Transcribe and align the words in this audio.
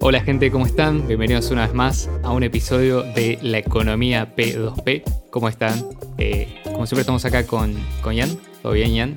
Hola 0.00 0.20
gente, 0.20 0.52
¿cómo 0.52 0.64
están? 0.64 1.08
Bienvenidos 1.08 1.50
una 1.50 1.66
vez 1.66 1.74
más 1.74 2.08
a 2.22 2.30
un 2.30 2.44
episodio 2.44 3.02
de 3.02 3.36
La 3.42 3.58
Economía 3.58 4.32
P2P. 4.36 5.02
¿Cómo 5.30 5.48
están? 5.48 5.74
Eh, 6.18 6.60
como 6.62 6.86
siempre 6.86 7.00
estamos 7.00 7.24
acá 7.24 7.44
con, 7.44 7.74
con 8.00 8.14
Ian. 8.14 8.38
¿Todo 8.62 8.72
bien, 8.74 8.94
Ian? 8.94 9.16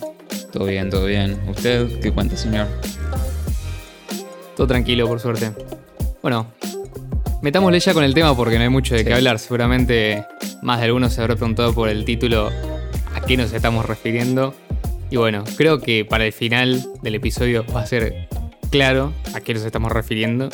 Todo 0.51 0.65
bien, 0.65 0.89
todo 0.89 1.05
bien. 1.05 1.39
¿Usted 1.47 1.99
qué 1.99 2.11
cuenta, 2.11 2.35
señor? 2.35 2.67
Todo 4.57 4.65
tranquilo, 4.65 5.07
por 5.07 5.19
suerte. 5.19 5.51
Bueno, 6.23 6.47
metámosle 7.43 7.79
ya 7.79 7.93
con 7.93 8.03
el 8.03 8.15
tema 8.15 8.35
porque 8.35 8.57
no 8.57 8.63
hay 8.63 8.69
mucho 8.69 8.95
de 8.95 9.05
qué 9.05 9.13
hablar. 9.13 9.37
Seguramente 9.37 10.25
más 10.63 10.79
de 10.79 10.85
algunos 10.85 11.13
se 11.13 11.21
habrá 11.21 11.35
preguntado 11.35 11.75
por 11.75 11.89
el 11.89 12.05
título 12.05 12.49
a 13.13 13.21
qué 13.21 13.37
nos 13.37 13.53
estamos 13.53 13.85
refiriendo. 13.85 14.55
Y 15.11 15.17
bueno, 15.17 15.43
creo 15.57 15.79
que 15.79 16.05
para 16.05 16.25
el 16.25 16.33
final 16.33 16.83
del 17.03 17.15
episodio 17.15 17.65
va 17.73 17.81
a 17.81 17.85
ser 17.85 18.27
claro 18.71 19.13
a 19.35 19.41
qué 19.41 19.53
nos 19.53 19.63
estamos 19.63 19.91
refiriendo 19.91 20.49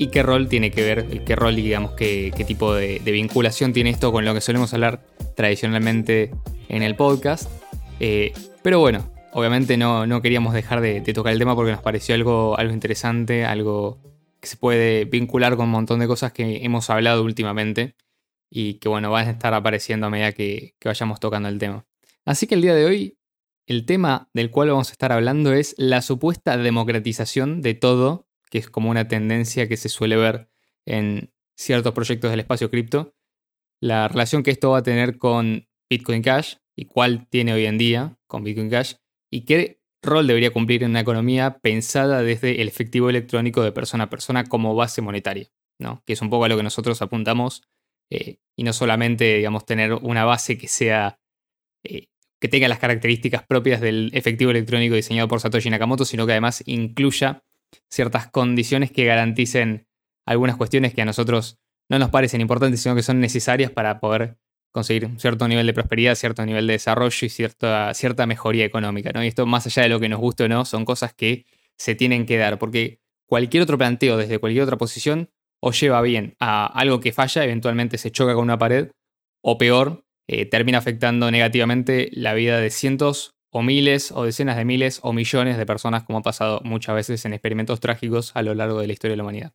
y 0.00 0.06
qué 0.06 0.22
rol 0.22 0.48
tiene 0.48 0.70
que 0.70 0.82
ver, 0.82 1.24
qué 1.24 1.36
rol 1.36 1.58
y 1.58 1.62
digamos 1.62 1.92
qué, 1.92 2.32
qué 2.34 2.42
tipo 2.42 2.72
de, 2.72 3.00
vinculación 3.04 3.74
tiene 3.74 3.90
esto 3.90 4.10
con 4.12 4.24
lo 4.24 4.32
que 4.32 4.40
solemos 4.40 4.72
hablar 4.72 5.04
tradicionalmente 5.36 6.30
en 6.70 6.82
el 6.82 6.96
podcast. 6.96 7.50
Eh, 8.00 8.32
pero 8.62 8.80
bueno, 8.80 9.12
obviamente 9.34 9.76
no, 9.76 10.06
no 10.06 10.22
queríamos 10.22 10.54
dejar 10.54 10.80
de, 10.80 11.02
tocar 11.02 11.34
el 11.34 11.38
tema 11.38 11.54
porque 11.54 11.72
nos 11.72 11.82
pareció 11.82 12.14
algo, 12.14 12.58
algo 12.58 12.72
interesante, 12.72 13.44
algo 13.44 14.00
que 14.40 14.48
se 14.48 14.56
puede 14.56 15.04
vincular 15.04 15.54
con 15.56 15.66
un 15.66 15.72
montón 15.72 16.00
de 16.00 16.06
cosas 16.06 16.32
que 16.32 16.64
hemos 16.64 16.88
hablado 16.88 17.22
últimamente 17.22 17.94
y 18.48 18.78
que 18.78 18.88
bueno, 18.88 19.10
van 19.10 19.28
a 19.28 19.32
estar 19.32 19.52
apareciendo 19.52 20.06
a 20.06 20.10
medida 20.10 20.32
que, 20.32 20.76
que 20.78 20.88
vayamos 20.88 21.20
tocando 21.20 21.50
el 21.50 21.58
tema. 21.58 21.84
Así 22.24 22.46
que 22.46 22.54
el 22.54 22.62
día 22.62 22.74
de 22.74 22.86
hoy 22.86 23.18
el 23.66 23.84
tema 23.84 24.30
del 24.32 24.50
cual 24.50 24.70
vamos 24.70 24.88
a 24.88 24.92
estar 24.92 25.12
hablando 25.12 25.52
es 25.52 25.74
la 25.76 26.00
supuesta 26.00 26.56
democratización 26.56 27.60
de 27.60 27.74
todo, 27.74 28.29
que 28.50 28.58
es 28.58 28.68
como 28.68 28.90
una 28.90 29.08
tendencia 29.08 29.68
que 29.68 29.76
se 29.76 29.88
suele 29.88 30.16
ver 30.16 30.50
en 30.84 31.32
ciertos 31.56 31.92
proyectos 31.94 32.30
del 32.30 32.40
espacio 32.40 32.70
cripto, 32.70 33.14
la 33.80 34.08
relación 34.08 34.42
que 34.42 34.50
esto 34.50 34.70
va 34.70 34.78
a 34.78 34.82
tener 34.82 35.18
con 35.18 35.68
Bitcoin 35.88 36.22
Cash 36.22 36.56
y 36.76 36.84
cuál 36.84 37.26
tiene 37.28 37.52
hoy 37.52 37.66
en 37.66 37.78
día 37.78 38.18
con 38.26 38.44
Bitcoin 38.44 38.70
Cash 38.70 38.94
y 39.30 39.44
qué 39.44 39.80
rol 40.02 40.26
debería 40.26 40.50
cumplir 40.50 40.82
en 40.82 40.90
una 40.90 41.00
economía 41.00 41.58
pensada 41.58 42.22
desde 42.22 42.60
el 42.62 42.68
efectivo 42.68 43.10
electrónico 43.10 43.62
de 43.62 43.72
persona 43.72 44.04
a 44.04 44.10
persona 44.10 44.44
como 44.44 44.74
base 44.74 45.02
monetaria, 45.02 45.48
¿no? 45.78 46.02
que 46.06 46.14
es 46.14 46.22
un 46.22 46.30
poco 46.30 46.44
a 46.44 46.48
lo 46.48 46.56
que 46.56 46.62
nosotros 46.62 47.00
apuntamos 47.02 47.62
eh, 48.10 48.38
y 48.56 48.64
no 48.64 48.72
solamente 48.72 49.36
digamos, 49.36 49.66
tener 49.66 49.94
una 49.94 50.24
base 50.24 50.58
que 50.58 50.68
sea 50.68 51.20
eh, 51.84 52.08
que 52.40 52.48
tenga 52.48 52.68
las 52.68 52.78
características 52.78 53.44
propias 53.46 53.80
del 53.80 54.10
efectivo 54.14 54.50
electrónico 54.50 54.94
diseñado 54.94 55.28
por 55.28 55.40
Satoshi 55.40 55.68
Nakamoto, 55.68 56.06
sino 56.06 56.26
que 56.26 56.32
además 56.32 56.62
incluya 56.66 57.44
ciertas 57.88 58.28
condiciones 58.28 58.90
que 58.90 59.04
garanticen 59.04 59.86
algunas 60.26 60.56
cuestiones 60.56 60.94
que 60.94 61.02
a 61.02 61.04
nosotros 61.04 61.58
no 61.88 61.98
nos 61.98 62.10
parecen 62.10 62.40
importantes, 62.40 62.80
sino 62.80 62.94
que 62.94 63.02
son 63.02 63.20
necesarias 63.20 63.70
para 63.70 64.00
poder 64.00 64.38
conseguir 64.72 65.06
un 65.06 65.18
cierto 65.18 65.48
nivel 65.48 65.66
de 65.66 65.74
prosperidad, 65.74 66.14
cierto 66.14 66.46
nivel 66.46 66.66
de 66.66 66.74
desarrollo 66.74 67.26
y 67.26 67.28
cierta, 67.28 67.92
cierta 67.94 68.26
mejoría 68.26 68.64
económica. 68.64 69.10
¿no? 69.12 69.24
Y 69.24 69.28
esto, 69.28 69.44
más 69.46 69.66
allá 69.66 69.82
de 69.82 69.88
lo 69.88 69.98
que 69.98 70.08
nos 70.08 70.20
guste 70.20 70.44
o 70.44 70.48
no, 70.48 70.64
son 70.64 70.84
cosas 70.84 71.12
que 71.12 71.46
se 71.76 71.94
tienen 71.94 72.26
que 72.26 72.36
dar, 72.36 72.58
porque 72.58 73.00
cualquier 73.26 73.62
otro 73.62 73.78
planteo 73.78 74.16
desde 74.16 74.38
cualquier 74.38 74.64
otra 74.64 74.76
posición 74.76 75.30
o 75.60 75.72
lleva 75.72 76.00
bien 76.02 76.36
a 76.38 76.66
algo 76.66 77.00
que 77.00 77.12
falla, 77.12 77.44
eventualmente 77.44 77.98
se 77.98 78.10
choca 78.10 78.34
con 78.34 78.44
una 78.44 78.58
pared, 78.58 78.90
o 79.42 79.58
peor, 79.58 80.04
eh, 80.28 80.46
termina 80.46 80.78
afectando 80.78 81.30
negativamente 81.30 82.08
la 82.12 82.34
vida 82.34 82.58
de 82.58 82.70
cientos 82.70 83.34
o 83.50 83.62
miles 83.62 84.12
o 84.12 84.24
decenas 84.24 84.56
de 84.56 84.64
miles 84.64 85.00
o 85.02 85.12
millones 85.12 85.56
de 85.56 85.66
personas 85.66 86.04
como 86.04 86.18
ha 86.18 86.22
pasado 86.22 86.60
muchas 86.64 86.94
veces 86.94 87.24
en 87.24 87.32
experimentos 87.32 87.80
trágicos 87.80 88.32
a 88.34 88.42
lo 88.42 88.54
largo 88.54 88.80
de 88.80 88.86
la 88.86 88.92
historia 88.92 89.12
de 89.12 89.16
la 89.16 89.22
humanidad. 89.24 89.52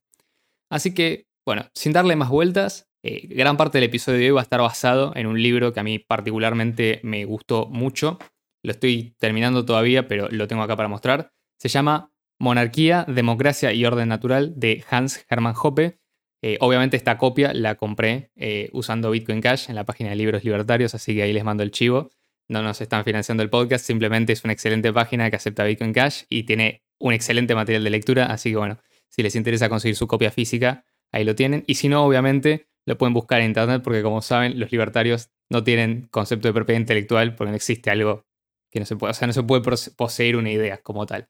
Así 0.70 0.94
que, 0.94 1.28
bueno, 1.46 1.68
sin 1.74 1.94
darle 1.94 2.16
más 2.16 2.30
vueltas, 2.30 2.90
eh, 3.04 3.28
gran 3.28 3.58
parte 3.58 3.78
del 3.78 3.86
episodio 3.86 4.20
de 4.20 4.26
hoy 4.26 4.32
va 4.32 4.42
a 4.42 4.44
estar 4.44 4.62
basado 4.62 5.14
en 5.16 5.28
un 5.28 5.42
libro 5.42 5.74
que 5.74 5.80
a 5.80 5.84
mí 5.84 6.00
particularmente 6.00 7.00
me 7.04 7.26
gustó 7.26 7.68
mucho. 7.68 8.18
Lo 8.64 8.72
estoy 8.72 9.16
terminando 9.20 9.64
todavía, 9.64 10.08
pero 10.08 10.28
lo 10.30 10.48
tengo 10.48 10.64
acá 10.64 10.76
para 10.76 10.90
mostrar. 10.90 11.32
Se 11.60 11.70
llama 11.70 12.12
Monarquía, 12.40 13.06
Democracia 13.08 13.72
y 13.74 13.86
Orden 13.86 14.10
Natural 14.10 14.54
de 14.58 14.84
Hans 14.90 15.26
Hermann 15.30 15.56
Hoppe 15.62 16.00
eh, 16.48 16.60
obviamente 16.62 16.96
esta 16.96 17.18
copia 17.18 17.56
la 17.56 17.74
compré 17.74 18.30
eh, 18.36 18.70
usando 18.72 19.10
Bitcoin 19.10 19.42
Cash 19.42 19.68
en 19.68 19.74
la 19.74 19.84
página 19.84 20.12
de 20.12 20.16
libros 20.16 20.44
libertarios, 20.44 20.94
así 20.94 21.16
que 21.16 21.24
ahí 21.24 21.34
les 21.34 21.44
mando 21.44 21.64
el 21.64 21.72
chivo. 21.72 22.12
No 22.48 22.62
nos 22.62 22.82
están 22.82 23.04
financiando 23.04 23.44
el 23.44 23.50
podcast, 23.50 23.86
simplemente 23.86 24.34
es 24.34 24.44
una 24.44 24.54
excelente 24.54 24.94
página 24.94 25.30
que 25.30 25.36
acepta 25.36 25.64
Bitcoin 25.64 25.94
Cash 25.94 26.24
y 26.30 26.44
tiene 26.44 26.84
un 27.00 27.14
excelente 27.14 27.56
material 27.56 27.84
de 27.84 27.90
lectura, 27.90 28.26
así 28.28 28.52
que 28.52 28.58
bueno, 28.58 28.80
si 29.10 29.24
les 29.24 29.36
interesa 29.36 29.70
conseguir 29.70 29.96
su 29.96 30.08
copia 30.08 30.32
física, 30.32 30.86
ahí 31.12 31.24
lo 31.24 31.36
tienen. 31.36 31.64
Y 31.68 31.76
si 31.76 31.90
no, 31.90 32.06
obviamente 32.06 32.68
lo 32.86 32.98
pueden 32.98 33.14
buscar 33.14 33.42
en 33.42 33.48
internet 33.48 33.82
porque 33.84 34.04
como 34.04 34.22
saben, 34.22 34.60
los 34.60 34.72
libertarios 34.72 35.30
no 35.50 35.64
tienen 35.64 36.08
concepto 36.12 36.48
de 36.48 36.54
propiedad 36.54 36.80
intelectual 36.80 37.36
porque 37.36 37.50
no 37.52 37.56
existe 37.56 37.90
algo 37.90 38.26
que 38.72 38.80
no 38.80 38.86
se 38.86 38.96
puede, 38.96 39.12
o 39.12 39.14
sea, 39.14 39.28
no 39.28 39.34
se 39.34 39.44
puede 39.44 39.62
poseer 39.96 40.36
una 40.36 40.52
idea 40.52 40.78
como 40.80 41.06
tal. 41.06 41.30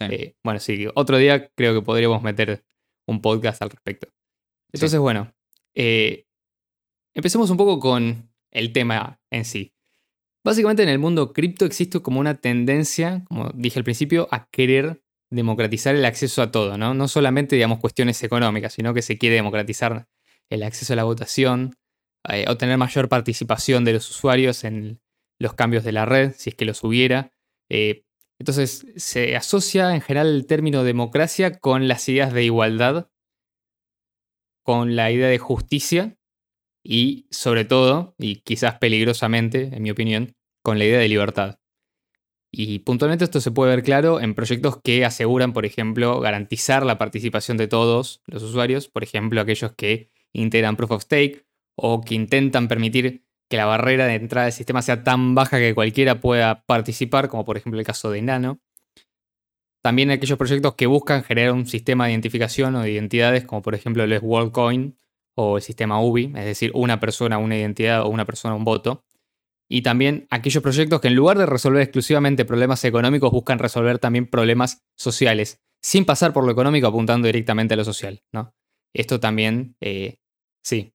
Eh, 0.00 0.34
bueno, 0.44 0.60
sí, 0.60 0.86
otro 0.94 1.18
día 1.18 1.48
creo 1.54 1.74
que 1.74 1.82
podríamos 1.82 2.22
meter 2.22 2.64
un 3.06 3.20
podcast 3.20 3.62
al 3.62 3.70
respecto. 3.70 4.08
Entonces, 4.72 4.98
bueno, 5.00 5.32
eh, 5.74 6.26
empecemos 7.14 7.50
un 7.50 7.56
poco 7.56 7.78
con 7.78 8.30
el 8.50 8.72
tema 8.72 9.20
en 9.30 9.44
sí. 9.44 9.74
Básicamente 10.44 10.82
en 10.82 10.88
el 10.88 10.98
mundo 10.98 11.32
cripto 11.32 11.64
existe 11.64 12.00
como 12.00 12.20
una 12.20 12.40
tendencia, 12.40 13.24
como 13.28 13.50
dije 13.54 13.78
al 13.78 13.84
principio, 13.84 14.28
a 14.30 14.48
querer 14.50 15.02
democratizar 15.30 15.94
el 15.94 16.04
acceso 16.04 16.42
a 16.42 16.50
todo, 16.50 16.78
¿no? 16.78 16.94
No 16.94 17.08
solamente, 17.08 17.56
digamos, 17.56 17.78
cuestiones 17.78 18.22
económicas, 18.22 18.72
sino 18.72 18.94
que 18.94 19.02
se 19.02 19.18
quiere 19.18 19.36
democratizar 19.36 20.08
el 20.48 20.62
acceso 20.62 20.94
a 20.94 20.96
la 20.96 21.04
votación, 21.04 21.76
eh, 22.28 22.46
obtener 22.48 22.78
mayor 22.78 23.08
participación 23.08 23.84
de 23.84 23.92
los 23.92 24.10
usuarios 24.10 24.64
en 24.64 25.00
los 25.38 25.54
cambios 25.54 25.84
de 25.84 25.92
la 25.92 26.06
red, 26.06 26.32
si 26.36 26.50
es 26.50 26.56
que 26.56 26.64
los 26.64 26.82
hubiera. 26.82 27.32
Eh, 27.68 28.04
entonces, 28.38 28.86
se 28.96 29.36
asocia 29.36 29.94
en 29.94 30.00
general 30.00 30.28
el 30.28 30.46
término 30.46 30.82
democracia 30.82 31.58
con 31.58 31.86
las 31.86 32.08
ideas 32.08 32.32
de 32.32 32.44
igualdad 32.44 33.10
con 34.62 34.94
la 34.94 35.10
idea 35.10 35.28
de 35.28 35.38
justicia 35.38 36.16
y 36.82 37.26
sobre 37.30 37.64
todo, 37.64 38.14
y 38.18 38.36
quizás 38.36 38.78
peligrosamente, 38.78 39.70
en 39.72 39.82
mi 39.82 39.90
opinión, 39.90 40.34
con 40.62 40.78
la 40.78 40.84
idea 40.84 40.98
de 40.98 41.08
libertad. 41.08 41.58
Y 42.52 42.80
puntualmente 42.80 43.24
esto 43.24 43.40
se 43.40 43.52
puede 43.52 43.76
ver 43.76 43.84
claro 43.84 44.20
en 44.20 44.34
proyectos 44.34 44.80
que 44.82 45.04
aseguran, 45.04 45.52
por 45.52 45.66
ejemplo, 45.66 46.18
garantizar 46.20 46.84
la 46.84 46.98
participación 46.98 47.56
de 47.56 47.68
todos 47.68 48.22
los 48.26 48.42
usuarios, 48.42 48.88
por 48.88 49.04
ejemplo, 49.04 49.40
aquellos 49.40 49.72
que 49.76 50.10
integran 50.32 50.76
Proof 50.76 50.90
of 50.90 51.02
Stake 51.02 51.46
o 51.76 52.00
que 52.00 52.14
intentan 52.14 52.66
permitir 52.66 53.24
que 53.48 53.56
la 53.56 53.66
barrera 53.66 54.06
de 54.06 54.14
entrada 54.14 54.46
del 54.46 54.52
sistema 54.52 54.82
sea 54.82 55.04
tan 55.04 55.34
baja 55.34 55.58
que 55.58 55.74
cualquiera 55.74 56.20
pueda 56.20 56.64
participar, 56.64 57.28
como 57.28 57.44
por 57.44 57.56
ejemplo 57.56 57.78
el 57.80 57.86
caso 57.86 58.10
de 58.10 58.22
Nano. 58.22 58.60
También 59.82 60.10
aquellos 60.10 60.38
proyectos 60.38 60.74
que 60.74 60.86
buscan 60.86 61.24
generar 61.24 61.52
un 61.52 61.66
sistema 61.66 62.06
de 62.06 62.12
identificación 62.12 62.74
o 62.76 62.82
de 62.82 62.90
identidades, 62.90 63.44
como 63.44 63.62
por 63.62 63.74
ejemplo 63.74 64.04
el 64.04 64.18
WorldCoin 64.18 64.96
o 65.36 65.56
el 65.56 65.62
sistema 65.62 66.02
UBI, 66.02 66.32
es 66.36 66.44
decir, 66.44 66.70
una 66.74 67.00
persona, 67.00 67.38
una 67.38 67.56
identidad 67.56 68.02
o 68.02 68.08
una 68.08 68.24
persona, 68.24 68.54
un 68.54 68.64
voto. 68.64 69.04
Y 69.68 69.82
también 69.82 70.26
aquellos 70.30 70.62
proyectos 70.62 71.00
que 71.00 71.08
en 71.08 71.14
lugar 71.14 71.38
de 71.38 71.46
resolver 71.46 71.82
exclusivamente 71.82 72.44
problemas 72.44 72.84
económicos, 72.84 73.30
buscan 73.30 73.58
resolver 73.58 73.98
también 73.98 74.26
problemas 74.26 74.82
sociales, 74.96 75.60
sin 75.82 76.04
pasar 76.04 76.32
por 76.32 76.44
lo 76.44 76.50
económico 76.50 76.88
apuntando 76.88 77.26
directamente 77.26 77.74
a 77.74 77.76
lo 77.76 77.84
social. 77.84 78.22
¿no? 78.32 78.52
Esto 78.92 79.20
también, 79.20 79.76
eh, 79.80 80.18
sí. 80.64 80.92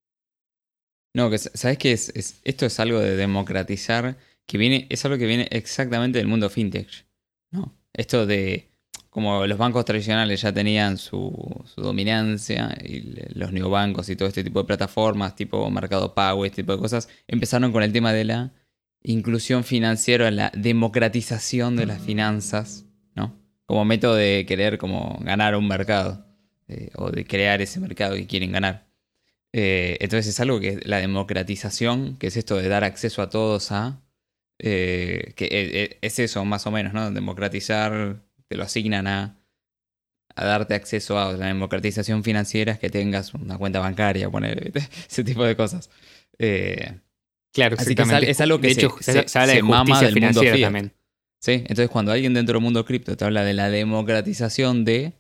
No, 1.16 1.30
que 1.30 1.38
sabes 1.38 1.78
que 1.78 1.94
es, 1.94 2.42
esto 2.44 2.66
es 2.66 2.80
algo 2.82 3.00
de 3.00 3.16
democratizar, 3.16 4.18
que 4.46 4.58
viene, 4.58 4.88
es 4.90 5.06
algo 5.06 5.18
que 5.18 5.26
viene 5.26 5.48
exactamente 5.52 6.18
del 6.18 6.28
mundo 6.28 6.50
fintech. 6.50 7.08
¿no? 7.52 7.74
Esto 7.94 8.26
de 8.26 8.75
como 9.16 9.48
los 9.48 9.58
bancos 9.58 9.86
tradicionales 9.86 10.42
ya 10.42 10.52
tenían 10.52 10.98
su, 10.98 11.64
dominancia, 11.78 12.78
y 12.84 13.16
los 13.34 13.54
neobancos 13.54 14.10
y 14.10 14.18
todo 14.18 14.28
este 14.28 14.44
tipo 14.44 14.60
de 14.60 14.66
plataformas, 14.66 15.38
tipo 15.38 15.72
Mercado 15.72 16.14
Pago, 16.14 16.44
este 16.44 16.64
tipo 16.64 16.74
de 16.74 16.80
cosas, 16.80 17.08
empezaron 17.26 17.72
con 17.72 17.82
el 17.82 17.94
tema 17.94 18.12
de 18.12 18.26
la 18.26 18.52
inclusión 19.04 19.64
financiera, 19.64 20.30
la 20.32 20.52
democratización 20.54 21.78
de 21.78 21.86
las 21.86 22.02
finanzas, 22.02 22.88
¿no? 23.16 23.34
Como 23.66 23.86
método 23.86 24.16
de 24.16 24.46
querer 24.46 24.78
como 24.78 25.18
ganar 25.22 25.56
un 25.56 25.70
mercado, 25.70 26.26
eh, 26.68 26.90
o 26.96 27.10
de 27.10 27.26
crear 27.26 27.62
ese 27.62 27.80
mercado 27.80 28.16
que 28.16 28.28
quieren 28.28 28.52
ganar. 28.52 28.86
Eh, 29.54 29.96
entonces 30.02 30.28
es 30.28 30.42
algo 30.42 30.60
que 30.60 30.82
la 30.84 30.98
democratización, 30.98 32.18
que 32.18 32.28
es 32.28 32.36
esto 32.36 32.58
de 32.58 32.68
dar 32.68 32.84
acceso 32.84 33.22
a 33.22 33.30
todos 33.30 33.72
a, 33.72 34.02
eh, 34.60 35.32
que 35.38 35.98
es 36.02 36.20
eso 36.20 36.44
más 36.44 36.68
o 36.68 36.72
menos, 36.72 36.94
¿no? 36.94 37.10
Democratizar 37.12 38.25
te 38.48 38.58
lo 38.58 38.64
asignan 38.64 39.08
a, 39.08 39.38
a 40.36 40.46
darte 40.46 40.74
acceso 40.76 41.20
a 41.20 41.34
la 41.34 41.48
democratización 41.48 42.24
financiera, 42.24 42.74
es 42.74 42.80
que 42.80 42.90
tengas 42.90 43.34
una 43.34 43.58
cuenta 43.58 43.80
bancaria, 43.80 44.30
poner 44.30 44.72
ese 45.10 45.24
tipo 45.24 45.44
de 45.44 45.56
cosas. 45.56 45.90
Eh, 46.38 47.00
claro, 47.54 47.76
así 47.80 47.96
que 47.96 48.04
es, 48.30 48.42
algo 48.42 48.60
que 48.60 48.74
se, 48.74 49.40
habla 49.40 49.54
de 49.54 49.64
mama 49.64 50.02
del 50.02 50.20
mundo 50.20 50.42
también. 50.42 50.94
Sí, 51.40 51.52
entonces 51.52 51.90
cuando 51.90 52.12
alguien 52.12 52.34
dentro 52.34 52.54
del 52.54 52.64
mundo 52.64 52.86
cripto 52.86 53.16
te 53.16 53.24
habla 53.24 53.44
de 53.44 53.54
la 53.54 53.70
democratización 53.70 54.84
de, 54.84 55.14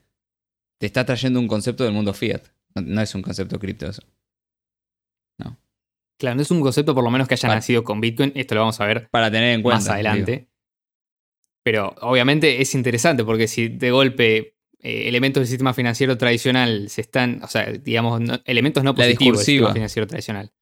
te 0.79 0.87
está 0.87 1.05
trayendo 1.05 1.39
un 1.39 1.47
concepto 1.47 1.83
del 1.83 1.93
mundo 1.93 2.13
fiat. 2.13 2.41
No, 2.73 2.81
no 2.81 3.01
es 3.01 3.13
un 3.15 3.21
concepto 3.21 3.59
cripto 3.59 3.87
eso. 3.87 4.01
Claro, 6.17 6.35
no 6.35 6.41
es 6.41 6.51
un 6.51 6.61
concepto 6.61 6.95
por 6.95 7.03
lo 7.03 7.11
menos 7.11 7.27
que 7.27 7.33
haya 7.33 7.47
Para- 7.47 7.55
nacido 7.55 7.83
con 7.83 7.99
Bitcoin. 7.99 8.31
Esto 8.35 8.55
lo 8.55 8.61
vamos 8.61 8.79
a 8.79 8.85
ver 8.85 9.09
Para 9.09 9.29
tener 9.29 9.53
en 9.53 9.61
cuenta. 9.61 9.81
más 9.81 9.89
adelante. 9.89 10.31
digo. 10.31 10.47
Pero 11.65 11.95
obviamente 12.01 12.61
es 12.61 12.75
interesante 12.75 13.23
porque 13.23 13.47
si 13.47 13.69
de 13.69 13.89
golpe 13.89 14.55
eh, 14.81 15.07
elementos 15.09 15.41
del 15.41 15.47
sistema 15.47 15.73
financiero 15.73 16.15
tradicional 16.15 16.89
se 16.89 17.01
están, 17.01 17.41
o 17.43 17.47
sea, 17.47 17.71
digamos, 17.71 18.21
no- 18.21 18.39
elementos 18.45 18.83
no 18.83 18.93
positivos 18.93 19.39
del 19.39 19.45
sistema 19.45 19.73
financiero 19.73 20.05
tradicional. 20.07 20.53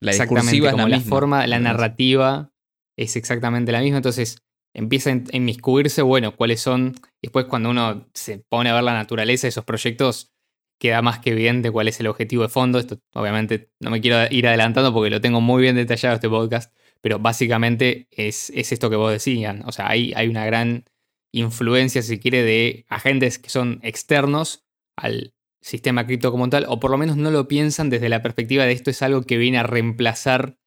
La 0.00 0.10
exactamente, 0.10 0.58
como 0.58 0.76
la, 0.78 0.88
la, 0.88 0.96
misma. 0.96 1.08
forma, 1.08 1.46
la 1.46 1.60
narrativa 1.60 2.52
es 2.96 3.14
exactamente 3.14 3.70
la 3.70 3.80
misma. 3.80 3.98
Entonces 3.98 4.38
empieza 4.74 5.10
a 5.10 5.36
inmiscuirse, 5.36 6.02
bueno, 6.02 6.34
cuáles 6.34 6.60
son. 6.60 6.96
Después, 7.22 7.44
cuando 7.44 7.70
uno 7.70 8.08
se 8.12 8.38
pone 8.38 8.70
a 8.70 8.74
ver 8.74 8.82
la 8.82 8.94
naturaleza 8.94 9.42
de 9.46 9.50
esos 9.50 9.64
proyectos, 9.64 10.32
queda 10.80 11.02
más 11.02 11.20
que 11.20 11.30
evidente 11.30 11.70
cuál 11.70 11.86
es 11.86 12.00
el 12.00 12.08
objetivo 12.08 12.42
de 12.42 12.48
fondo. 12.48 12.80
Esto, 12.80 12.98
obviamente, 13.14 13.70
no 13.78 13.90
me 13.90 14.00
quiero 14.00 14.26
ir 14.28 14.48
adelantando 14.48 14.92
porque 14.92 15.10
lo 15.10 15.20
tengo 15.20 15.40
muy 15.40 15.62
bien 15.62 15.76
detallado 15.76 16.16
este 16.16 16.28
podcast, 16.28 16.74
pero 17.02 17.18
básicamente 17.18 18.06
es, 18.10 18.50
es 18.50 18.72
esto 18.72 18.88
que 18.88 18.96
vos 18.96 19.12
decían. 19.12 19.62
O 19.66 19.72
sea, 19.72 19.88
hay, 19.88 20.12
hay 20.14 20.28
una 20.28 20.46
gran 20.46 20.84
influencia, 21.32 22.02
si 22.02 22.18
quiere, 22.18 22.42
de 22.42 22.86
agentes 22.88 23.38
que 23.38 23.50
son 23.50 23.80
externos 23.82 24.64
al 24.96 25.34
sistema 25.60 26.06
cripto 26.06 26.30
como 26.30 26.48
tal, 26.48 26.64
o 26.68 26.80
por 26.80 26.90
lo 26.90 26.98
menos 26.98 27.16
no 27.16 27.30
lo 27.30 27.48
piensan 27.48 27.90
desde 27.90 28.08
la 28.08 28.22
perspectiva 28.22 28.64
de 28.64 28.72
esto 28.72 28.90
es 28.90 29.02
algo 29.02 29.22
que 29.22 29.36
viene 29.36 29.58
a 29.58 29.62
reemplazar 29.62 30.58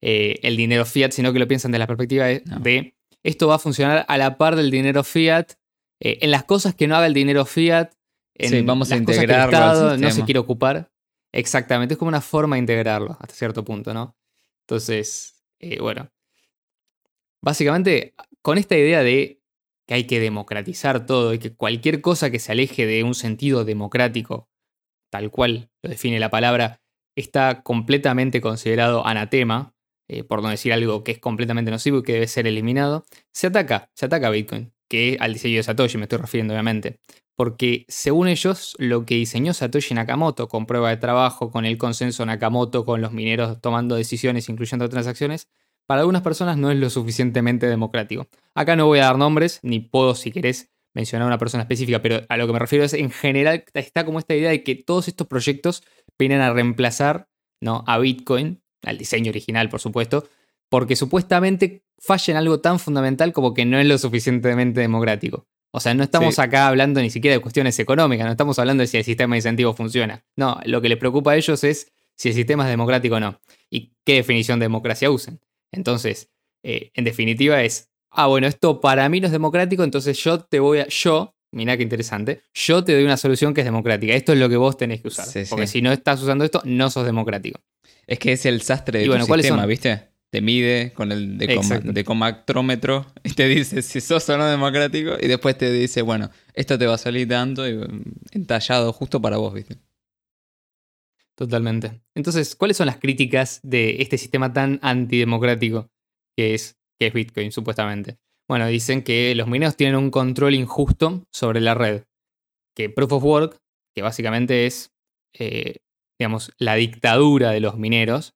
eh, 0.00 0.38
el 0.42 0.56
dinero 0.56 0.84
fiat, 0.84 1.10
sino 1.12 1.32
que 1.32 1.38
lo 1.38 1.48
piensan 1.48 1.72
desde 1.72 1.80
la 1.80 1.86
perspectiva 1.86 2.26
de, 2.26 2.42
No. 2.46 2.58
de 2.60 2.94
esto 3.22 3.48
va 3.48 3.56
a 3.56 3.58
funcionar 3.58 4.04
a 4.06 4.18
la 4.18 4.36
par 4.36 4.54
del 4.56 4.70
dinero 4.70 5.02
fiat, 5.02 5.52
eh, 6.00 6.18
en 6.20 6.30
las 6.30 6.44
cosas 6.44 6.74
que 6.74 6.86
no 6.86 6.96
haga 6.96 7.06
el 7.06 7.14
dinero 7.14 7.44
fiat, 7.46 7.92
en 8.36 8.50
Sí, 8.50 8.62
vamos 8.62 8.90
a 8.92 8.98
cosas 9.04 9.24
que 9.24 9.32
el 9.32 9.40
Estado 9.40 9.96
no 9.96 10.10
se 10.10 10.24
quiere 10.24 10.40
ocupar. 10.40 10.90
Exactamente, 11.32 11.94
es 11.94 11.98
como 11.98 12.08
una 12.08 12.20
forma 12.20 12.56
de 12.56 12.60
integrarlo 12.60 13.16
hasta 13.20 13.34
cierto 13.34 13.64
punto, 13.64 13.92
¿no? 13.94 14.16
Entonces, 14.66 15.33
eh, 15.64 15.78
bueno, 15.80 16.10
básicamente 17.40 18.14
con 18.42 18.58
esta 18.58 18.76
idea 18.76 19.02
de 19.02 19.40
que 19.86 19.94
hay 19.94 20.04
que 20.06 20.20
democratizar 20.20 21.06
todo 21.06 21.34
y 21.34 21.38
que 21.38 21.54
cualquier 21.54 22.00
cosa 22.00 22.30
que 22.30 22.38
se 22.38 22.52
aleje 22.52 22.86
de 22.86 23.02
un 23.02 23.14
sentido 23.14 23.64
democrático, 23.64 24.48
tal 25.10 25.30
cual 25.30 25.70
lo 25.82 25.90
define 25.90 26.18
la 26.18 26.30
palabra, 26.30 26.80
está 27.16 27.62
completamente 27.62 28.40
considerado 28.40 29.06
anatema, 29.06 29.74
eh, 30.08 30.24
por 30.24 30.42
no 30.42 30.48
decir 30.48 30.72
algo 30.72 31.04
que 31.04 31.12
es 31.12 31.18
completamente 31.18 31.70
nocivo 31.70 31.98
y 31.98 32.02
que 32.02 32.14
debe 32.14 32.26
ser 32.26 32.46
eliminado, 32.46 33.04
se 33.32 33.46
ataca, 33.46 33.90
se 33.94 34.06
ataca 34.06 34.28
a 34.28 34.30
Bitcoin, 34.30 34.72
que 34.88 35.16
al 35.20 35.32
diseño 35.32 35.56
de 35.56 35.62
Satoshi 35.62 35.96
me 35.98 36.04
estoy 36.04 36.18
refiriendo 36.18 36.52
obviamente. 36.54 37.00
Porque 37.36 37.84
según 37.88 38.28
ellos, 38.28 38.76
lo 38.78 39.04
que 39.04 39.16
diseñó 39.16 39.52
Satoshi 39.54 39.94
Nakamoto 39.94 40.48
con 40.48 40.66
prueba 40.66 40.90
de 40.90 40.96
trabajo, 40.96 41.50
con 41.50 41.64
el 41.64 41.78
consenso 41.78 42.24
Nakamoto, 42.24 42.84
con 42.84 43.00
los 43.00 43.12
mineros 43.12 43.60
tomando 43.60 43.96
decisiones, 43.96 44.48
incluyendo 44.48 44.88
transacciones, 44.88 45.48
para 45.86 46.00
algunas 46.00 46.22
personas 46.22 46.56
no 46.56 46.70
es 46.70 46.78
lo 46.78 46.88
suficientemente 46.90 47.66
democrático. 47.66 48.28
Acá 48.54 48.76
no 48.76 48.86
voy 48.86 49.00
a 49.00 49.04
dar 49.04 49.18
nombres, 49.18 49.60
ni 49.62 49.80
puedo, 49.80 50.14
si 50.14 50.30
querés, 50.30 50.70
mencionar 50.94 51.26
a 51.26 51.28
una 51.28 51.38
persona 51.38 51.62
específica, 51.64 52.00
pero 52.00 52.24
a 52.28 52.36
lo 52.36 52.46
que 52.46 52.52
me 52.52 52.58
refiero 52.58 52.84
es, 52.84 52.94
en 52.94 53.10
general, 53.10 53.64
está 53.74 54.04
como 54.04 54.18
esta 54.18 54.34
idea 54.34 54.50
de 54.50 54.62
que 54.62 54.76
todos 54.76 55.08
estos 55.08 55.26
proyectos 55.26 55.82
vienen 56.18 56.40
a 56.40 56.52
reemplazar 56.52 57.28
¿no? 57.60 57.84
a 57.86 57.98
Bitcoin, 57.98 58.62
al 58.82 58.96
diseño 58.96 59.30
original, 59.30 59.68
por 59.68 59.80
supuesto, 59.80 60.28
porque 60.70 60.96
supuestamente 60.96 61.84
falla 61.98 62.32
en 62.32 62.36
algo 62.38 62.60
tan 62.60 62.78
fundamental 62.78 63.32
como 63.32 63.54
que 63.54 63.64
no 63.64 63.78
es 63.78 63.86
lo 63.86 63.98
suficientemente 63.98 64.80
democrático. 64.80 65.46
O 65.76 65.80
sea, 65.80 65.92
no 65.92 66.04
estamos 66.04 66.36
Sí. 66.36 66.40
acá 66.40 66.68
hablando 66.68 67.00
ni 67.00 67.10
siquiera 67.10 67.34
de 67.34 67.40
cuestiones 67.40 67.76
económicas, 67.80 68.24
no 68.26 68.30
estamos 68.30 68.56
hablando 68.60 68.82
de 68.82 68.86
si 68.86 68.96
el 68.96 69.02
sistema 69.02 69.34
de 69.34 69.38
incentivos 69.38 69.76
funciona. 69.76 70.24
No, 70.36 70.60
lo 70.66 70.80
que 70.80 70.88
les 70.88 70.98
preocupa 70.98 71.32
a 71.32 71.36
ellos 71.36 71.64
es 71.64 71.92
si 72.16 72.28
el 72.28 72.34
sistema 72.36 72.62
es 72.62 72.70
democrático 72.70 73.16
o 73.16 73.20
no 73.20 73.40
y 73.70 73.92
qué 74.04 74.14
definición 74.14 74.60
de 74.60 74.66
democracia 74.66 75.10
usen. 75.10 75.40
Entonces, 75.72 76.30
eh, 76.62 76.92
en 76.94 77.02
definitiva 77.02 77.60
es, 77.64 77.90
ah, 78.10 78.28
bueno, 78.28 78.46
esto 78.46 78.80
para 78.80 79.08
mí 79.08 79.20
no 79.20 79.26
es 79.26 79.32
democrático, 79.32 79.82
entonces 79.82 80.16
yo 80.22 80.38
te 80.38 80.60
voy 80.60 80.78
a, 80.78 80.86
yo, 80.86 81.34
mirá 81.50 81.76
qué 81.76 81.82
interesante, 81.82 82.42
yo 82.54 82.84
te 82.84 82.94
doy 82.94 83.02
una 83.02 83.16
solución 83.16 83.52
que 83.52 83.62
es 83.62 83.64
democrática. 83.64 84.14
Esto 84.14 84.32
es 84.32 84.38
lo 84.38 84.48
que 84.48 84.56
vos 84.56 84.76
tenés 84.76 85.00
que 85.02 85.08
usar. 85.08 85.26
Sí, 85.26 85.42
porque 85.50 85.66
sí. 85.66 85.72
si 85.78 85.82
no 85.82 85.90
estás 85.90 86.22
usando 86.22 86.44
esto, 86.44 86.62
no 86.64 86.88
sos 86.88 87.04
democrático. 87.04 87.58
Es 88.06 88.20
que 88.20 88.30
es 88.32 88.46
el 88.46 88.62
sastre 88.62 89.00
de 89.00 89.04
Y 89.06 89.08
tu 89.08 89.12
bueno, 89.12 89.26
¿cuáles 89.26 89.46
sistema, 89.46 89.62
son? 89.62 89.68
¿viste? 89.68 90.08
Te 90.34 90.40
mide 90.40 90.92
con 90.94 91.12
el 91.12 91.38
decomactrómetro 91.38 93.06
y 93.22 93.34
te 93.34 93.46
dice 93.46 93.82
si 93.82 94.00
sos 94.00 94.28
o 94.28 94.36
no 94.36 94.46
democrático 94.46 95.12
y 95.20 95.28
después 95.28 95.56
te 95.56 95.70
dice, 95.70 96.02
bueno, 96.02 96.28
esto 96.54 96.76
te 96.76 96.88
va 96.88 96.94
a 96.94 96.98
salir 96.98 97.28
tanto 97.28 97.68
y 97.68 97.74
mm, 97.74 98.02
entallado 98.32 98.92
justo 98.92 99.22
para 99.22 99.36
vos, 99.36 99.54
¿viste? 99.54 99.76
Totalmente. 101.36 102.02
Entonces, 102.16 102.56
¿cuáles 102.56 102.76
son 102.76 102.86
las 102.86 102.98
críticas 102.98 103.60
de 103.62 104.02
este 104.02 104.18
sistema 104.18 104.52
tan 104.52 104.80
antidemocrático 104.82 105.88
que 106.36 106.54
es, 106.54 106.78
que 106.98 107.06
es 107.06 107.14
Bitcoin, 107.14 107.52
supuestamente? 107.52 108.18
Bueno, 108.48 108.66
dicen 108.66 109.04
que 109.04 109.36
los 109.36 109.46
mineros 109.46 109.76
tienen 109.76 109.94
un 109.94 110.10
control 110.10 110.56
injusto 110.56 111.28
sobre 111.30 111.60
la 111.60 111.74
red. 111.74 112.06
Que 112.74 112.90
Proof 112.90 113.12
of 113.12 113.22
Work, 113.22 113.60
que 113.94 114.02
básicamente 114.02 114.66
es, 114.66 114.90
eh, 115.38 115.76
digamos, 116.18 116.50
la 116.58 116.74
dictadura 116.74 117.52
de 117.52 117.60
los 117.60 117.78
mineros, 117.78 118.34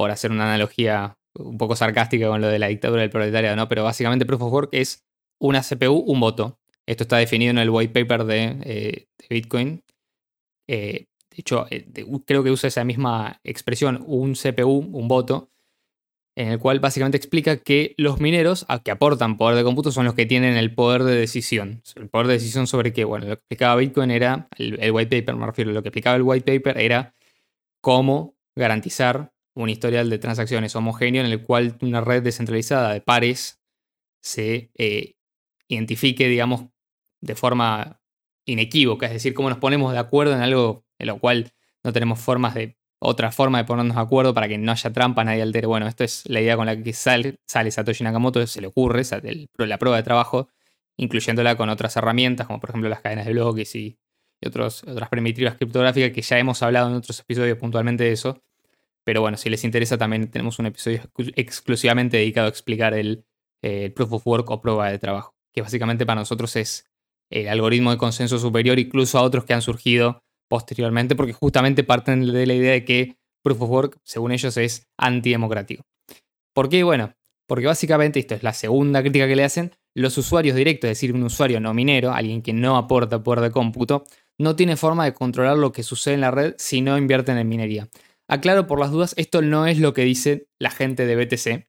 por 0.00 0.10
hacer 0.10 0.30
una 0.30 0.44
analogía 0.44 1.18
un 1.34 1.58
poco 1.58 1.76
sarcástica 1.76 2.26
con 2.26 2.40
lo 2.40 2.48
de 2.48 2.58
la 2.58 2.68
dictadura 2.68 3.02
del 3.02 3.10
proletariado, 3.10 3.54
¿no? 3.54 3.68
Pero 3.68 3.84
básicamente 3.84 4.24
Proof 4.24 4.40
of 4.40 4.50
Work 4.50 4.68
es 4.72 5.04
una 5.38 5.60
CPU, 5.60 5.92
un 6.06 6.20
voto. 6.20 6.58
Esto 6.86 7.04
está 7.04 7.18
definido 7.18 7.50
en 7.50 7.58
el 7.58 7.68
white 7.68 7.92
paper 7.92 8.24
de, 8.24 8.56
eh, 8.64 9.08
Bitcoin. 9.28 9.84
Eh, 10.66 11.04
de 11.30 11.36
hecho, 11.36 11.66
eh, 11.68 11.86
creo 12.24 12.42
que 12.42 12.50
usa 12.50 12.68
esa 12.68 12.82
misma 12.82 13.42
expresión, 13.44 14.02
un 14.06 14.36
CPU, 14.36 14.88
un 14.90 15.06
voto, 15.06 15.50
en 16.34 16.48
el 16.48 16.58
cual 16.58 16.80
básicamente 16.80 17.18
explica 17.18 17.58
que 17.58 17.94
los 17.98 18.20
mineros 18.20 18.64
a 18.68 18.82
que 18.82 18.92
aportan 18.92 19.36
poder 19.36 19.54
de 19.54 19.64
cómputo 19.64 19.92
son 19.92 20.06
los 20.06 20.14
que 20.14 20.24
tienen 20.24 20.56
el 20.56 20.74
poder 20.74 21.04
de 21.04 21.14
decisión. 21.14 21.82
El 21.94 22.08
poder 22.08 22.26
de 22.26 22.32
decisión 22.32 22.66
sobre 22.66 22.94
qué, 22.94 23.04
bueno, 23.04 23.26
lo 23.26 23.36
que 23.36 23.40
explicaba 23.40 23.76
Bitcoin 23.76 24.12
era, 24.12 24.48
el, 24.56 24.78
el 24.80 24.92
white 24.92 25.14
paper 25.20 25.36
me 25.36 25.44
refiero, 25.44 25.72
lo 25.72 25.82
que 25.82 25.90
explicaba 25.90 26.16
el 26.16 26.22
white 26.22 26.50
paper 26.50 26.78
era 26.78 27.14
cómo 27.82 28.34
garantizar 28.56 29.34
un 29.62 29.70
historial 29.70 30.10
de 30.10 30.18
transacciones 30.18 30.74
homogéneo 30.76 31.24
en 31.24 31.30
el 31.30 31.42
cual 31.42 31.76
una 31.82 32.00
red 32.00 32.22
descentralizada 32.22 32.92
de 32.92 33.00
pares 33.00 33.60
se 34.22 34.70
eh, 34.76 35.14
identifique, 35.68 36.28
digamos, 36.28 36.66
de 37.20 37.34
forma 37.34 38.00
inequívoca, 38.46 39.06
es 39.06 39.12
decir, 39.12 39.34
cómo 39.34 39.48
nos 39.48 39.58
ponemos 39.58 39.92
de 39.92 39.98
acuerdo 39.98 40.34
en 40.34 40.40
algo 40.40 40.84
en 40.98 41.06
lo 41.06 41.18
cual 41.18 41.52
no 41.84 41.92
tenemos 41.92 42.18
formas 42.18 42.54
de 42.54 42.76
otra 43.00 43.32
forma 43.32 43.58
de 43.58 43.64
ponernos 43.64 43.96
de 43.96 44.02
acuerdo 44.02 44.34
para 44.34 44.46
que 44.48 44.58
no 44.58 44.72
haya 44.72 44.92
trampa, 44.92 45.24
nadie 45.24 45.42
altere. 45.42 45.66
Bueno, 45.66 45.86
esto 45.86 46.04
es 46.04 46.28
la 46.28 46.40
idea 46.40 46.56
con 46.56 46.66
la 46.66 46.80
que 46.80 46.92
sale, 46.92 47.38
sale 47.46 47.70
Satoshi 47.70 48.04
Nakamoto, 48.04 48.46
se 48.46 48.60
le 48.60 48.66
ocurre 48.66 49.02
la 49.56 49.78
prueba 49.78 49.96
de 49.96 50.02
trabajo, 50.02 50.48
incluyéndola 50.98 51.56
con 51.56 51.70
otras 51.70 51.96
herramientas, 51.96 52.46
como 52.46 52.60
por 52.60 52.70
ejemplo 52.70 52.90
las 52.90 53.00
cadenas 53.00 53.24
de 53.24 53.32
bloques 53.32 53.74
y, 53.74 53.98
y 54.40 54.48
otros, 54.48 54.82
otras 54.84 55.08
primitivas 55.08 55.54
criptográficas 55.54 56.10
que 56.10 56.20
ya 56.20 56.38
hemos 56.38 56.62
hablado 56.62 56.88
en 56.88 56.94
otros 56.96 57.18
episodios 57.20 57.56
puntualmente 57.56 58.04
de 58.04 58.12
eso. 58.12 58.42
Pero 59.10 59.22
bueno, 59.22 59.36
si 59.36 59.50
les 59.50 59.64
interesa, 59.64 59.98
también 59.98 60.30
tenemos 60.30 60.60
un 60.60 60.66
episodio 60.66 61.00
exclu- 61.02 61.32
exclusivamente 61.34 62.16
dedicado 62.16 62.46
a 62.46 62.48
explicar 62.48 62.94
el, 62.94 63.24
el 63.60 63.92
proof 63.92 64.12
of 64.12 64.24
work 64.24 64.48
o 64.50 64.60
prueba 64.60 64.88
de 64.88 65.00
trabajo, 65.00 65.34
que 65.52 65.62
básicamente 65.62 66.06
para 66.06 66.20
nosotros 66.20 66.54
es 66.54 66.88
el 67.28 67.48
algoritmo 67.48 67.90
de 67.90 67.96
consenso 67.98 68.38
superior, 68.38 68.78
incluso 68.78 69.18
a 69.18 69.22
otros 69.22 69.44
que 69.44 69.52
han 69.52 69.62
surgido 69.62 70.22
posteriormente, 70.48 71.16
porque 71.16 71.32
justamente 71.32 71.82
parten 71.82 72.24
de 72.24 72.46
la 72.46 72.54
idea 72.54 72.70
de 72.70 72.84
que 72.84 73.16
proof 73.42 73.62
of 73.62 73.70
work, 73.70 73.98
según 74.04 74.30
ellos, 74.30 74.56
es 74.56 74.86
antidemocrático. 74.96 75.82
¿Por 76.54 76.68
qué? 76.68 76.84
Bueno, 76.84 77.12
porque 77.48 77.66
básicamente 77.66 78.20
esto 78.20 78.36
es 78.36 78.44
la 78.44 78.52
segunda 78.52 79.00
crítica 79.00 79.26
que 79.26 79.34
le 79.34 79.42
hacen. 79.42 79.72
Los 79.92 80.16
usuarios 80.18 80.54
directos, 80.54 80.88
es 80.88 80.98
decir, 80.98 81.12
un 81.12 81.24
usuario 81.24 81.58
no 81.58 81.74
minero, 81.74 82.12
alguien 82.12 82.42
que 82.42 82.52
no 82.52 82.76
aporta 82.76 83.24
poder 83.24 83.40
de 83.40 83.50
cómputo, 83.50 84.04
no 84.38 84.54
tiene 84.54 84.76
forma 84.76 85.04
de 85.04 85.14
controlar 85.14 85.58
lo 85.58 85.72
que 85.72 85.82
sucede 85.82 86.14
en 86.14 86.20
la 86.20 86.30
red 86.30 86.54
si 86.58 86.80
no 86.80 86.96
invierten 86.96 87.38
en 87.38 87.48
minería. 87.48 87.88
Aclaro 88.30 88.68
por 88.68 88.78
las 88.78 88.92
dudas, 88.92 89.12
esto 89.16 89.42
no 89.42 89.66
es 89.66 89.80
lo 89.80 89.92
que 89.92 90.04
dice 90.04 90.46
la 90.60 90.70
gente 90.70 91.04
de 91.04 91.16
BTC. 91.16 91.66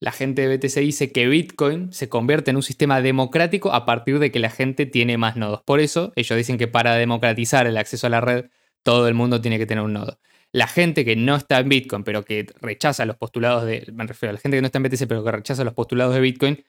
La 0.00 0.10
gente 0.10 0.46
de 0.46 0.56
BTC 0.56 0.80
dice 0.80 1.12
que 1.12 1.28
Bitcoin 1.28 1.92
se 1.92 2.08
convierte 2.08 2.50
en 2.50 2.56
un 2.56 2.64
sistema 2.64 3.00
democrático 3.00 3.72
a 3.72 3.86
partir 3.86 4.18
de 4.18 4.32
que 4.32 4.40
la 4.40 4.50
gente 4.50 4.86
tiene 4.86 5.18
más 5.18 5.36
nodos. 5.36 5.62
Por 5.64 5.78
eso 5.78 6.12
ellos 6.16 6.36
dicen 6.36 6.58
que 6.58 6.66
para 6.66 6.96
democratizar 6.96 7.68
el 7.68 7.76
acceso 7.76 8.08
a 8.08 8.10
la 8.10 8.20
red, 8.20 8.46
todo 8.82 9.06
el 9.06 9.14
mundo 9.14 9.40
tiene 9.40 9.56
que 9.56 9.66
tener 9.66 9.84
un 9.84 9.92
nodo. 9.92 10.18
La 10.50 10.66
gente 10.66 11.04
que 11.04 11.14
no 11.14 11.36
está 11.36 11.60
en 11.60 11.68
Bitcoin, 11.68 12.02
pero 12.02 12.24
que 12.24 12.46
rechaza 12.60 13.04
los 13.04 13.16
postulados 13.16 13.64
de. 13.64 13.86
Me 13.92 14.04
refiero 14.04 14.30
a 14.30 14.32
la 14.32 14.40
gente 14.40 14.56
que 14.56 14.62
no 14.62 14.66
está 14.66 14.78
en 14.78 14.82
BTC, 14.82 15.06
pero 15.06 15.22
que 15.22 15.30
rechaza 15.30 15.62
los 15.62 15.74
postulados 15.74 16.12
de 16.12 16.20
Bitcoin, 16.20 16.64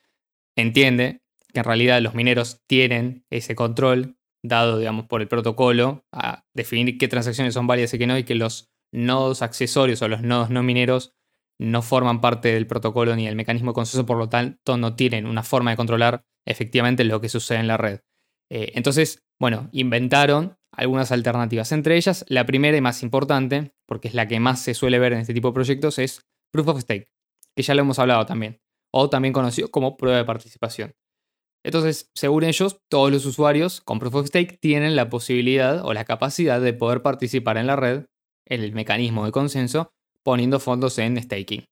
entiende 0.56 1.24
que 1.52 1.62
en 1.62 1.66
realidad 1.66 2.00
los 2.00 2.14
mineros 2.14 2.62
tienen 2.68 3.26
ese 3.32 3.56
control 3.56 4.18
dado, 4.44 4.78
digamos, 4.78 5.08
por 5.08 5.22
el 5.22 5.28
protocolo 5.28 6.06
a 6.12 6.46
definir 6.54 7.00
qué 7.00 7.08
transacciones 7.08 7.56
son 7.56 7.66
válidas 7.66 7.92
y 7.96 7.98
qué 7.98 8.06
no, 8.06 8.18
y 8.20 8.24
que 8.24 8.36
los 8.36 8.71
nodos 8.94 9.42
accesorios 9.42 10.02
o 10.02 10.08
los 10.08 10.22
nodos 10.22 10.50
no 10.50 10.64
mineros 10.64 11.14
no 11.60 11.82
forman 11.82 12.22
parte 12.22 12.52
del 12.54 12.66
protocolo 12.66 13.16
ni 13.16 13.26
del 13.26 13.36
mecanismo 13.36 13.72
de 13.72 13.76
consenso, 13.76 14.06
por 14.06 14.18
lo 14.18 14.30
tanto 14.30 14.78
no 14.78 14.96
tienen 14.96 15.28
una 15.28 15.44
forma 15.44 15.72
de 15.72 15.78
controlar 15.78 16.24
efectivamente 16.46 17.04
lo 17.04 17.22
que 17.22 17.30
sucede 17.30 17.60
en 17.60 17.68
la 17.68 17.78
red. 17.78 18.00
Eh, 18.50 18.72
entonces, 18.76 19.24
bueno, 19.40 19.70
inventaron 19.72 20.58
algunas 20.72 21.12
alternativas. 21.12 21.72
Entre 21.72 21.98
ellas, 21.98 22.26
la 22.28 22.46
primera 22.46 22.76
y 22.76 22.82
más 22.82 23.04
importante, 23.04 23.74
porque 23.88 24.08
es 24.08 24.14
la 24.14 24.28
que 24.28 24.40
más 24.40 24.62
se 24.62 24.74
suele 24.74 25.00
ver 25.00 25.14
en 25.14 25.20
este 25.20 25.34
tipo 25.34 25.50
de 25.50 25.54
proyectos, 25.54 26.00
es 26.00 26.22
Proof 26.52 26.70
of 26.70 26.82
Stake, 26.82 27.12
que 27.56 27.64
ya 27.64 27.76
lo 27.76 27.82
hemos 27.82 28.00
hablado 28.00 28.26
también, 28.26 28.60
o 28.92 29.10
también 29.10 29.34
conocido 29.34 29.70
como 29.70 29.98
prueba 29.98 30.18
de 30.18 30.26
participación. 30.26 30.96
Entonces, 31.64 32.10
según 32.16 32.44
ellos, 32.44 32.80
todos 32.90 33.12
los 33.12 33.26
usuarios 33.26 33.82
con 33.82 34.00
Proof 34.00 34.16
of 34.16 34.28
Stake 34.28 34.58
tienen 34.60 34.96
la 34.96 35.10
posibilidad 35.10 35.86
o 35.86 35.94
la 35.94 36.06
capacidad 36.06 36.60
de 36.60 36.74
poder 36.74 37.04
participar 37.04 37.58
en 37.58 37.68
la 37.68 37.76
red, 37.76 38.06
el 38.52 38.74
mecanismo 38.74 39.26
de 39.26 39.32
consenso, 39.32 39.94
poniendo 40.24 40.60
fondos 40.60 40.98
en 41.00 41.22
staking. 41.22 41.66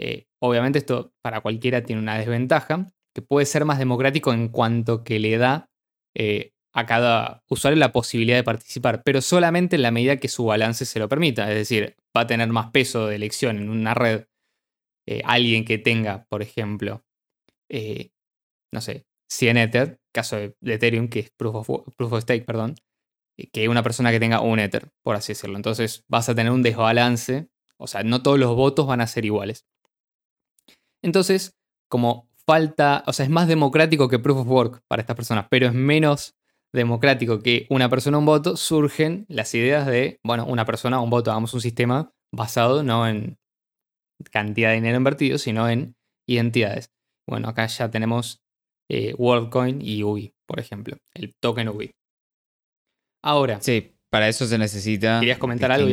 Eh, 0.00 0.26
obviamente 0.40 0.78
esto 0.78 1.12
para 1.22 1.40
cualquiera 1.40 1.84
tiene 1.84 2.00
una 2.00 2.18
desventaja, 2.18 2.86
que 3.14 3.22
puede 3.22 3.46
ser 3.46 3.64
más 3.64 3.78
democrático 3.78 4.32
en 4.32 4.48
cuanto 4.48 5.04
que 5.04 5.18
le 5.18 5.36
da 5.36 5.70
eh, 6.14 6.52
a 6.72 6.86
cada 6.86 7.42
usuario 7.48 7.78
la 7.78 7.92
posibilidad 7.92 8.36
de 8.36 8.44
participar, 8.44 9.02
pero 9.04 9.20
solamente 9.20 9.76
en 9.76 9.82
la 9.82 9.90
medida 9.90 10.16
que 10.16 10.28
su 10.28 10.44
balance 10.44 10.86
se 10.86 10.98
lo 10.98 11.08
permita. 11.08 11.50
Es 11.50 11.56
decir, 11.56 11.96
va 12.16 12.22
a 12.22 12.26
tener 12.26 12.48
más 12.48 12.70
peso 12.70 13.06
de 13.06 13.16
elección 13.16 13.58
en 13.58 13.68
una 13.68 13.94
red 13.94 14.24
eh, 15.06 15.22
alguien 15.24 15.64
que 15.64 15.78
tenga, 15.78 16.26
por 16.28 16.42
ejemplo, 16.42 17.04
no 18.72 18.80
sé, 18.80 19.06
100 19.30 19.56
Ether, 19.58 20.00
caso 20.12 20.36
de, 20.36 20.54
Ethereum, 20.62 21.08
que 21.08 21.20
es 21.20 21.30
proof 21.30 21.68
of, 21.68 22.22
Stake, 22.22 22.44
perdón, 22.44 22.76
que 23.46 23.68
una 23.68 23.82
persona 23.82 24.10
que 24.10 24.20
tenga 24.20 24.40
un 24.40 24.58
Ether, 24.58 24.90
por 25.02 25.16
así 25.16 25.32
decirlo. 25.32 25.56
Entonces 25.56 26.04
vas 26.08 26.28
a 26.28 26.34
tener 26.34 26.52
un 26.52 26.62
desbalance, 26.62 27.48
o 27.76 27.86
sea, 27.86 28.02
no 28.02 28.22
todos 28.22 28.38
los 28.38 28.54
votos 28.56 28.86
van 28.86 29.00
a 29.00 29.06
ser 29.06 29.24
iguales. 29.24 29.66
Entonces, 31.02 31.56
como 31.88 32.28
falta, 32.46 33.04
o 33.06 33.12
sea, 33.12 33.24
es 33.24 33.30
más 33.30 33.46
democrático 33.46 34.08
que 34.08 34.18
Proof 34.18 34.38
of 34.38 34.48
Work 34.48 34.82
para 34.88 35.02
estas 35.02 35.16
personas, 35.16 35.46
pero 35.50 35.66
es 35.66 35.74
menos 35.74 36.34
democrático 36.72 37.40
que 37.40 37.66
una 37.70 37.88
persona 37.88 38.18
un 38.18 38.26
voto, 38.26 38.56
surgen 38.56 39.24
las 39.28 39.54
ideas 39.54 39.86
de, 39.86 40.18
bueno, 40.24 40.44
una 40.46 40.64
persona 40.64 41.00
un 41.00 41.10
voto, 41.10 41.30
hagamos 41.30 41.54
un 41.54 41.60
sistema 41.60 42.12
basado 42.32 42.82
no 42.82 43.08
en 43.08 43.38
cantidad 44.30 44.70
de 44.70 44.76
dinero 44.76 44.96
invertido, 44.96 45.38
sino 45.38 45.68
en 45.68 45.96
identidades. 46.26 46.90
Bueno, 47.26 47.48
acá 47.48 47.66
ya 47.66 47.90
tenemos 47.90 48.42
eh, 48.90 49.14
WorldCoin 49.16 49.80
y 49.82 50.02
UBI, 50.02 50.34
por 50.46 50.60
ejemplo, 50.60 50.96
el 51.14 51.34
token 51.40 51.68
UBI. 51.68 51.97
Ahora. 53.22 53.60
Sí, 53.60 53.92
para 54.10 54.28
eso 54.28 54.46
se 54.46 54.58
necesita. 54.58 55.20
¿Querías 55.20 55.38
comentar 55.38 55.70
algo? 55.72 55.88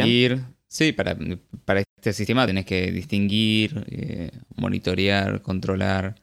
Sí, 0.67 0.91
para, 0.91 1.17
para 1.63 1.81
este 1.81 2.13
sistema 2.13 2.45
tenés 2.45 2.65
que 2.65 2.91
distinguir, 2.91 3.85
eh, 3.89 4.31
monitorear, 4.55 5.41
controlar 5.41 6.15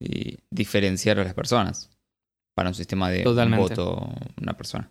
y 0.00 0.38
diferenciar 0.50 1.18
a 1.18 1.24
las 1.24 1.34
personas. 1.34 1.90
Para 2.54 2.70
un 2.70 2.74
sistema 2.74 3.10
de 3.10 3.24
voto, 3.24 4.12
una 4.40 4.56
persona. 4.56 4.90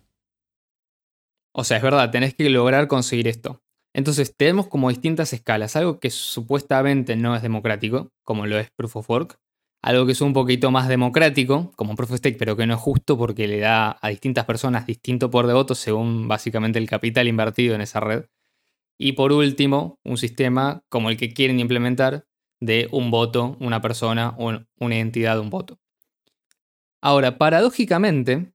O 1.52 1.64
sea, 1.64 1.76
es 1.76 1.82
verdad, 1.82 2.10
tenés 2.10 2.34
que 2.34 2.48
lograr 2.48 2.88
conseguir 2.88 3.28
esto. 3.28 3.60
Entonces, 3.94 4.34
tenemos 4.36 4.68
como 4.68 4.88
distintas 4.88 5.32
escalas. 5.32 5.76
Algo 5.76 5.98
que 5.98 6.10
supuestamente 6.10 7.16
no 7.16 7.34
es 7.34 7.42
democrático, 7.42 8.12
como 8.24 8.46
lo 8.46 8.58
es 8.58 8.70
Proof 8.70 8.96
of 8.96 9.10
Work, 9.10 9.40
algo 9.82 10.04
que 10.04 10.12
es 10.12 10.20
un 10.20 10.32
poquito 10.32 10.70
más 10.70 10.88
democrático, 10.88 11.72
como 11.76 11.96
Proof 11.96 12.12
of 12.12 12.18
Stake, 12.18 12.36
pero 12.38 12.56
que 12.56 12.66
no 12.66 12.74
es 12.74 12.80
justo 12.80 13.16
porque 13.16 13.48
le 13.48 13.60
da 13.60 13.98
a 14.00 14.08
distintas 14.08 14.44
personas 14.44 14.86
distinto 14.86 15.30
poder 15.30 15.46
de 15.46 15.54
voto 15.54 15.74
según 15.74 16.28
básicamente 16.28 16.78
el 16.78 16.88
capital 16.88 17.28
invertido 17.28 17.74
en 17.74 17.80
esa 17.80 18.00
red. 18.00 18.26
Y 18.98 19.12
por 19.12 19.32
último, 19.32 19.98
un 20.04 20.18
sistema 20.18 20.82
como 20.90 21.08
el 21.08 21.16
que 21.16 21.32
quieren 21.32 21.60
implementar 21.60 22.26
de 22.60 22.88
un 22.92 23.10
voto, 23.10 23.56
una 23.60 23.80
persona, 23.80 24.36
una 24.36 24.96
entidad, 24.96 25.40
un 25.40 25.48
voto. 25.48 25.80
Ahora, 27.00 27.38
paradójicamente, 27.38 28.52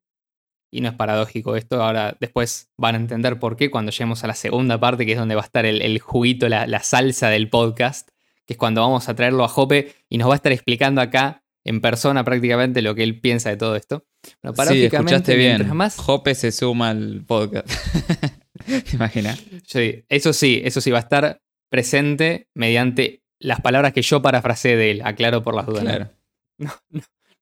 y 0.72 0.82
no 0.82 0.90
es 0.90 0.94
paradójico 0.94 1.56
esto, 1.56 1.82
ahora 1.82 2.16
después 2.20 2.72
van 2.78 2.94
a 2.94 3.00
entender 3.00 3.40
por 3.40 3.56
qué 3.56 3.72
cuando 3.72 3.92
lleguemos 3.92 4.24
a 4.24 4.28
la 4.28 4.36
segunda 4.36 4.80
parte, 4.80 5.08
que 5.08 5.14
es 5.14 5.18
donde 5.18 5.34
va 5.34 5.42
a 5.42 5.46
estar 5.46 5.66
el, 5.66 6.00
juguito, 6.00 6.48
la 6.48 6.84
salsa 6.84 7.30
del 7.30 7.50
podcast 7.50 8.10
que 8.46 8.54
es 8.54 8.58
cuando 8.58 8.82
vamos 8.82 9.10
a 9.10 9.16
traerlo 9.16 9.44
a 9.44 9.48
Jope 9.48 9.94
y 10.10 10.18
nos 10.18 10.30
va 10.30 10.34
a 10.34 10.36
estar 10.38 10.52
explicando 10.52 11.02
acá 11.02 11.44
en 11.64 11.82
persona 11.82 12.24
prácticamente 12.24 12.82
lo 12.82 12.94
que 12.96 13.04
él 13.04 13.20
piensa 13.20 13.50
de 13.50 13.58
todo 13.58 13.76
esto. 13.76 14.06
Bueno, 14.44 14.72
sí, 14.72 14.86
escuchaste 14.86 15.36
bien. 15.36 15.76
Más... 15.76 15.98
Jope 15.98 16.36
se 16.36 16.52
suma 16.52 16.92
al 16.92 17.24
podcast. 17.26 17.68
¿Te 18.66 18.96
imaginas? 18.96 19.44
Sí, 19.66 20.06
eso 20.08 20.32
sí, 20.32 20.62
eso 20.64 20.80
sí, 20.80 20.92
va 20.92 21.00
a 21.00 21.02
estar 21.02 21.42
presente 21.70 22.50
mediante 22.54 23.24
las 23.40 23.62
palabras 23.62 23.94
que 23.94 24.02
yo 24.02 24.22
parafraseé 24.22 24.76
de 24.76 24.92
él, 24.92 25.02
aclaro 25.04 25.44
por 25.44 25.56
las 25.56 25.66
dudas. 25.66 25.84
Claro. 25.84 26.10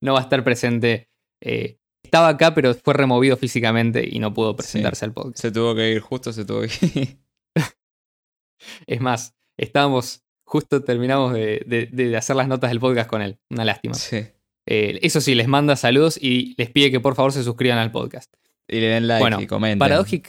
No, 0.00 0.12
va 0.14 0.20
a 0.20 0.22
estar 0.22 0.42
presente. 0.42 1.08
Eh, 1.40 1.78
estaba 2.02 2.28
acá, 2.28 2.54
pero 2.54 2.74
fue 2.74 2.94
removido 2.94 3.36
físicamente 3.36 4.06
y 4.10 4.18
no 4.18 4.34
pudo 4.34 4.56
presentarse 4.56 5.04
al 5.04 5.12
podcast. 5.12 5.40
Se 5.40 5.52
tuvo 5.52 5.74
que 5.74 5.92
ir, 5.92 6.00
justo 6.00 6.32
se 6.32 6.44
tuvo 6.44 6.62
que 6.62 7.00
ir. 7.00 7.18
es 8.86 9.00
más, 9.00 9.34
estábamos 9.56 10.23
Justo 10.54 10.84
terminamos 10.84 11.32
de, 11.32 12.14
hacer 12.16 12.36
las 12.36 12.46
notas 12.46 12.70
del 12.70 12.78
podcast 12.78 13.10
con 13.10 13.22
él. 13.22 13.40
Una 13.50 13.64
lástima. 13.64 13.96
Sí. 13.96 14.18
Eh, 14.66 15.00
eso 15.02 15.20
sí, 15.20 15.34
les 15.34 15.48
manda 15.48 15.74
saludos 15.74 16.16
y 16.16 16.54
les 16.56 16.70
pide 16.70 16.92
que 16.92 17.00
por 17.00 17.16
favor 17.16 17.32
se 17.32 17.42
suscriban 17.42 17.78
al 17.78 17.90
podcast. 17.90 18.32
Y 18.68 18.78
le 18.78 18.86
den 18.86 19.08
like 19.08 19.42
y 19.42 19.46
comenten. 19.48 20.22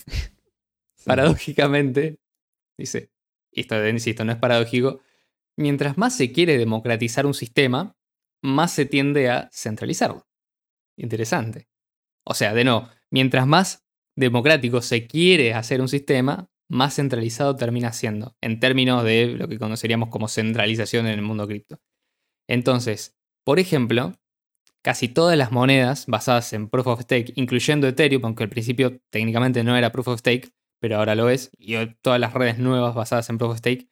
Paradójicamente, 1.05 2.17
dice, 2.75 3.12
esto 3.51 3.88
insisto, 3.88 4.25
no 4.25 4.32
es 4.32 4.39
paradójico, 4.39 5.00
mientras 5.58 5.96
más 5.96 6.17
se 6.17 6.32
quiere 6.32 6.58
democratizar 6.58 7.27
un 7.27 7.36
sistema, 7.36 7.96
más 8.41 8.74
se 8.74 8.88
tiende 8.88 9.29
a 9.29 9.51
centralizarlo. 9.53 10.25
Interesante. 10.98 11.67
O 12.24 12.34
sea, 12.34 12.55
de 12.55 12.63
no, 12.63 12.89
mientras 13.12 13.46
más 13.46 13.86
democrático 14.15 14.82
se 14.82 15.05
quiere 15.05 15.53
hacer 15.53 15.82
un 15.82 15.88
sistema, 15.88 16.50
más 16.67 16.95
centralizado 16.95 17.55
termina 17.55 17.93
siendo, 17.93 18.36
en 18.41 18.60
términos 18.60 19.03
de 19.03 19.27
lo 19.27 19.48
que 19.48 19.60
conoceríamos 19.60 20.10
como 20.10 20.27
centralización 20.27 21.07
en 21.07 21.13
el 21.13 21.22
mundo 21.22 21.48
cripto. 21.48 21.79
Entonces, 22.48 23.17
por 23.43 23.60
ejemplo, 23.60 24.13
casi 24.81 25.07
todas 25.07 25.38
las 25.38 25.51
monedas 25.51 26.05
basadas 26.07 26.53
en 26.53 26.69
Proof 26.69 26.88
of 26.88 27.01
Stake, 27.01 27.34
incluyendo 27.36 27.88
Ethereum, 27.88 28.25
aunque 28.25 28.43
al 28.43 28.50
principio 28.50 29.00
técnicamente 29.10 29.63
no 29.63 29.75
era 29.75 29.91
Proof 29.91 30.10
of 30.10 30.19
Stake, 30.19 30.51
pero 30.79 30.98
ahora 30.98 31.15
lo 31.15 31.29
es, 31.29 31.51
y 31.57 31.75
todas 32.01 32.19
las 32.19 32.34
redes 32.34 32.60
nuevas 32.60 32.93
basadas 32.95 33.29
en 33.29 33.38
Proof 33.38 33.53
of 33.53 33.57
Stake 33.57 33.88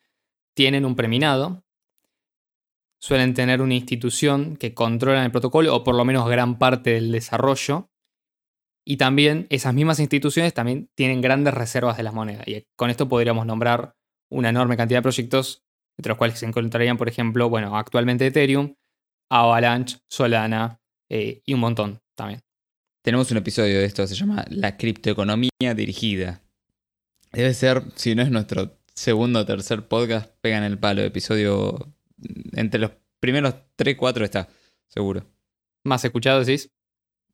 tienen 0.54 0.86
un 0.86 0.96
preminado, 0.96 1.64
suelen 3.00 3.34
tener 3.34 3.62
una 3.62 3.74
institución 3.74 4.56
que 4.56 4.74
controla 4.74 5.26
el 5.26 5.32
protocolo, 5.32 5.76
o 5.76 5.84
por 5.84 5.96
lo 5.96 6.06
menos 6.06 6.30
gran 6.30 6.58
parte 6.58 6.92
del 6.92 7.12
desarrollo, 7.12 7.90
y 8.86 8.98
también 8.98 9.48
esas 9.50 9.74
mismas 9.74 10.00
instituciones 10.00 10.54
también 10.54 10.90
tienen 10.96 11.22
grandes 11.22 11.54
reservas 11.54 11.98
de 11.98 12.04
las 12.04 12.14
monedas. 12.14 12.48
Y 12.48 12.66
con 12.76 12.90
esto 12.90 13.08
podríamos 13.08 13.46
nombrar 13.46 13.96
una 14.30 14.50
enorme 14.50 14.78
cantidad 14.78 15.00
de 15.00 15.04
proyectos, 15.04 15.64
entre 15.98 16.10
los 16.10 16.18
cuales 16.18 16.40
se 16.40 16.46
encontrarían, 16.46 16.98
por 16.98 17.08
ejemplo, 17.08 17.50
bueno, 17.50 17.78
actualmente 17.78 18.28
Ethereum, 18.28 18.76
Avalanche, 19.30 20.00
Solana 20.10 20.82
eh, 21.10 21.42
y 21.46 21.54
un 21.54 21.60
montón 21.60 22.02
también. 22.16 22.42
Tenemos 23.04 23.30
un 23.32 23.38
episodio 23.38 23.80
de 23.80 23.86
esto, 23.86 24.06
se 24.08 24.16
llama 24.16 24.46
La 24.50 24.78
criptoeconomía 24.78 25.74
dirigida. 25.76 26.42
Debe 27.32 27.54
ser, 27.54 27.84
si 27.96 28.16
no 28.16 28.22
es 28.22 28.32
nuestro 28.32 28.80
segundo 28.96 29.40
o 29.40 29.46
tercer 29.46 29.88
podcast, 29.88 30.32
pegan 30.42 30.64
el 30.64 30.78
palo. 30.78 31.02
Episodio 31.02 31.94
entre 32.54 32.80
los 32.80 32.92
primeros 33.20 33.56
3, 33.76 33.96
4 33.98 34.26
está, 34.26 34.48
seguro. 34.88 35.26
¿Más 35.84 36.06
escuchado 36.06 36.44
decís? 36.44 36.73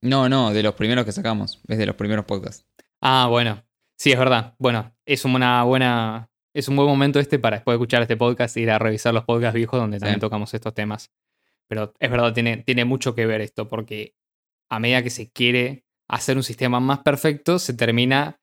No, 0.01 0.29
no, 0.29 0.53
de 0.53 0.63
los 0.63 0.75
primeros 0.75 1.06
que 1.06 1.12
sacamos, 1.12 1.62
es 1.68 1.77
de 1.77 1.86
los 1.86 1.96
primeros 1.96 2.25
podcasts. 2.25 2.65
Ah, 3.01 3.27
bueno. 3.29 3.63
Sí, 3.98 4.12
es 4.12 4.20
verdad. 4.20 4.56
Bueno, 4.60 4.96
es 5.06 5.25
una 5.25 5.63
buena. 5.63 6.29
Es 6.53 6.68
un 6.70 6.77
buen 6.77 6.88
momento 6.88 7.20
este 7.20 7.38
para 7.38 7.58
después 7.58 7.74
de 7.74 7.77
escuchar 7.77 8.01
este 8.01 8.15
podcast 8.18 8.56
ir 8.58 8.72
a 8.72 8.79
revisar 8.79 9.13
los 9.13 9.25
podcasts 9.25 9.56
viejos 9.56 9.79
donde 9.79 10.00
también 10.00 10.20
tocamos 10.20 10.53
estos 10.53 10.74
temas. 10.74 11.12
Pero 11.68 11.94
es 12.00 12.10
verdad, 12.10 12.34
tiene, 12.34 12.58
tiene 12.58 12.86
mucho 12.86 13.13
que 13.13 13.25
ver 13.25 13.41
esto, 13.41 13.68
porque 13.68 14.15
a 14.70 14.79
medida 14.79 15.03
que 15.03 15.10
se 15.10 15.32
quiere 15.32 15.86
hacer 16.08 16.38
un 16.38 16.44
sistema 16.44 16.79
más 16.79 17.00
perfecto, 17.00 17.60
se 17.60 17.74
termina, 17.74 18.39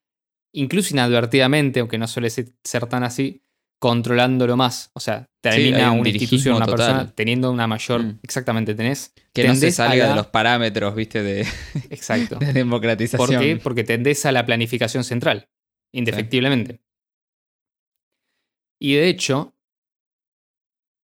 incluso 0.52 0.94
inadvertidamente, 0.94 1.80
aunque 1.80 1.98
no 1.98 2.06
suele 2.06 2.30
ser 2.30 2.86
tan 2.88 3.02
así, 3.02 3.45
controlándolo 3.80 4.56
más. 4.56 4.90
O 4.94 5.00
sea, 5.00 5.26
termina 5.42 5.92
una 5.92 6.08
institución, 6.08 6.56
una 6.56 6.66
persona 6.66 7.12
teniendo 7.14 7.50
una 7.50 7.66
mayor. 7.66 8.02
Mm. 8.02 8.18
Exactamente, 8.22 8.74
tenés. 8.74 9.12
Que 9.32 9.46
no 9.46 9.54
se 9.54 9.70
salga 9.70 10.08
de 10.08 10.14
los 10.14 10.26
parámetros, 10.28 10.94
viste, 10.94 11.22
de, 11.22 11.40
Exacto. 11.90 12.36
de 12.36 12.52
democratización. 12.52 13.26
¿Por 13.26 13.40
qué? 13.40 13.56
Porque 13.56 13.84
tendés 13.84 14.24
a 14.26 14.32
la 14.32 14.46
planificación 14.46 15.04
central, 15.04 15.48
indefectiblemente. 15.92 16.80
Y 18.80 18.94
de 18.94 19.08
hecho, 19.08 19.54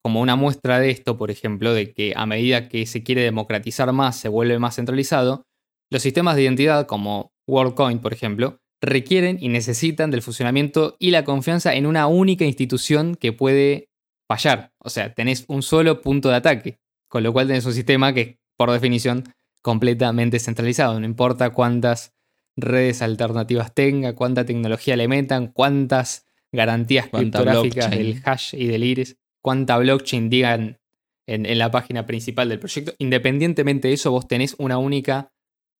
como 0.05 0.21
una 0.21 0.37
muestra 0.37 0.79
de 0.79 0.91
esto, 0.91 1.17
por 1.17 1.31
ejemplo, 1.31 1.73
de 1.73 1.93
que 1.93 2.12
a 2.17 2.26
medida 2.26 2.69
que 2.69 2.87
se 2.87 3.02
quiere 3.02 3.23
democratizar 3.23 3.93
más, 3.93 4.17
se 4.19 4.29
vuelve 4.29 4.59
más 4.59 4.76
centralizado, 4.76 5.47
los 5.91 6.02
sistemas 6.02 6.37
de 6.37 6.43
identidad 6.43 6.87
como 6.87 7.33
WorldCoin, 7.47 8.00
por 8.00 8.12
ejemplo, 8.12 8.62
requieren 8.83 9.39
y 9.41 9.49
necesitan 9.49 10.11
del 10.11 10.23
funcionamiento 10.23 10.97
y 10.99 11.12
la 11.12 11.25
confianza 11.25 11.75
en 11.75 11.87
una 11.87 12.09
única 12.09 12.45
institución 12.45 13.15
que 13.15 13.33
puede 13.33 13.89
fallar. 14.29 14.73
O 14.79 14.91
sea, 14.91 15.15
tenés 15.15 15.45
un 15.47 15.62
solo 15.62 16.03
punto 16.03 16.29
de 16.29 16.35
ataque, 16.35 16.79
con 17.09 17.23
lo 17.23 17.33
cual 17.33 17.47
tenés 17.47 17.65
un 17.65 17.75
sistema 17.75 18.12
que 18.12 18.21
es, 18.21 18.37
por 18.57 18.71
definición, 18.71 19.25
completamente 19.62 20.41
centralizado. 20.41 20.99
No 20.99 21.07
importa 21.07 21.51
cuántas 21.51 22.12
redes 22.57 23.03
alternativas 23.03 23.73
tenga, 23.73 24.15
cuánta 24.15 24.45
tecnología 24.45 24.97
le 24.97 25.09
metan, 25.09 25.47
cuántas 25.47 26.27
garantías 26.51 27.09
criptográficas 27.09 27.91
del 27.91 28.21
hash 28.25 28.55
y 28.55 28.67
del 28.67 28.85
iris, 28.85 29.17
cuánta 29.41 29.79
blockchain 29.79 30.29
digan 30.29 30.81
en, 31.27 31.59
la 31.59 31.71
página 31.71 32.05
principal 32.05 32.49
del 32.49 32.59
proyecto. 32.59 32.93
Independientemente 32.99 33.89
de 33.89 33.95
eso, 33.95 34.11
vos 34.11 34.27
tenés 34.27 34.57
una 34.59 34.77
única 34.77 35.33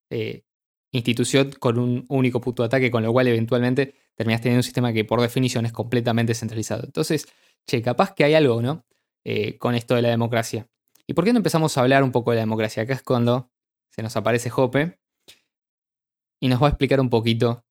eh, 0.09 0.45
institución 0.93 1.51
con 1.59 1.79
un 1.79 2.05
único 2.09 2.41
punto 2.41 2.63
de 2.63 2.67
ataque, 2.67 2.91
con 2.91 3.03
lo 3.03 3.13
cual 3.13 3.27
eventualmente 3.29 3.95
terminás 4.15 4.43
teniendo 4.43 4.61
un 4.61 4.65
sistema 4.65 4.93
que 4.93 5.05
por 5.05 5.21
definición 5.21 5.67
es 5.67 5.73
completamente 5.73 6.35
centralizado. 6.35 6.85
Entonces, 6.85 7.27
che, 7.67 7.83
capaz 7.83 8.15
que 8.15 8.25
hay 8.25 8.35
algo, 8.35 8.61
¿no? 8.63 8.85
Eh, 9.25 9.57
con 9.59 9.75
esto 9.75 9.95
de 9.95 10.03
la 10.03 10.11
democracia. 10.11 10.69
¿Y 11.07 11.15
por 11.15 11.25
qué 11.25 11.33
no 11.33 11.39
empezamos 11.39 11.77
a 11.77 11.81
hablar 11.81 12.03
un 12.03 12.13
poco 12.13 12.31
de 12.31 12.37
la 12.37 12.43
democracia? 12.43 12.83
Acá 12.83 12.95
es 12.95 13.03
cuando 13.03 13.51
se 13.91 14.03
nos 14.03 14.17
aparece 14.17 14.51
Jope 14.51 14.99
y 16.41 16.49
nos 16.49 16.63
va 16.63 16.67
a 16.67 16.71
explicar 16.71 17.01
un 17.01 17.11
poquito 17.11 17.65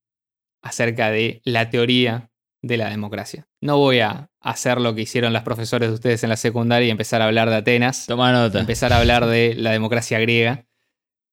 acerca 0.61 1.11
de 1.11 1.41
la 1.43 1.69
teoría 1.69 2.31
de 2.61 2.77
la 2.77 2.89
democracia. 2.89 3.47
No 3.59 3.77
voy 3.77 3.99
a 3.99 4.29
hacer 4.39 4.79
lo 4.79 4.95
que 4.95 5.01
hicieron 5.01 5.33
los 5.33 5.43
profesores 5.43 5.89
de 5.89 5.95
ustedes 5.95 6.23
en 6.23 6.29
la 6.29 6.37
secundaria 6.37 6.87
y 6.87 6.91
empezar 6.91 7.21
a 7.21 7.25
hablar 7.25 7.49
de 7.49 7.55
Atenas. 7.55 8.05
Toma 8.05 8.31
nota. 8.31 8.59
Empezar 8.59 8.93
a 8.93 8.99
hablar 8.99 9.25
de 9.25 9.55
la 9.55 9.71
democracia 9.71 10.19
griega. 10.19 10.65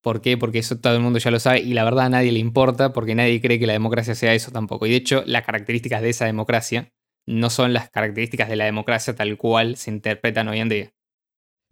¿Por 0.01 0.21
qué? 0.21 0.37
Porque 0.37 0.59
eso 0.59 0.79
todo 0.79 0.95
el 0.95 1.01
mundo 1.01 1.19
ya 1.19 1.31
lo 1.31 1.39
sabe 1.39 1.59
y 1.59 1.73
la 1.73 1.83
verdad 1.83 2.05
a 2.05 2.09
nadie 2.09 2.31
le 2.31 2.39
importa 2.39 2.93
porque 2.93 3.15
nadie 3.15 3.41
cree 3.41 3.59
que 3.59 3.67
la 3.67 3.73
democracia 3.73 4.15
sea 4.15 4.33
eso 4.33 4.51
tampoco. 4.51 4.85
Y 4.85 4.91
de 4.91 4.95
hecho, 4.95 5.23
las 5.25 5.45
características 5.45 6.01
de 6.01 6.09
esa 6.09 6.25
democracia 6.25 6.93
no 7.25 7.49
son 7.49 7.73
las 7.73 7.89
características 7.89 8.49
de 8.49 8.55
la 8.55 8.65
democracia 8.65 9.15
tal 9.15 9.37
cual 9.37 9.75
se 9.75 9.91
interpretan 9.91 10.47
hoy 10.47 10.59
en 10.59 10.69
día. 10.69 10.93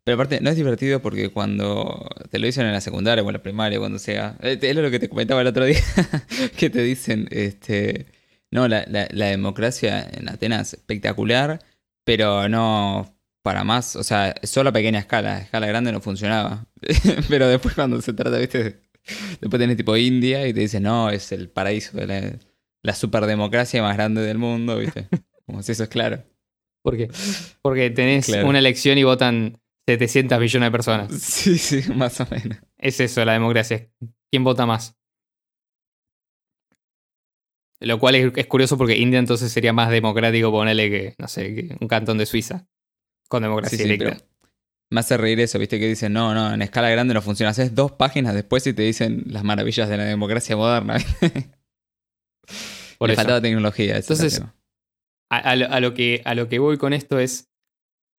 Pero 0.07 0.15
aparte, 0.15 0.39
no 0.39 0.49
es 0.49 0.55
divertido 0.55 1.01
porque 1.01 1.27
cuando 1.29 2.09
te 2.29 2.39
lo 2.39 2.45
dicen 2.45 2.65
en 2.65 2.71
la 2.71 2.79
secundaria 2.79 3.21
o 3.23 3.27
en 3.27 3.33
la 3.33 3.43
primaria, 3.43 3.77
cuando 3.77 3.99
sea. 3.99 4.37
Eh, 4.41 4.57
es 4.61 4.75
lo 4.75 4.89
que 4.89 4.99
te 4.99 5.09
comentaba 5.09 5.41
el 5.41 5.47
otro 5.47 5.65
día, 5.65 5.81
que 6.57 6.69
te 6.69 6.81
dicen, 6.81 7.27
este. 7.29 8.05
No, 8.49 8.69
la, 8.69 8.85
democracia 8.85 10.09
en 10.13 10.29
Atenas 10.29 10.73
espectacular, 10.73 11.59
pero 12.05 12.47
no 12.47 13.16
para 13.47 13.63
más, 13.63 13.95
o 13.95 14.03
sea, 14.03 14.35
solo 14.43 14.71
a 14.71 14.73
pequeña 14.73 14.99
escala, 14.99 15.37
a 15.37 15.39
escala 15.39 15.67
grande 15.67 15.93
no 15.93 16.01
funcionaba. 16.01 16.67
pero 17.29 17.47
después 17.47 17.75
cuando 17.75 18.01
se 18.01 18.11
trata, 18.11 18.37
viste, 18.39 18.81
después 19.39 19.57
tenés 19.57 19.77
tipo 19.77 19.95
India 19.95 20.45
y 20.45 20.53
te 20.53 20.59
dicen, 20.59 20.83
no, 20.83 21.09
es 21.09 21.31
el 21.31 21.47
paraíso 21.47 21.95
de 21.95 22.07
la, 22.07 22.39
la 22.83 22.93
superdemocracia 22.93 23.81
más 23.81 23.95
grande 23.95 24.21
del 24.21 24.37
mundo, 24.37 24.77
viste. 24.77 25.07
Como 25.45 25.63
si 25.63 25.71
eso 25.71 25.83
es 25.83 25.89
claro. 25.89 26.25
¿Por 26.83 26.97
qué? 26.97 27.09
Porque 27.61 27.89
tenés 27.89 28.27
una 28.27 28.59
elección 28.59 28.97
y 28.97 29.05
votan 29.05 29.61
700 29.87 30.41
millones 30.41 30.67
de 30.67 30.71
personas. 30.71 31.13
Sí, 31.17 31.57
sí, 31.57 31.93
más 31.93 32.19
o 32.19 32.27
menos. 32.29 32.57
Es 32.77 32.99
eso, 32.99 33.23
la 33.23 33.31
democracia. 33.31 33.89
¿Quién 34.29 34.43
vota 34.43 34.65
más? 34.65 34.93
Lo 37.79 37.97
cual 37.97 38.15
es, 38.15 38.47
curioso 38.47 38.77
porque 38.77 38.97
India 38.97 39.19
entonces 39.19 39.53
sería 39.53 39.71
más 39.71 39.89
democrático 39.89 40.51
ponerle 40.51 40.89
que, 40.89 41.15
no 41.17 41.29
sé, 41.29 41.55
que 41.55 41.77
un 41.79 41.87
cantón 41.87 42.17
de 42.17 42.25
Suiza. 42.25 42.67
Con 43.27 43.43
democracia 43.43 43.77
sí, 43.77 43.97
me 44.89 45.01
hace 45.01 45.17
reír 45.17 45.39
eso, 45.39 45.59
viste, 45.59 45.79
que 45.79 45.87
dicen, 45.87 46.13
no, 46.13 46.33
no, 46.33 46.53
en 46.53 46.61
escala 46.61 46.89
grande 46.89 47.13
no 47.13 47.21
funciona. 47.21 47.49
Haces 47.49 47.75
dos 47.75 47.91
páginas 47.91 48.33
después 48.33 48.65
y 48.67 48.73
te 48.73 48.83
dicen 48.83 49.23
las 49.27 49.43
maravillas 49.43 49.89
de 49.89 49.97
la 49.97 50.05
democracia 50.05 50.55
moderna. 50.55 50.97
Por 52.97 53.09
Le 53.09 53.15
faltaba 53.15 53.41
tecnología. 53.41 53.97
Entonces, 53.97 54.41
a, 55.29 55.55
lo 55.55 55.93
que, 55.93 56.21
a 56.23 56.35
lo 56.35 56.47
que 56.47 56.59
voy 56.59 56.77
con 56.77 56.93
esto 56.93 57.19
es, 57.19 57.49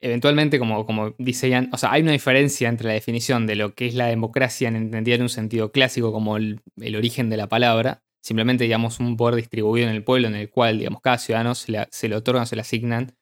eventualmente, 0.00 0.58
como, 0.58 0.84
como 0.84 1.14
dice 1.18 1.68
o 1.72 1.78
sea, 1.78 1.92
hay 1.92 2.02
una 2.02 2.12
diferencia 2.12 2.68
entre 2.68 2.88
la 2.88 2.94
definición 2.94 3.46
de 3.46 3.56
lo 3.56 3.74
que 3.74 3.86
es 3.86 3.94
la 3.94 4.06
democracia 4.06 4.68
entendida 4.68 5.16
en 5.16 5.22
un 5.22 5.30
sentido 5.30 5.72
clásico 5.72 6.12
como 6.12 6.36
el, 6.36 6.60
origen 6.76 7.30
de 7.30 7.38
la 7.38 7.48
palabra, 7.48 8.02
simplemente, 8.22 8.64
digamos, 8.64 9.00
un 9.00 9.16
poder 9.16 9.36
distribuido 9.36 9.88
en 9.88 9.94
el 9.94 10.04
pueblo 10.04 10.28
en 10.28 10.34
el 10.34 10.50
cual, 10.50 10.78
digamos, 10.78 11.00
cada 11.00 11.18
ciudadano 11.18 11.54
se 11.54 11.72
le, 11.72 11.88
se 11.90 12.08
le 12.08 12.14
otorgan, 12.14 12.46
se 12.46 12.56
le 12.56 12.62
asignan 12.62 13.17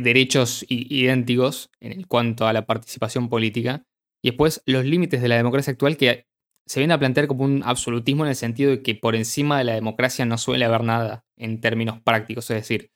derechos 0.00 0.64
idénticos 0.68 1.70
en 1.80 2.02
cuanto 2.04 2.46
a 2.46 2.52
la 2.52 2.66
participación 2.66 3.28
política, 3.28 3.84
y 4.22 4.30
después 4.30 4.62
los 4.66 4.84
límites 4.84 5.20
de 5.20 5.28
la 5.28 5.36
democracia 5.36 5.72
actual 5.72 5.96
que 5.96 6.26
se 6.66 6.80
viene 6.80 6.94
a 6.94 6.98
plantear 6.98 7.26
como 7.26 7.44
un 7.44 7.62
absolutismo 7.64 8.24
en 8.24 8.30
el 8.30 8.36
sentido 8.36 8.70
de 8.70 8.82
que 8.82 8.94
por 8.94 9.14
encima 9.14 9.58
de 9.58 9.64
la 9.64 9.74
democracia 9.74 10.24
no 10.24 10.38
suele 10.38 10.64
haber 10.64 10.82
nada 10.82 11.26
en 11.36 11.60
términos 11.60 12.00
prácticos, 12.00 12.48
es 12.50 12.56
decir, 12.56 12.90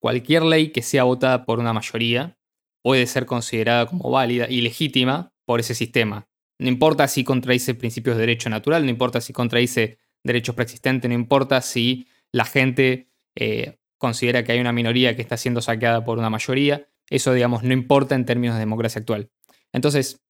cualquier 0.00 0.42
ley 0.42 0.70
que 0.70 0.82
sea 0.82 1.04
votada 1.04 1.44
por 1.44 1.58
una 1.58 1.72
mayoría 1.72 2.38
puede 2.82 3.06
ser 3.06 3.26
considerada 3.26 3.86
como 3.86 4.10
válida 4.10 4.46
y 4.48 4.62
legítima 4.62 5.34
por 5.44 5.60
ese 5.60 5.74
sistema. 5.74 6.28
No 6.58 6.68
importa 6.68 7.08
si 7.08 7.24
contradice 7.24 7.74
principios 7.74 8.16
de 8.16 8.22
derecho 8.22 8.48
natural, 8.48 8.84
no 8.84 8.90
importa 8.90 9.20
si 9.20 9.32
contradice 9.32 9.98
derechos 10.24 10.54
preexistentes, 10.54 11.08
no 11.08 11.14
importa 11.14 11.60
si 11.60 12.06
la 12.32 12.44
gente 12.44 13.08
eh, 13.34 13.76
considera 14.00 14.42
que 14.42 14.52
hay 14.52 14.60
una 14.60 14.72
minoría 14.72 15.14
que 15.14 15.20
está 15.20 15.36
siendo 15.36 15.60
saqueada 15.60 16.02
por 16.04 16.18
una 16.18 16.30
mayoría, 16.30 16.88
eso 17.10 17.34
digamos 17.34 17.62
no 17.62 17.74
importa 17.74 18.14
en 18.14 18.24
términos 18.24 18.56
de 18.56 18.60
democracia 18.60 18.98
actual. 18.98 19.30
Entonces, 19.72 20.22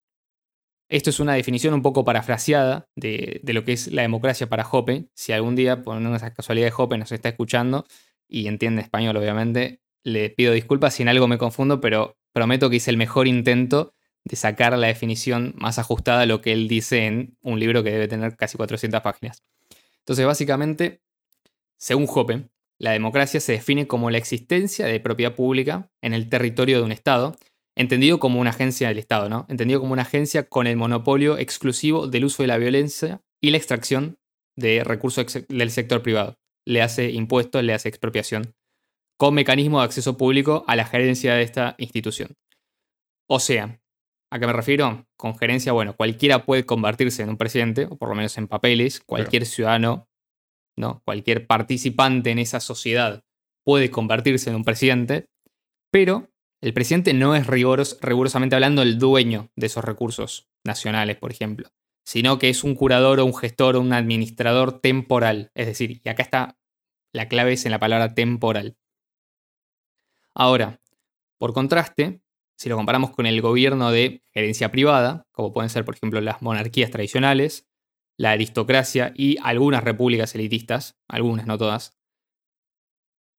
esto 0.89 1.09
es 1.11 1.21
una 1.21 1.35
definición 1.35 1.73
un 1.73 1.83
poco 1.83 2.05
parafraseada 2.05 2.89
de, 2.97 3.41
lo 3.45 3.63
que 3.63 3.73
es 3.73 3.93
la 3.93 4.03
democracia 4.03 4.49
para 4.49 4.67
Hoppe. 4.69 5.07
Si 5.15 5.31
algún 5.31 5.55
día, 5.55 5.85
por 5.85 5.97
una 5.97 6.19
casualidad 6.33 6.67
de 6.67 6.75
Hoppe, 6.77 6.99
nos 6.99 7.13
está 7.13 7.29
escuchando 7.29 7.87
y 8.27 8.49
entiende 8.49 8.83
español, 8.83 9.17
obviamente, 9.17 9.83
le 10.03 10.31
pido 10.31 10.53
disculpas 10.53 10.95
si 10.95 11.03
en 11.05 11.09
algo 11.09 11.29
me 11.29 11.39
confundo, 11.39 11.81
pero 11.81 12.19
prometo 12.33 12.69
que 12.69 12.77
hice 12.77 12.91
el 12.91 12.97
mejor 12.97 13.29
intento 13.29 13.95
de 14.25 14.35
sacar 14.35 14.77
la 14.77 14.89
definición 14.89 15.55
más 15.57 15.79
ajustada 15.79 16.23
a 16.23 16.27
lo 16.27 16.41
que 16.41 16.53
él 16.53 16.67
dice 16.67 17.07
en 17.07 17.39
un 17.41 17.61
libro 17.61 17.85
que 17.85 17.93
debe 17.93 18.09
tener 18.09 18.37
casi 18.37 18.57
400 18.57 19.01
páginas. 19.01 19.45
Entonces, 20.01 20.27
básicamente, 20.27 21.03
según 21.77 22.09
Hoppe, 22.13 22.49
la 22.81 22.93
democracia 22.93 23.41
se 23.41 23.53
define 23.53 23.87
como 23.87 24.11
la 24.11 24.19
existencia 24.19 24.87
de 24.87 25.01
propiedad 25.01 25.35
pública 25.35 25.91
en 26.03 26.15
el 26.15 26.29
territorio 26.31 26.79
de 26.79 26.85
un 26.85 26.93
Estado 26.93 27.37
entendido 27.77 28.19
como 28.19 28.41
una 28.41 28.51
agencia 28.51 28.89
del 28.89 28.99
Estado, 28.99 29.29
¿no? 29.29 29.47
Entendido 29.49 29.81
como 29.81 29.93
una 29.93 30.03
agencia 30.03 30.49
con 30.49 30.67
el 30.67 30.77
monopolio 30.77 31.39
exclusivo 31.39 32.09
del 32.09 32.25
uso 32.25 32.43
de 32.43 32.49
la 32.49 32.59
violencia 32.59 33.23
y 33.41 33.51
la 33.51 33.59
extracción 33.59 34.19
de 34.57 34.83
recursos 34.83 35.27
del 35.49 35.71
sector 35.71 36.03
privado. 36.03 36.39
Le 36.67 36.83
hace 36.83 37.11
impuestos, 37.11 37.63
le 37.63 37.75
hace 37.75 37.89
expropiación, 37.89 38.55
con 39.19 39.35
mecanismo 39.35 39.79
de 39.81 39.85
acceso 39.85 40.17
público 40.17 40.65
a 40.67 40.75
la 40.75 40.87
gerencia 40.87 41.35
de 41.35 41.43
esta 41.43 41.75
institución. 41.79 42.37
O 43.29 43.41
sea, 43.41 43.81
¿a 44.31 44.39
qué 44.39 44.47
me 44.47 44.53
refiero? 44.53 45.07
Con 45.17 45.37
gerencia, 45.37 45.73
bueno, 45.73 45.95
cualquiera 45.97 46.45
puede 46.45 46.67
convertirse 46.67 47.23
en 47.23 47.29
un 47.29 47.37
presidente, 47.37 47.87
o 47.91 47.97
por 47.97 48.09
lo 48.09 48.15
menos 48.15 48.37
en 48.39 48.49
papeles, 48.49 49.01
cualquier 49.01 49.47
ciudadano, 49.47 50.10
¿no? 50.77 51.03
Cualquier 51.05 51.47
participante 51.47 52.31
en 52.31 52.39
esa 52.39 52.61
sociedad 52.61 53.25
puede 53.65 53.91
convertirse 53.91 54.51
en 54.51 54.57
un 54.57 54.65
presidente, 54.65 55.27
pero 55.91 56.31
el 56.61 56.75
presidente 56.75 57.15
no 57.15 57.35
es 57.35 57.47
rigurosamente 57.47 58.55
hablando 58.55 58.83
el 58.83 58.99
dueño 58.99 59.51
de 59.57 59.67
esos 59.67 59.85
recursos 59.85 60.49
nacionales, 60.65 61.17
por 61.17 61.33
ejemplo, 61.33 61.71
sino 62.05 62.39
que 62.39 62.49
es 62.51 62.65
un 62.65 62.75
curador 62.75 63.21
o 63.21 63.25
un 63.25 63.35
gestor 63.35 63.77
o 63.77 63.81
un 63.81 63.93
administrador 63.93 64.81
temporal. 64.81 65.51
Es 65.55 65.67
decir, 65.67 66.01
y 66.05 66.09
acá 66.09 66.23
está 66.23 66.59
la 67.13 67.29
clave 67.29 67.55
es 67.55 67.65
en 67.65 67.73
la 67.73 67.81
palabra 67.81 68.15
temporal. 68.15 68.77
Ahora, 70.35 70.81
por 71.39 71.53
contraste, 71.53 72.23
si 72.57 72.69
lo 72.69 72.77
comparamos 72.77 73.11
con 73.11 73.27
el 73.27 73.41
gobierno 73.41 73.91
de 73.91 74.23
gerencia 74.33 74.71
privada, 74.71 75.27
como 75.33 75.53
pueden 75.53 75.71
ser, 75.71 75.85
por 75.85 75.95
ejemplo, 75.95 76.21
las 76.21 76.43
monarquías 76.43 76.91
tradicionales, 76.91 77.70
la 78.21 78.33
aristocracia 78.33 79.15
y 79.17 79.39
algunas 79.43 79.83
repúblicas 79.83 80.35
elitistas, 80.35 81.01
algunas, 81.09 81.47
no 81.47 81.57
todas, 81.57 81.99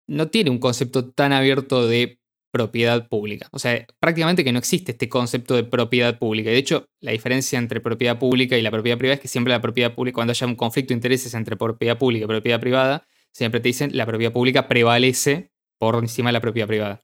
no 0.07 0.29
tiene 0.29 0.49
un 0.49 0.57
concepto 0.57 1.11
tan 1.11 1.33
abierto 1.33 1.87
de 1.87 2.19
propiedad 2.51 3.07
pública. 3.07 3.47
O 3.51 3.59
sea, 3.59 3.85
prácticamente 3.99 4.43
que 4.43 4.51
no 4.51 4.57
existe 4.57 4.93
este 4.93 5.07
concepto 5.07 5.53
de 5.53 5.65
propiedad 5.65 6.17
pública. 6.17 6.49
De 6.49 6.57
hecho, 6.57 6.89
la 6.99 7.11
diferencia 7.11 7.59
entre 7.59 7.79
propiedad 7.79 8.17
pública 8.17 8.57
y 8.57 8.63
la 8.63 8.71
propiedad 8.71 8.97
privada 8.97 9.13
es 9.17 9.21
que 9.21 9.27
siempre 9.27 9.53
la 9.53 9.61
propiedad 9.61 9.93
pública, 9.93 10.15
cuando 10.15 10.31
haya 10.31 10.47
un 10.47 10.55
conflicto 10.55 10.89
de 10.89 10.95
intereses 10.95 11.35
entre 11.35 11.55
propiedad 11.57 11.99
pública 11.99 12.25
y 12.25 12.27
propiedad 12.27 12.59
privada, 12.59 13.05
siempre 13.31 13.59
te 13.59 13.69
dicen 13.69 13.95
la 13.95 14.07
propiedad 14.07 14.33
pública 14.33 14.67
prevalece 14.67 15.51
por 15.77 15.93
encima 15.97 16.29
de 16.29 16.33
la 16.33 16.41
propiedad 16.41 16.67
privada. 16.67 17.03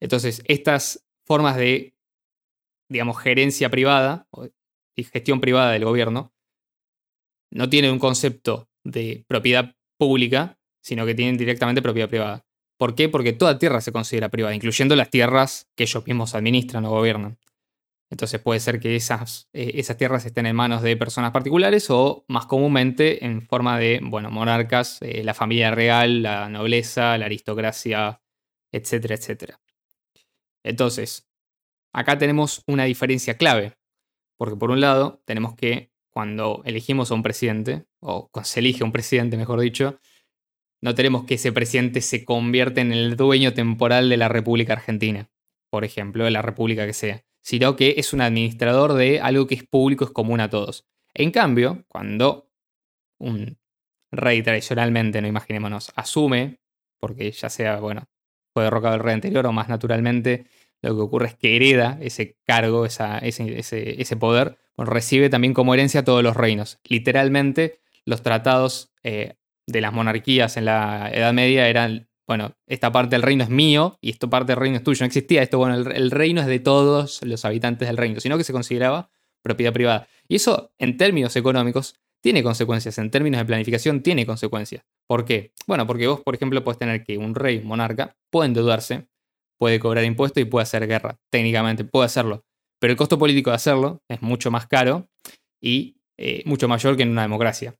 Entonces, 0.00 0.42
estas 0.46 1.06
formas 1.26 1.58
de, 1.58 1.94
digamos, 2.88 3.18
gerencia 3.20 3.68
privada 3.68 4.26
y 4.96 5.04
gestión 5.04 5.42
privada 5.42 5.72
del 5.72 5.84
gobierno 5.84 6.32
no 7.52 7.68
tienen 7.68 7.92
un 7.92 7.98
concepto 7.98 8.68
de 8.84 9.24
propiedad 9.28 9.76
pública, 9.98 10.58
sino 10.82 11.06
que 11.06 11.14
tienen 11.14 11.36
directamente 11.36 11.82
propiedad 11.82 12.08
privada. 12.08 12.46
¿Por 12.78 12.94
qué? 12.94 13.08
Porque 13.08 13.32
toda 13.32 13.58
tierra 13.58 13.80
se 13.80 13.92
considera 13.92 14.28
privada, 14.28 14.54
incluyendo 14.54 14.96
las 14.96 15.10
tierras 15.10 15.70
que 15.76 15.84
ellos 15.84 16.04
mismos 16.06 16.34
administran 16.34 16.84
o 16.84 16.90
gobiernan. 16.90 17.38
Entonces 18.10 18.40
puede 18.40 18.60
ser 18.60 18.80
que 18.80 18.96
esas, 18.96 19.48
eh, 19.52 19.72
esas 19.76 19.96
tierras 19.96 20.26
estén 20.26 20.46
en 20.46 20.56
manos 20.56 20.82
de 20.82 20.96
personas 20.96 21.30
particulares 21.30 21.88
o 21.88 22.24
más 22.28 22.46
comúnmente 22.46 23.24
en 23.24 23.42
forma 23.42 23.78
de, 23.78 24.00
bueno, 24.02 24.30
monarcas, 24.30 25.00
eh, 25.00 25.22
la 25.24 25.32
familia 25.32 25.70
real, 25.70 26.22
la 26.22 26.48
nobleza, 26.48 27.16
la 27.16 27.26
aristocracia, 27.26 28.20
etcétera, 28.72 29.14
etcétera. 29.14 29.60
Entonces, 30.64 31.30
acá 31.94 32.18
tenemos 32.18 32.64
una 32.66 32.84
diferencia 32.84 33.36
clave, 33.36 33.78
porque 34.36 34.56
por 34.56 34.70
un 34.70 34.80
lado 34.80 35.22
tenemos 35.24 35.54
que 35.54 35.91
cuando 36.12 36.62
elegimos 36.64 37.10
a 37.10 37.14
un 37.14 37.22
presidente, 37.22 37.84
o 38.00 38.30
se 38.44 38.60
elige 38.60 38.82
a 38.82 38.86
un 38.86 38.92
presidente, 38.92 39.36
mejor 39.36 39.60
dicho, 39.60 39.98
no 40.82 40.94
tenemos 40.94 41.24
que 41.24 41.34
ese 41.34 41.52
presidente 41.52 42.00
se 42.00 42.24
convierta 42.24 42.80
en 42.80 42.92
el 42.92 43.16
dueño 43.16 43.54
temporal 43.54 44.08
de 44.08 44.16
la 44.16 44.28
República 44.28 44.74
Argentina, 44.74 45.30
por 45.70 45.84
ejemplo, 45.84 46.24
de 46.24 46.30
la 46.30 46.42
República 46.42 46.86
que 46.86 46.92
sea, 46.92 47.24
sino 47.40 47.76
que 47.76 47.94
es 47.96 48.12
un 48.12 48.20
administrador 48.20 48.94
de 48.94 49.20
algo 49.20 49.46
que 49.46 49.54
es 49.54 49.64
público, 49.64 50.04
es 50.04 50.10
común 50.10 50.40
a 50.40 50.50
todos. 50.50 50.86
En 51.14 51.30
cambio, 51.30 51.84
cuando 51.88 52.50
un 53.18 53.58
rey 54.10 54.42
tradicionalmente, 54.42 55.22
no 55.22 55.28
imaginémonos, 55.28 55.92
asume, 55.96 56.60
porque 56.98 57.30
ya 57.30 57.48
sea, 57.48 57.80
bueno, 57.80 58.08
fue 58.52 58.64
derrocado 58.64 58.94
el 58.94 59.00
rey 59.00 59.14
anterior 59.14 59.46
o 59.46 59.52
más 59.52 59.68
naturalmente, 59.68 60.46
lo 60.82 60.94
que 60.94 61.00
ocurre 61.00 61.26
es 61.28 61.36
que 61.36 61.56
hereda 61.56 61.98
ese 62.00 62.36
cargo, 62.44 62.84
ese, 62.84 63.20
ese, 63.22 64.16
poder, 64.16 64.58
recibe 64.78 65.30
también 65.30 65.54
como 65.54 65.74
herencia 65.74 66.04
todos 66.04 66.22
los 66.22 66.36
reinos. 66.36 66.78
Literalmente, 66.88 67.80
los 68.04 68.22
tratados 68.22 68.92
eh, 69.02 69.34
de 69.66 69.80
las 69.80 69.92
monarquías 69.92 70.56
en 70.56 70.64
la 70.64 71.10
Edad 71.12 71.32
Media 71.32 71.68
eran, 71.68 72.08
bueno, 72.26 72.56
esta 72.66 72.92
parte 72.92 73.16
del 73.16 73.22
reino 73.22 73.44
es 73.44 73.50
mío 73.50 73.98
y 74.00 74.10
esta 74.10 74.28
parte 74.28 74.52
del 74.52 74.60
reino 74.60 74.76
es 74.76 74.84
tuyo. 74.84 75.00
No 75.00 75.06
existía 75.06 75.42
esto, 75.42 75.58
bueno, 75.58 75.74
el, 75.74 76.10
reino 76.10 76.40
es 76.40 76.46
de 76.46 76.60
todos 76.60 77.22
los 77.22 77.44
habitantes 77.44 77.88
del 77.88 77.96
reino, 77.96 78.20
sino 78.20 78.38
que 78.38 78.44
se 78.44 78.52
consideraba 78.52 79.10
propiedad 79.42 79.72
privada. 79.72 80.08
Y 80.28 80.36
eso, 80.36 80.72
en 80.78 80.96
términos 80.96 81.36
económicos, 81.36 81.96
tiene 82.22 82.42
consecuencias, 82.42 82.98
en 82.98 83.10
términos 83.10 83.40
de 83.40 83.44
planificación 83.44 84.02
tiene 84.02 84.24
consecuencias. 84.24 84.84
¿Por 85.08 85.24
qué? 85.24 85.52
Bueno, 85.66 85.86
porque 85.86 86.06
vos, 86.06 86.20
por 86.20 86.36
ejemplo, 86.36 86.62
puedes 86.62 86.78
tener 86.78 87.02
que 87.02 87.18
un 87.18 87.34
rey, 87.34 87.60
monarca, 87.60 88.16
puede 88.30 88.46
endeudarse, 88.46 89.08
puede 89.58 89.80
cobrar 89.80 90.04
impuestos 90.04 90.40
y 90.40 90.44
puede 90.44 90.62
hacer 90.62 90.86
guerra. 90.86 91.18
Técnicamente 91.30 91.84
puede 91.84 92.06
hacerlo. 92.06 92.44
Pero 92.82 92.90
el 92.90 92.96
costo 92.96 93.16
político 93.16 93.50
de 93.50 93.54
hacerlo 93.54 94.02
es 94.08 94.22
mucho 94.22 94.50
más 94.50 94.66
caro 94.66 95.08
y 95.60 96.00
eh, 96.18 96.42
mucho 96.46 96.66
mayor 96.66 96.96
que 96.96 97.04
en 97.04 97.10
una 97.10 97.22
democracia. 97.22 97.76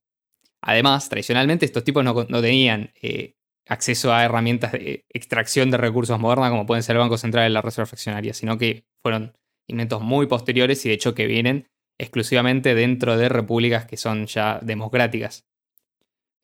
Además, 0.60 1.08
tradicionalmente 1.08 1.66
estos 1.66 1.82
tipos 1.82 2.04
no, 2.04 2.40
tenían 2.40 2.92
eh, 3.02 3.34
acceso 3.66 4.14
a 4.14 4.22
herramientas 4.22 4.70
de 4.70 5.04
extracción 5.08 5.72
de 5.72 5.78
recursos 5.78 6.20
modernas 6.20 6.50
como 6.50 6.66
pueden 6.66 6.84
ser 6.84 6.94
el 6.94 7.00
Banco 7.00 7.18
Central 7.18 7.50
y 7.50 7.52
la 7.52 7.62
Reserva 7.62 7.86
Fraccionaria, 7.86 8.32
sino 8.32 8.58
que 8.58 8.84
fueron 9.02 9.36
inventos 9.66 10.02
muy 10.02 10.28
posteriores 10.28 10.86
y 10.86 10.90
de 10.90 10.94
hecho 10.94 11.16
que 11.16 11.26
vienen 11.26 11.66
exclusivamente 11.98 12.76
dentro 12.76 13.16
de 13.16 13.28
repúblicas 13.28 13.86
que 13.86 13.96
son 13.96 14.26
ya 14.26 14.60
democráticas. 14.62 15.48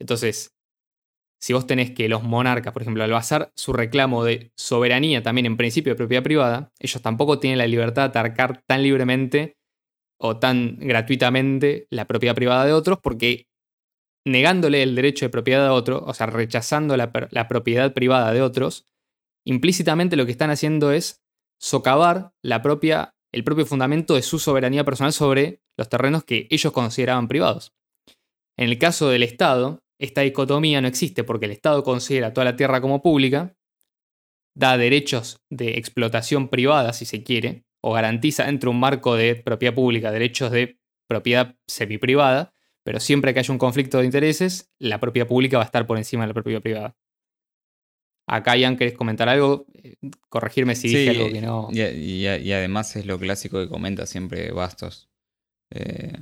Entonces, 0.00 0.57
si 1.40 1.52
vos 1.52 1.66
tenés 1.66 1.92
que 1.92 2.08
los 2.08 2.22
monarcas, 2.22 2.72
por 2.72 2.82
ejemplo, 2.82 3.04
al 3.04 3.10
basar 3.10 3.52
su 3.54 3.72
reclamo 3.72 4.24
de 4.24 4.52
soberanía 4.56 5.22
también 5.22 5.46
en 5.46 5.56
principio 5.56 5.92
de 5.92 5.96
propiedad 5.96 6.22
privada, 6.22 6.72
ellos 6.78 7.00
tampoco 7.00 7.38
tienen 7.38 7.58
la 7.58 7.66
libertad 7.66 8.10
de 8.10 8.18
atacar 8.18 8.62
tan 8.66 8.82
libremente 8.82 9.56
o 10.20 10.38
tan 10.38 10.76
gratuitamente 10.78 11.86
la 11.90 12.06
propiedad 12.06 12.34
privada 12.34 12.64
de 12.64 12.72
otros 12.72 12.98
porque 13.00 13.48
negándole 14.26 14.82
el 14.82 14.94
derecho 14.94 15.24
de 15.24 15.30
propiedad 15.30 15.66
a 15.66 15.72
otro, 15.72 16.04
o 16.04 16.12
sea, 16.12 16.26
rechazando 16.26 16.96
la, 16.96 17.10
propiedad 17.48 17.92
privada 17.94 18.32
de 18.32 18.42
otros, 18.42 18.86
implícitamente 19.44 20.16
lo 20.16 20.26
que 20.26 20.32
están 20.32 20.50
haciendo 20.50 20.92
es 20.92 21.22
socavar 21.60 22.32
la 22.42 22.62
propia, 22.62 23.14
el 23.32 23.44
propio 23.44 23.64
fundamento 23.64 24.14
de 24.14 24.22
su 24.22 24.38
soberanía 24.38 24.84
personal 24.84 25.12
sobre 25.12 25.62
los 25.76 25.88
terrenos 25.88 26.24
que 26.24 26.46
ellos 26.50 26.72
consideraban 26.72 27.28
privados. 27.28 27.72
En 28.56 28.68
el 28.68 28.78
caso 28.78 29.08
del 29.08 29.22
Estado, 29.22 29.80
esta 29.98 30.22
dicotomía 30.22 30.80
no 30.80 30.88
existe 30.88 31.24
porque 31.24 31.46
el 31.46 31.52
Estado 31.52 31.82
considera 31.82 32.32
toda 32.32 32.44
la 32.44 32.56
tierra 32.56 32.80
como 32.80 33.02
pública, 33.02 33.56
da 34.54 34.76
derechos 34.76 35.40
de 35.50 35.78
explotación 35.78 36.48
privada, 36.48 36.92
si 36.92 37.04
se 37.04 37.22
quiere, 37.22 37.64
o 37.80 37.92
garantiza 37.92 38.46
dentro 38.46 38.70
de 38.70 38.74
un 38.74 38.80
marco 38.80 39.14
de 39.14 39.36
propiedad 39.36 39.74
pública 39.74 40.10
derechos 40.10 40.50
de 40.50 40.80
propiedad 41.06 41.56
semiprivada, 41.66 42.52
pero 42.84 43.00
siempre 43.00 43.32
que 43.32 43.40
haya 43.40 43.52
un 43.52 43.58
conflicto 43.58 43.98
de 43.98 44.04
intereses, 44.04 44.70
la 44.78 45.00
propiedad 45.00 45.28
pública 45.28 45.58
va 45.58 45.64
a 45.64 45.66
estar 45.66 45.86
por 45.86 45.98
encima 45.98 46.24
de 46.24 46.28
la 46.28 46.34
propiedad 46.34 46.62
privada. 46.62 46.96
Acá, 48.26 48.56
Ian, 48.56 48.76
¿querés 48.76 48.94
comentar 48.94 49.28
algo? 49.28 49.66
Eh, 49.72 49.96
corregirme 50.28 50.74
si 50.74 50.88
dije 50.88 51.10
algo 51.10 51.30
que 51.30 51.40
no. 51.40 51.68
Y, 51.72 52.26
además 52.26 52.94
es 52.96 53.06
lo 53.06 53.18
clásico 53.18 53.58
que 53.58 53.68
comenta 53.68 54.06
siempre 54.06 54.52
Bastos, 54.52 55.08
eh, 55.70 56.12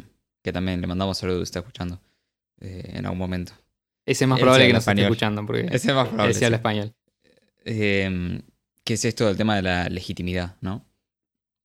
que 0.42 0.52
también 0.52 0.80
le 0.80 0.86
mandamos 0.86 1.18
saludos, 1.18 1.42
está 1.42 1.58
escuchando 1.58 2.00
eh, 2.60 2.92
en 2.94 3.06
algún 3.06 3.18
momento. 3.18 3.52
Ese 4.06 4.24
es 4.24 4.28
más 4.28 4.38
probable 4.38 4.68
que 4.68 4.72
nos 4.72 4.86
esté 4.86 5.02
escuchando, 5.02 5.44
porque 5.44 5.66
Ese 5.66 5.88
es 5.88 5.94
más 5.94 6.08
probable. 6.08 6.30
Ese 6.30 6.44
habla 6.44 6.56
español. 6.56 6.94
Em, 7.64 8.40
que 8.84 8.94
es 8.94 9.04
esto 9.04 9.26
del 9.26 9.36
tema 9.36 9.56
de 9.56 9.62
la 9.62 9.88
legitimidad, 9.88 10.56
¿no? 10.60 10.86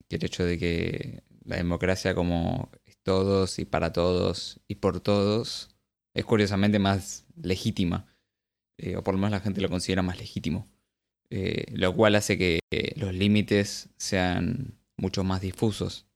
Que 0.10 0.16
el 0.16 0.26
hecho 0.26 0.44
de 0.44 0.58
que 0.58 1.24
la 1.46 1.58
democracia 1.58 2.16
como 2.16 2.72
todos 3.04 3.60
y 3.60 3.66
para 3.66 3.94
todos 3.94 4.60
y 4.68 4.76
por 4.76 5.00
todos 5.00 5.70
es 6.14 6.26
curiosamente 6.26 6.80
más 6.80 7.26
legítima, 7.42 8.08
eh, 8.78 8.96
o 8.96 9.04
por 9.04 9.14
lo 9.14 9.20
menos 9.20 9.32
la 9.32 9.40
gente 9.40 9.62
lo 9.62 9.70
considera 9.70 10.02
más 10.02 10.18
legítimo, 10.18 10.68
eh, 11.30 11.66
lo 11.74 11.96
cual 11.96 12.16
hace 12.16 12.38
que 12.38 12.60
los 12.96 13.14
límites 13.14 13.90
sean 13.98 14.78
mucho 14.98 15.24
más 15.24 15.42
difusos. 15.42 16.08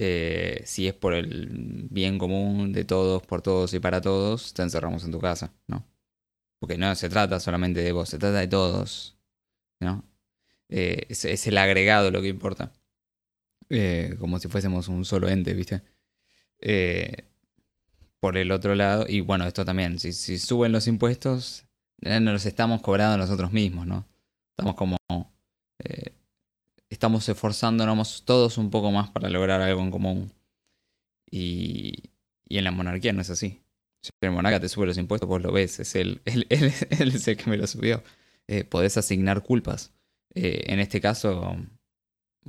Eh, 0.00 0.62
si 0.64 0.86
es 0.86 0.94
por 0.94 1.12
el 1.12 1.88
bien 1.90 2.18
común 2.18 2.72
de 2.72 2.84
todos, 2.84 3.22
por 3.22 3.42
todos 3.42 3.74
y 3.74 3.80
para 3.80 4.00
todos, 4.00 4.54
te 4.54 4.62
encerramos 4.62 5.04
en 5.04 5.10
tu 5.10 5.18
casa, 5.18 5.52
¿no? 5.66 5.84
Porque 6.60 6.78
no 6.78 6.94
se 6.94 7.08
trata 7.08 7.40
solamente 7.40 7.82
de 7.82 7.92
vos, 7.92 8.08
se 8.08 8.18
trata 8.18 8.38
de 8.38 8.48
todos, 8.48 9.18
¿no? 9.80 10.04
es, 10.68 11.24
es 11.24 11.46
el 11.46 11.58
agregado 11.58 12.10
lo 12.10 12.22
que 12.22 12.28
importa. 12.28 12.72
Eh, 13.70 14.16
como 14.18 14.38
si 14.38 14.48
fuésemos 14.48 14.88
un 14.88 15.04
solo 15.04 15.28
ente, 15.28 15.52
¿viste? 15.52 15.82
Eh, 16.60 17.24
por 18.20 18.36
el 18.36 18.50
otro 18.52 18.74
lado, 18.74 19.04
y 19.08 19.20
bueno, 19.20 19.46
esto 19.46 19.64
también, 19.64 19.98
si, 19.98 20.12
suben 20.38 20.72
los 20.72 20.86
impuestos, 20.86 21.66
nos 22.00 22.22
los 22.22 22.46
estamos 22.46 22.80
cobrando 22.82 23.18
nosotros 23.18 23.52
mismos, 23.52 23.86
¿no? 23.86 24.06
Estamos 24.50 24.74
como... 24.74 24.96
Eh, 26.90 26.94
estamos 26.94 27.28
esforzándonos 27.28 28.24
todos 28.24 28.58
un 28.58 28.70
poco 28.70 28.90
más 28.90 29.10
para 29.10 29.28
lograr 29.28 29.60
algo 29.60 29.82
en 29.82 29.90
común. 29.90 30.32
Y, 31.30 32.10
y 32.48 32.58
en 32.58 32.64
la 32.64 32.70
monarquía 32.70 33.12
no 33.12 33.20
es 33.22 33.30
así. 33.30 33.62
Si 34.02 34.10
el 34.20 34.30
monarca 34.30 34.60
te 34.60 34.68
sube 34.68 34.86
los 34.86 34.98
impuestos, 34.98 35.28
vos 35.28 35.42
lo 35.42 35.52
ves, 35.52 35.80
es 35.80 35.94
él, 35.96 36.22
él, 36.24 36.46
es 36.48 37.28
el 37.28 37.36
que 37.36 37.50
me 37.50 37.56
lo 37.56 37.66
subió. 37.66 38.02
podés 38.70 38.96
asignar 38.96 39.42
culpas. 39.42 39.92
en 40.34 40.80
este 40.80 41.00
caso, 41.00 41.56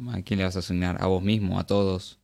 ¿A 0.08 0.22
quién 0.22 0.40
le 0.40 0.46
vas 0.46 0.56
a 0.56 0.60
asignar? 0.60 1.02
¿A 1.02 1.08
vos 1.08 1.22
mismo? 1.22 1.60
¿A 1.60 1.66
todos? 1.66 2.20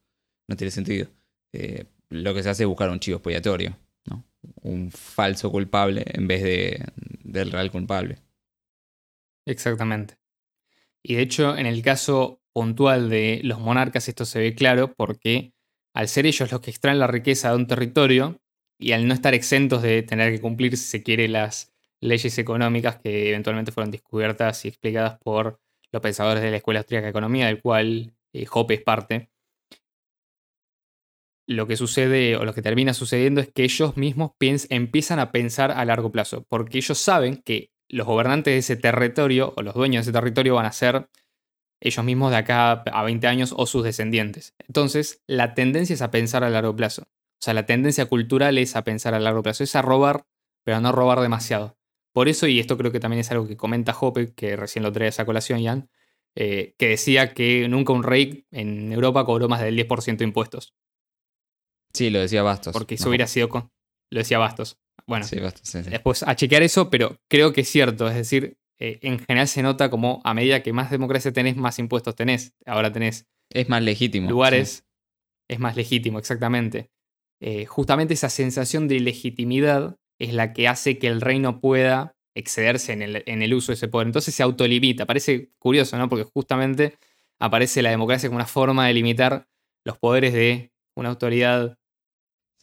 No 0.48 0.56
tiene 0.56 0.72
sentido. 0.72 1.08
Eh, 1.54 1.86
lo 2.10 2.34
que 2.34 2.44
se 2.44 2.50
hace 2.50 2.64
es 2.64 2.68
buscar 2.70 2.90
un 2.90 3.00
chivo 3.00 3.18
expiatorio, 3.18 3.78
¿no? 4.06 4.24
Un 4.62 4.92
falso 4.92 5.52
culpable 5.52 6.06
en 6.08 6.28
vez 6.28 6.44
de, 6.44 6.86
del 7.24 7.52
real 7.52 7.72
culpable. 7.72 8.20
Exactamente. 9.46 10.18
Y 11.08 11.14
de 11.14 11.22
hecho, 11.22 11.56
en 11.56 11.68
el 11.68 11.84
caso 11.84 12.42
puntual 12.52 13.12
de 13.12 13.40
los 13.44 13.60
monarcas, 13.60 14.10
esto 14.10 14.26
se 14.26 14.40
ve 14.40 14.56
claro 14.56 14.96
porque 14.96 15.54
al 15.94 16.08
ser 16.08 16.26
ellos 16.26 16.52
los 16.52 16.62
que 16.62 16.72
extraen 16.72 16.98
la 16.98 17.06
riqueza 17.06 17.52
de 17.52 17.58
un 17.58 17.68
territorio 17.68 18.42
y 18.80 18.94
al 18.94 19.08
no 19.08 19.14
estar 19.14 19.36
exentos 19.36 19.84
de 19.84 20.02
tener 20.02 20.34
que 20.34 20.42
cumplir, 20.42 20.76
si 20.78 20.86
se 20.86 21.04
quiere, 21.04 21.28
las 21.28 21.76
leyes 22.02 22.36
económicas 22.40 22.98
que 22.98 23.30
eventualmente 23.30 23.72
fueron 23.72 23.92
descubiertas 23.92 24.66
y 24.66 24.70
explicadas 24.70 25.20
por 25.20 25.60
los 25.92 26.02
pensadores 26.02 26.42
de 26.42 26.50
la 26.50 26.58
Escuela 26.58 26.80
Austríaca 26.80 27.06
de 27.06 27.12
Economía, 27.12 27.46
del 27.46 27.62
cual 27.62 28.16
eh, 28.34 28.48
Hoppe 28.52 28.74
es 28.74 28.82
parte, 28.82 29.30
lo 31.48 31.68
que 31.68 31.78
sucede 31.78 32.36
o 32.36 32.46
lo 32.46 32.54
que 32.56 32.64
termina 32.64 32.96
sucediendo 32.96 33.42
es 33.42 33.52
que 33.52 33.64
ellos 33.64 33.96
mismos 33.96 34.32
empiezan 34.40 35.20
a 35.20 35.32
pensar 35.32 35.72
a 35.72 35.86
largo 35.86 36.12
plazo, 36.12 36.44
porque 36.50 36.80
ellos 36.80 36.98
saben 36.98 37.44
que 37.46 37.75
los 37.96 38.06
gobernantes 38.06 38.54
de 38.54 38.58
ese 38.58 38.76
territorio 38.76 39.54
o 39.56 39.62
los 39.62 39.74
dueños 39.74 40.06
de 40.06 40.10
ese 40.10 40.20
territorio 40.20 40.56
van 40.56 40.66
a 40.66 40.74
ser 40.74 41.10
ellos 41.80 42.04
mismos 42.04 42.32
de 42.32 42.38
acá 42.38 42.72
a 42.72 43.04
20 43.04 43.26
años 43.28 43.54
o 43.56 43.66
sus 43.66 43.84
descendientes. 43.84 44.54
Entonces, 44.68 45.24
la 45.28 45.54
tendencia 45.54 45.94
es 45.94 46.02
a 46.02 46.12
pensar 46.12 46.44
a 46.44 46.50
largo 46.50 46.76
plazo. 46.76 47.04
O 47.04 47.42
sea, 47.46 47.54
la 47.54 47.66
tendencia 47.66 48.06
cultural 48.08 48.58
es 48.58 48.76
a 48.76 48.84
pensar 48.84 49.14
a 49.14 49.20
largo 49.20 49.44
plazo, 49.44 49.64
es 49.64 49.76
a 49.78 49.82
robar, 49.82 50.26
pero 50.64 50.78
a 50.78 50.82
no 50.82 50.92
robar 50.92 51.22
demasiado. 51.22 51.78
Por 52.12 52.28
eso, 52.28 52.48
y 52.48 52.60
esto 52.60 52.78
creo 52.78 52.92
que 52.92 53.00
también 53.00 53.22
es 53.22 53.32
algo 53.32 53.48
que 53.48 53.56
comenta 53.56 53.96
Hoppe, 53.98 54.34
que 54.34 54.58
recién 54.58 54.84
lo 54.84 54.92
trae 54.92 55.08
a 55.08 55.10
esa 55.10 55.26
colación, 55.26 55.64
Jan, 55.64 55.90
eh, 56.36 56.76
que 56.78 56.90
decía 56.90 57.34
que 57.34 57.68
nunca 57.70 57.94
un 57.94 58.04
rey 58.04 58.46
en 58.52 58.92
Europa 58.92 59.26
cobró 59.26 59.48
más 59.48 59.62
del 59.62 59.76
10% 59.78 60.18
de 60.18 60.26
impuestos. 60.26 60.76
Sí, 61.94 62.10
lo 62.10 62.20
decía 62.20 62.44
Bastos. 62.44 62.74
Porque 62.74 62.96
eso 62.96 63.08
hubiera 63.08 63.28
sido 63.28 63.48
con. 63.48 63.72
Lo 64.10 64.20
decía 64.20 64.38
Bastos. 64.38 64.80
Bueno, 65.08 65.26
sí, 65.26 65.40
Bastos, 65.40 65.68
sí, 65.68 65.82
después 65.82 66.24
a 66.24 66.36
chequear 66.36 66.64
eso, 66.64 66.90
pero 66.90 67.20
creo 67.30 67.54
que 67.54 67.62
es 67.62 67.70
cierto. 67.70 68.08
Es 68.08 68.16
decir, 68.16 68.58
eh, 68.80 69.00
en 69.02 69.20
general 69.20 69.48
se 69.48 69.62
nota 69.62 69.90
como 69.90 70.22
a 70.24 70.34
medida 70.34 70.64
que 70.64 70.74
más 70.74 70.92
democracia 70.92 71.32
tenés, 71.32 71.56
más 71.56 71.80
impuestos 71.80 72.16
tenés. 72.16 72.54
Ahora 72.66 72.92
tenés. 72.92 73.28
Es 73.52 73.70
más 73.70 73.84
legítimo. 73.84 74.30
Lugares. 74.30 74.86
Es 75.48 75.60
más 75.60 75.76
legítimo, 75.76 76.18
exactamente. 76.18 76.90
Eh, 77.40 77.66
justamente 77.66 78.14
esa 78.14 78.30
sensación 78.30 78.88
de 78.88 79.00
legitimidad 79.00 79.98
es 80.20 80.34
la 80.34 80.54
que 80.54 80.68
hace 80.68 80.98
que 80.98 81.08
el 81.08 81.22
reino 81.22 81.60
pueda 81.60 82.16
excederse 82.36 82.94
en 82.94 83.42
el, 83.42 83.54
uso 83.54 83.72
de 83.72 83.76
ese 83.76 83.88
poder. 83.88 84.08
Entonces 84.08 84.34
se 84.36 84.44
autolimita. 84.44 85.06
Parece 85.06 85.52
curioso, 85.58 85.98
¿no? 85.98 86.10
Porque 86.10 86.26
justamente 86.26 86.98
aparece 87.40 87.82
la 87.82 87.92
democracia 87.92 88.30
como 88.30 88.38
una 88.38 88.46
forma 88.46 88.88
de 88.88 88.94
limitar 88.94 89.48
los 89.86 89.98
poderes 89.98 90.34
de 90.34 90.72
una 90.96 91.10
autoridad 91.10 91.78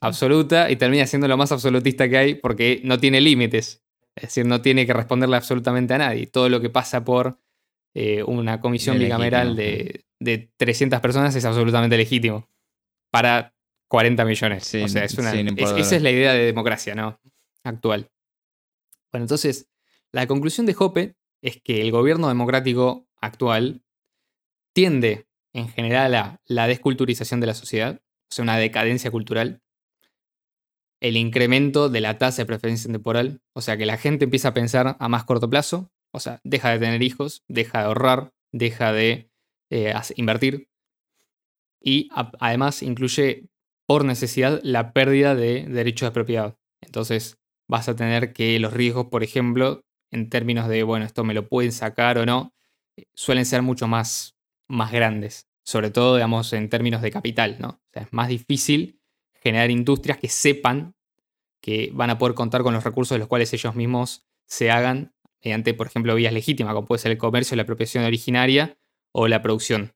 absoluta 0.02 0.70
y 0.70 0.76
termina 0.76 1.06
siendo 1.06 1.28
lo 1.28 1.36
más 1.36 1.52
absolutista 1.52 2.08
que 2.08 2.16
hay 2.18 2.34
porque 2.34 2.80
no 2.84 2.98
tiene 2.98 3.20
límites. 3.20 3.82
Es 4.14 4.24
decir, 4.24 4.44
no 4.46 4.60
tiene 4.60 4.84
que 4.86 4.92
responderle 4.92 5.36
absolutamente 5.36 5.94
a 5.94 5.98
nadie. 5.98 6.26
Todo 6.26 6.48
lo 6.48 6.60
que 6.60 6.68
pasa 6.70 7.04
por 7.04 7.38
eh, 7.94 8.22
una 8.22 8.60
comisión 8.60 8.96
Es 8.96 9.02
bicameral 9.04 9.56
de, 9.56 10.04
de 10.20 10.50
300 10.56 11.00
personas 11.00 11.34
es 11.34 11.44
absolutamente 11.44 11.96
legítimo. 11.96 12.48
Para 13.10 13.54
40 13.88 14.24
millones. 14.24 14.64
O 14.84 14.88
sea, 14.88 15.04
es 15.04 15.14
una, 15.18 15.30
es- 15.62 15.70
esa 15.80 15.96
es 15.96 16.02
la 16.02 16.10
idea 16.10 16.32
de 16.32 16.44
democracia, 16.44 16.94
¿no? 16.94 17.18
Actual. 17.64 18.10
Bueno, 19.12 19.24
entonces, 19.24 19.68
la 20.12 20.26
conclusión 20.26 20.66
de 20.66 20.74
Hoppe 20.78 21.14
es 21.42 21.60
que 21.62 21.80
el 21.82 21.90
gobierno 21.90 22.28
democrático 22.28 23.06
actual 23.20 23.82
tiende 24.74 25.26
en 25.52 25.68
general 25.68 26.14
a 26.14 26.40
la 26.46 26.66
desculturización 26.66 27.40
de 27.40 27.46
la 27.46 27.54
sociedad, 27.54 28.00
o 28.02 28.34
sea, 28.34 28.42
una 28.42 28.56
decadencia 28.56 29.10
cultural, 29.10 29.60
el 31.02 31.16
incremento 31.16 31.88
de 31.88 32.00
la 32.00 32.16
tasa 32.16 32.42
de 32.42 32.46
preferencia 32.46 32.90
temporal, 32.90 33.40
o 33.54 33.60
sea, 33.60 33.76
que 33.76 33.86
la 33.86 33.98
gente 33.98 34.24
empieza 34.24 34.48
a 34.48 34.54
pensar 34.54 34.96
a 34.98 35.08
más 35.08 35.24
corto 35.24 35.50
plazo, 35.50 35.90
o 36.12 36.20
sea, 36.20 36.40
deja 36.44 36.70
de 36.70 36.78
tener 36.78 37.02
hijos, 37.02 37.42
deja 37.48 37.80
de 37.80 37.84
ahorrar, 37.86 38.32
deja 38.52 38.92
de 38.92 39.28
eh, 39.70 39.92
invertir, 40.14 40.68
y 41.82 42.08
además 42.14 42.84
incluye 42.84 43.48
por 43.88 44.04
necesidad 44.04 44.60
la 44.62 44.92
pérdida 44.92 45.34
de 45.34 45.66
derechos 45.66 46.06
de 46.06 46.12
propiedad. 46.12 46.56
Entonces 46.80 47.40
vas 47.68 47.88
a 47.88 47.96
tener 47.96 48.32
que 48.32 48.60
los 48.60 48.72
riesgos, 48.72 49.06
por 49.06 49.24
ejemplo, 49.24 49.82
en 50.12 50.30
términos 50.30 50.68
de, 50.68 50.84
bueno, 50.84 51.04
esto 51.04 51.24
me 51.24 51.34
lo 51.34 51.48
pueden 51.48 51.72
sacar 51.72 52.18
o 52.18 52.26
no, 52.26 52.54
suelen 53.14 53.44
ser 53.44 53.62
mucho 53.62 53.88
más, 53.88 54.36
más 54.68 54.92
grandes, 54.92 55.48
sobre 55.64 55.90
todo, 55.90 56.14
digamos, 56.14 56.52
en 56.52 56.68
términos 56.68 57.02
de 57.02 57.10
capital, 57.10 57.56
¿no? 57.58 57.68
O 57.68 57.90
sea, 57.92 58.02
es 58.02 58.12
más 58.12 58.28
difícil 58.28 59.01
generar 59.42 59.70
industrias 59.70 60.18
que 60.18 60.28
sepan 60.28 60.94
que 61.62 61.90
van 61.94 62.10
a 62.10 62.18
poder 62.18 62.34
contar 62.34 62.62
con 62.62 62.74
los 62.74 62.84
recursos 62.84 63.14
de 63.14 63.20
los 63.20 63.28
cuales 63.28 63.52
ellos 63.52 63.74
mismos 63.74 64.26
se 64.46 64.70
hagan 64.70 65.14
mediante, 65.42 65.74
por 65.74 65.86
ejemplo, 65.86 66.14
vías 66.14 66.32
legítimas, 66.32 66.74
como 66.74 66.86
puede 66.86 66.98
ser 66.98 67.12
el 67.12 67.18
comercio, 67.18 67.56
la 67.56 67.62
apropiación 67.62 68.04
originaria 68.04 68.78
o 69.12 69.28
la 69.28 69.42
producción. 69.42 69.92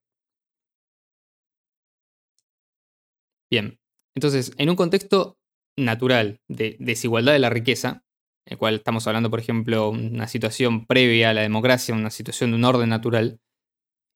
Bien, 3.51 3.79
entonces, 4.15 4.53
en 4.59 4.71
un 4.71 4.77
contexto 4.77 5.39
natural 5.77 6.41
de 6.49 6.77
desigualdad 6.81 7.33
de 7.33 7.39
la 7.39 7.51
riqueza, 7.51 8.05
en 8.47 8.55
el 8.55 8.59
cual 8.59 8.77
estamos 8.77 9.07
hablando, 9.07 9.31
por 9.31 9.41
ejemplo, 9.41 9.91
una 9.91 10.27
situación 10.27 10.87
previa 10.87 11.31
a 11.31 11.35
la 11.35 11.43
democracia, 11.43 11.95
una 11.95 12.11
situación 12.11 12.51
de 12.51 12.57
un 12.57 12.65
orden 12.65 12.89
natural, 12.89 13.41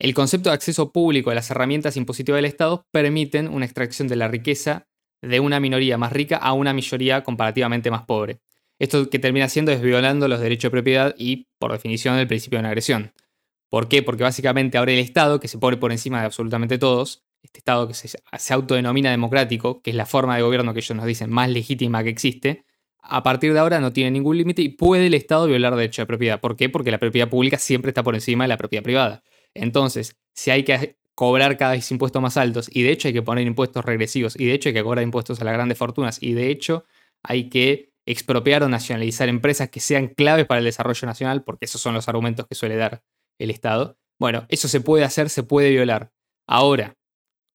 el 0.01 0.14
concepto 0.14 0.49
de 0.49 0.55
acceso 0.55 0.93
público 0.93 1.31
a 1.31 1.35
las 1.35 1.51
herramientas 1.51 1.97
impositivas 1.97 2.38
del 2.38 2.47
Estado 2.47 2.87
permiten 2.90 3.49
una 3.49 3.66
extracción 3.66 4.09
de 4.09 4.16
la 4.16 4.29
riqueza 4.29 4.88
de 5.22 5.40
una 5.40 5.61
minoría 5.61 5.98
más 5.98 6.12
rica 6.12 6.37
a 6.37 6.52
una 6.52 6.72
mayoría 6.72 7.22
comparativamente 7.22 7.90
más 7.90 8.02
pobre. 8.02 8.40
Esto 8.78 9.11
que 9.11 9.18
termina 9.18 9.46
haciendo 9.46 9.72
es 9.72 9.83
violando 9.83 10.26
los 10.26 10.40
derechos 10.40 10.70
de 10.70 10.70
propiedad 10.70 11.14
y, 11.18 11.48
por 11.59 11.72
definición, 11.72 12.16
el 12.16 12.26
principio 12.26 12.56
de 12.56 12.61
una 12.61 12.68
agresión. 12.70 13.12
¿Por 13.68 13.88
qué? 13.88 14.02
Porque 14.02 14.22
básicamente 14.22 14.78
ahora 14.78 14.92
el 14.92 14.98
Estado, 14.98 15.38
que 15.38 15.48
se 15.48 15.59
pone 15.59 15.76
por 15.76 15.92
encima 15.92 16.20
de 16.20 16.26
absolutamente 16.26 16.78
todos, 16.78 17.22
este 17.42 17.59
Estado 17.59 17.87
que 17.87 17.94
se, 17.94 18.09
se 18.09 18.54
autodenomina 18.54 19.11
democrático, 19.11 19.83
que 19.83 19.90
es 19.90 19.96
la 19.96 20.06
forma 20.06 20.37
de 20.37 20.42
gobierno 20.42 20.72
que 20.72 20.80
ellos 20.80 20.96
nos 20.96 21.06
dicen 21.06 21.30
más 21.30 21.50
legítima 21.50 22.02
que 22.02 22.11
existe, 22.11 22.64
a 23.02 23.22
partir 23.22 23.52
de 23.52 23.59
ahora 23.59 23.80
no 23.80 23.92
tiene 23.92 24.11
ningún 24.11 24.37
límite 24.37 24.62
y 24.62 24.70
puede 24.70 25.06
el 25.06 25.14
Estado 25.14 25.46
violar 25.46 25.74
derechos 25.76 26.02
de 26.02 26.06
propiedad. 26.06 26.40
¿Por 26.40 26.56
qué? 26.56 26.68
Porque 26.68 26.90
la 26.90 26.98
propiedad 26.98 27.28
pública 27.28 27.59
siempre 27.59 27.90
está 27.90 28.02
por 28.02 28.14
encima 28.14 28.44
de 28.44 28.48
la 28.48 28.56
propiedad 28.56 28.83
privada. 28.83 29.22
Entonces, 29.54 30.16
si 30.33 30.50
hay 30.50 30.64
que 30.64 30.96
cobrar 31.20 31.59
cada 31.59 31.72
vez 31.72 31.90
impuestos 31.90 32.22
más 32.22 32.38
altos 32.38 32.70
y 32.72 32.83
de 32.83 32.92
hecho 32.92 33.06
hay 33.06 33.12
que 33.12 33.20
poner 33.20 33.46
impuestos 33.46 33.85
regresivos 33.85 34.40
y 34.40 34.46
de 34.46 34.54
hecho 34.54 34.70
hay 34.70 34.74
que 34.74 34.83
cobrar 34.83 35.04
impuestos 35.04 35.38
a 35.38 35.44
las 35.44 35.52
grandes 35.52 35.76
fortunas 35.76 36.16
y 36.22 36.33
de 36.33 36.48
hecho 36.48 36.87
hay 37.22 37.50
que 37.50 37.92
expropiar 38.06 38.62
o 38.62 38.70
nacionalizar 38.70 39.28
empresas 39.28 39.68
que 39.68 39.80
sean 39.80 40.09
claves 40.09 40.46
para 40.46 40.61
el 40.61 40.64
desarrollo 40.64 41.06
nacional, 41.06 41.44
porque 41.44 41.66
esos 41.66 41.78
son 41.78 41.92
los 41.92 42.09
argumentos 42.09 42.46
que 42.46 42.54
suele 42.54 42.76
dar 42.76 43.02
el 43.38 43.50
Estado. 43.50 43.98
Bueno, 44.18 44.46
eso 44.48 44.66
se 44.66 44.80
puede 44.80 45.04
hacer, 45.04 45.28
se 45.28 45.42
puede 45.42 45.68
violar. 45.68 46.11
Ahora, 46.46 46.96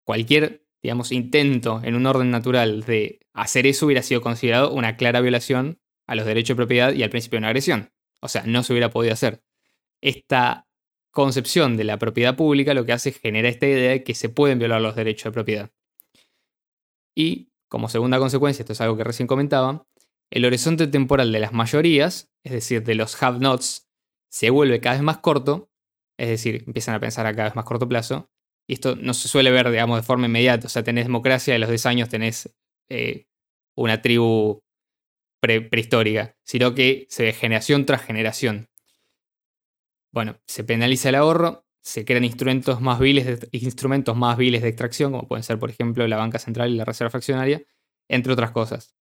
cualquier, 0.04 0.64
digamos, 0.84 1.12
intento 1.12 1.82
en 1.84 1.96
un 1.96 2.06
orden 2.06 2.30
natural 2.30 2.84
de 2.84 3.20
hacer 3.34 3.66
eso 3.66 3.88
hubiera 3.88 4.04
sido 4.04 4.22
considerado 4.22 4.74
una 4.74 4.96
clara 4.96 5.22
violación 5.22 5.80
a 6.06 6.14
los 6.14 6.28
derechos 6.28 6.50
de 6.50 6.58
propiedad 6.58 6.94
y 6.94 7.02
al 7.02 7.10
principio 7.10 7.38
de 7.38 7.40
una 7.40 7.48
agresión. 7.48 7.90
O 8.22 8.28
sea, 8.28 8.44
no 8.46 8.62
se 8.62 8.74
hubiera 8.74 8.92
podido 8.92 9.14
hacer. 9.14 9.42
Esta 10.02 10.65
concepción 11.16 11.78
de 11.78 11.86
la 11.86 11.98
propiedad 11.98 12.36
pública 12.36 12.74
lo 12.74 12.86
que 12.86 12.92
hace 12.92 13.10
es 13.10 13.20
generar 13.20 13.50
esta 13.50 13.66
idea 13.66 13.92
de 13.92 14.04
que 14.04 14.14
se 14.14 14.28
pueden 14.28 14.60
violar 14.60 14.82
los 14.82 14.96
derechos 14.98 15.24
de 15.24 15.32
propiedad. 15.32 15.72
Y, 17.16 17.54
como 17.70 17.88
segunda 17.88 18.20
consecuencia, 18.20 18.64
esto 18.64 18.74
es 18.74 18.82
algo 18.82 18.98
que 18.98 19.06
recién 19.06 19.26
comentaba, 19.26 19.88
el 20.30 20.44
horizonte 20.44 20.88
temporal 20.88 21.32
de 21.32 21.40
las 21.40 21.54
mayorías, 21.54 22.30
es 22.44 22.52
decir, 22.52 22.84
de 22.84 22.96
los 22.96 23.22
have-nots, 23.24 23.88
se 24.30 24.50
vuelve 24.50 24.82
cada 24.82 24.96
vez 24.98 25.04
más 25.04 25.20
corto, 25.20 25.70
es 26.20 26.28
decir, 26.28 26.66
empiezan 26.68 26.96
a 26.96 27.00
pensar 27.00 27.26
a 27.26 27.34
cada 27.34 27.46
vez 27.46 27.56
más 27.56 27.64
corto 27.64 27.88
plazo, 27.88 28.30
y 28.68 28.74
esto 28.74 28.98
no 28.98 29.14
se 29.14 29.30
suele 29.30 29.52
ver, 29.52 29.70
digamos, 29.72 29.98
de 29.98 30.04
forma 30.04 30.26
inmediata, 30.26 30.68
o 30.68 30.70
sea, 30.70 30.84
tenés 30.84 31.06
democracia 31.06 31.54
y 31.54 31.56
a 31.56 31.60
los 31.60 31.70
10 31.70 31.86
años 31.86 32.10
tenés 32.10 32.54
eh, 32.90 33.28
una 33.78 34.02
tribu 34.02 34.60
pre- 35.42 35.62
prehistórica, 35.62 36.36
sino 36.44 36.76
que 36.76 37.06
se 37.10 37.24
ve 37.24 37.32
generación 37.32 37.86
tras 37.86 38.02
generación. 38.02 38.68
Bueno, 40.16 40.38
se 40.48 40.64
penaliza 40.64 41.10
el 41.10 41.16
ahorro, 41.16 41.68
se 41.84 42.06
crean 42.06 42.24
instrumentos 42.24 42.80
más 42.80 43.00
viles 43.00 43.26
de, 43.26 43.50
instrumentos 43.52 44.16
más 44.16 44.38
viles 44.38 44.62
de 44.62 44.70
extracción, 44.70 45.12
como 45.12 45.28
pueden 45.28 45.44
ser, 45.44 45.60
por 45.60 45.70
ejemplo, 45.70 46.08
la 46.08 46.16
banca 46.16 46.40
central 46.40 46.72
y 46.72 46.78
la 46.78 46.86
reserva 46.86 47.12
fraccionaria, 47.12 47.64
entre 48.08 48.32
otras 48.32 48.52
cosas. 48.52 48.96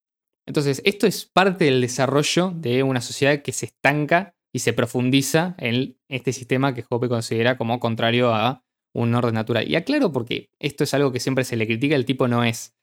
Entonces, 0.48 0.82
esto 0.86 1.06
es 1.06 1.26
parte 1.26 1.66
del 1.66 1.82
desarrollo 1.82 2.52
de 2.56 2.82
una 2.82 3.00
sociedad 3.00 3.44
que 3.44 3.52
se 3.52 3.68
estanca 3.68 4.36
y 4.52 4.60
se 4.60 4.74
profundiza 4.74 5.54
en 5.60 6.00
este 6.10 6.34
sistema 6.34 6.74
que 6.74 6.84
Hoppe 6.90 7.10
considera 7.10 7.60
como 7.60 7.80
contrario 7.80 8.34
a 8.34 8.66
un 8.92 9.14
orden 9.14 9.36
natural. 9.36 9.70
Y 9.70 9.76
aclaro 9.76 10.12
porque 10.12 10.50
esto 10.58 10.84
es 10.84 10.96
algo 10.96 11.12
que 11.12 11.20
siempre 11.20 11.44
se 11.44 11.58
le 11.58 11.68
critica, 11.68 11.96
el 11.96 12.06
tipo 12.06 12.28
no 12.28 12.44
es 12.44 12.76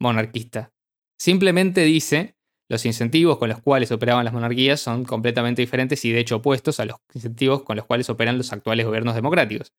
monarquista. 0.00 0.72
Simplemente 1.20 1.82
dice, 1.82 2.35
los 2.68 2.84
incentivos 2.84 3.38
con 3.38 3.48
los 3.48 3.60
cuales 3.60 3.92
operaban 3.92 4.24
las 4.24 4.34
monarquías 4.34 4.80
son 4.80 5.04
completamente 5.04 5.62
diferentes 5.62 6.04
y 6.04 6.12
de 6.12 6.20
hecho 6.20 6.36
opuestos 6.36 6.80
a 6.80 6.84
los 6.84 6.96
incentivos 7.14 7.62
con 7.62 7.76
los 7.76 7.86
cuales 7.86 8.10
operan 8.10 8.38
los 8.38 8.52
actuales 8.52 8.84
gobiernos 8.86 9.14
democráticos. 9.14 9.72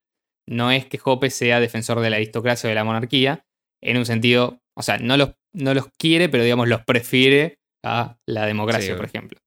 No 0.48 0.72
es 0.72 0.86
que 0.86 1.00
Hoppe 1.04 1.30
sea 1.30 1.60
defensor 1.60 2.00
de 2.00 2.10
la 2.10 2.16
aristocracia 2.16 2.68
o 2.68 2.70
de 2.70 2.76
la 2.76 2.86
monarquía, 2.86 3.46
en 3.82 3.98
un 3.98 4.06
sentido, 4.06 4.60
o 4.76 4.82
sea, 4.82 4.98
no 5.00 5.18
los, 5.18 5.32
no 5.54 5.74
los 5.74 5.88
quiere, 5.98 6.30
pero 6.30 6.44
digamos 6.44 6.68
los 6.70 6.82
prefiere 6.86 7.60
a 7.84 8.18
la 8.26 8.46
democracia, 8.46 8.94
Sí, 8.94 8.96
por 8.98 9.06
ejemplo. 9.06 9.40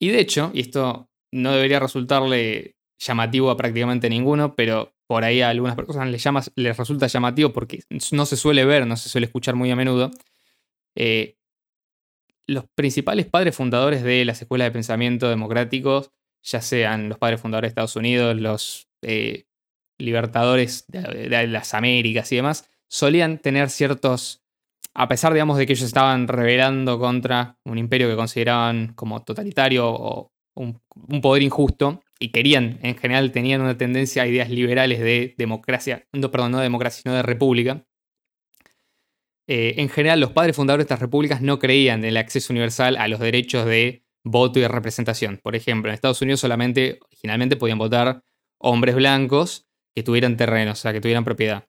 Y 0.00 0.08
de 0.08 0.20
hecho, 0.20 0.50
y 0.54 0.60
esto 0.60 1.08
no 1.32 1.52
debería 1.52 1.80
resultarle 1.80 2.76
llamativo 2.98 3.50
a 3.50 3.56
prácticamente 3.56 4.08
ninguno, 4.08 4.54
pero 4.54 4.94
por 5.06 5.24
ahí 5.24 5.40
a 5.40 5.50
algunas 5.50 5.76
personas 5.76 6.08
les, 6.10 6.22
llama- 6.22 6.42
les 6.54 6.76
resulta 6.76 7.06
llamativo 7.06 7.52
porque 7.52 7.80
no 8.12 8.26
se 8.26 8.36
suele 8.36 8.64
ver, 8.64 8.86
no 8.86 8.96
se 8.96 9.08
suele 9.08 9.26
escuchar 9.26 9.54
muy 9.54 9.70
a 9.70 9.76
menudo. 9.76 10.10
eh, 10.96 11.36
los 12.46 12.64
principales 12.74 13.26
padres 13.26 13.56
fundadores 13.56 14.02
de 14.02 14.24
las 14.24 14.40
escuelas 14.40 14.66
de 14.66 14.72
pensamiento 14.72 15.28
democráticos, 15.28 16.10
ya 16.42 16.60
sean 16.60 17.08
los 17.08 17.18
padres 17.18 17.40
fundadores 17.40 17.68
de 17.68 17.72
Estados 17.72 17.96
Unidos, 17.96 18.36
los 18.36 18.88
eh, 19.02 19.46
libertadores 19.98 20.84
de, 20.88 21.46
las 21.48 21.74
Américas 21.74 22.30
y 22.32 22.36
demás, 22.36 22.70
solían 22.88 23.38
tener 23.38 23.68
ciertos, 23.70 24.44
a 24.94 25.08
pesar, 25.08 25.32
digamos, 25.32 25.58
de 25.58 25.66
que 25.66 25.72
ellos 25.72 25.86
estaban 25.86 26.28
rebelando 26.28 26.98
contra 26.98 27.58
un 27.64 27.78
imperio 27.78 28.08
que 28.08 28.16
consideraban 28.16 28.94
como 28.94 29.24
totalitario 29.24 29.88
o 29.88 30.32
un, 30.54 30.80
un 31.08 31.20
poder 31.20 31.42
injusto, 31.42 32.02
y 32.18 32.30
querían, 32.30 32.78
en 32.82 32.96
general, 32.96 33.30
tenían 33.30 33.60
una 33.60 33.76
tendencia 33.76 34.22
a 34.22 34.26
ideas 34.26 34.48
liberales 34.50 35.00
de 35.00 35.34
democracia, 35.36 36.06
no, 36.12 36.30
perdón, 36.30 36.52
no 36.52 36.58
de 36.58 36.64
democracia, 36.64 37.02
sino 37.02 37.14
de 37.14 37.22
república. 37.22 37.84
Eh, 39.48 39.74
en 39.78 39.88
general, 39.88 40.20
los 40.20 40.32
padres 40.32 40.56
fundadores 40.56 40.84
de 40.84 40.94
estas 40.94 41.00
repúblicas 41.00 41.40
no 41.40 41.58
creían 41.58 42.00
en 42.00 42.06
el 42.06 42.16
acceso 42.16 42.52
universal 42.52 42.96
a 42.96 43.08
los 43.08 43.20
derechos 43.20 43.64
de 43.64 44.04
voto 44.24 44.58
y 44.58 44.62
de 44.62 44.68
representación. 44.68 45.38
Por 45.42 45.54
ejemplo, 45.54 45.90
en 45.90 45.94
Estados 45.94 46.20
Unidos 46.20 46.40
solamente, 46.40 46.98
originalmente, 47.06 47.56
podían 47.56 47.78
votar 47.78 48.22
hombres 48.58 48.96
blancos 48.96 49.66
que 49.94 50.02
tuvieran 50.02 50.36
terreno, 50.36 50.72
o 50.72 50.74
sea, 50.74 50.92
que 50.92 51.00
tuvieran 51.00 51.24
propiedad. 51.24 51.68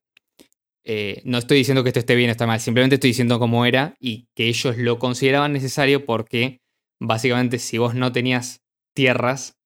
Eh, 0.83 1.21
no 1.25 1.37
estoy 1.37 1.57
diciendo 1.57 1.83
que 1.83 1.89
esto 1.89 1.99
esté 1.99 2.15
bien 2.15 2.29
o 2.29 2.31
está 2.31 2.47
mal, 2.47 2.59
simplemente 2.59 2.95
estoy 2.95 3.09
diciendo 3.09 3.39
cómo 3.39 3.65
era 3.65 3.95
y 3.99 4.27
que 4.35 4.47
ellos 4.47 4.77
lo 4.77 4.99
consideraban 4.99 5.53
necesario 5.53 6.05
porque, 6.05 6.61
básicamente, 6.99 7.59
si 7.59 7.77
vos 7.77 7.93
no 7.93 8.11
tenías 8.11 8.61
tierras, 8.95 9.57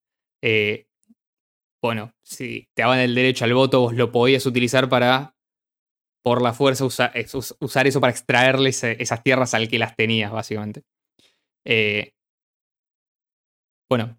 eh, 0.41 0.87
bueno, 1.81 2.13
si 2.23 2.67
te 2.75 2.81
daban 2.81 2.99
el 2.99 3.15
derecho 3.15 3.45
al 3.45 3.53
voto, 3.53 3.81
vos 3.81 3.95
lo 3.95 4.11
podías 4.11 4.45
utilizar 4.45 4.89
para 4.89 5.30
por 6.23 6.41
la 6.41 6.53
fuerza 6.53 6.85
usar 6.85 7.11
eso 7.15 8.01
para 8.01 8.11
extraerles 8.11 8.83
esas 8.83 9.23
tierras 9.23 9.53
al 9.53 9.67
que 9.67 9.79
las 9.79 9.95
tenías, 9.95 10.31
básicamente. 10.31 10.83
Eh, 11.65 12.13
bueno, 13.89 14.17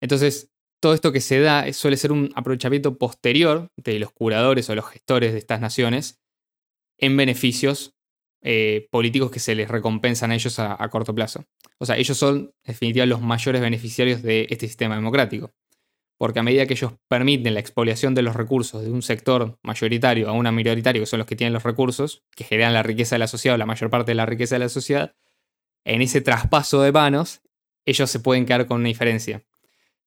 entonces 0.00 0.50
todo 0.80 0.94
esto 0.94 1.12
que 1.12 1.20
se 1.20 1.40
da 1.40 1.72
suele 1.72 1.96
ser 1.96 2.12
un 2.12 2.30
aprovechamiento 2.34 2.98
posterior 2.98 3.70
de 3.76 3.98
los 3.98 4.12
curadores 4.12 4.68
o 4.68 4.74
los 4.74 4.86
gestores 4.86 5.32
de 5.32 5.38
estas 5.38 5.60
naciones 5.60 6.20
en 6.98 7.16
beneficios 7.16 7.94
eh, 8.42 8.86
políticos 8.90 9.30
que 9.30 9.40
se 9.40 9.54
les 9.54 9.68
recompensan 9.68 10.30
a 10.30 10.34
ellos 10.34 10.58
a, 10.58 10.82
a 10.82 10.88
corto 10.88 11.14
plazo. 11.14 11.44
O 11.78 11.86
sea, 11.86 11.96
ellos 11.96 12.16
son, 12.16 12.36
en 12.36 12.52
definitiva, 12.64 13.06
los 13.06 13.20
mayores 13.20 13.60
beneficiarios 13.60 14.22
de 14.22 14.46
este 14.50 14.66
sistema 14.68 14.94
democrático. 14.94 15.52
Porque 16.18 16.38
a 16.38 16.42
medida 16.42 16.66
que 16.66 16.74
ellos 16.74 16.92
permiten 17.08 17.54
la 17.54 17.60
expoliación 17.60 18.14
de 18.14 18.22
los 18.22 18.36
recursos 18.36 18.82
de 18.82 18.90
un 18.90 19.02
sector 19.02 19.58
mayoritario 19.62 20.28
a 20.28 20.32
una 20.32 20.50
minoritario, 20.50 21.02
que 21.02 21.06
son 21.06 21.18
los 21.18 21.26
que 21.26 21.36
tienen 21.36 21.52
los 21.52 21.62
recursos, 21.62 22.24
que 22.34 22.44
generan 22.44 22.72
la 22.72 22.82
riqueza 22.82 23.16
de 23.16 23.20
la 23.20 23.26
sociedad 23.26 23.54
o 23.54 23.58
la 23.58 23.66
mayor 23.66 23.90
parte 23.90 24.12
de 24.12 24.16
la 24.16 24.26
riqueza 24.26 24.54
de 24.54 24.60
la 24.60 24.68
sociedad, 24.68 25.14
en 25.84 26.02
ese 26.02 26.20
traspaso 26.20 26.80
de 26.82 26.92
manos, 26.92 27.42
ellos 27.84 28.10
se 28.10 28.20
pueden 28.20 28.46
quedar 28.46 28.66
con 28.66 28.80
una 28.80 28.88
diferencia. 28.88 29.44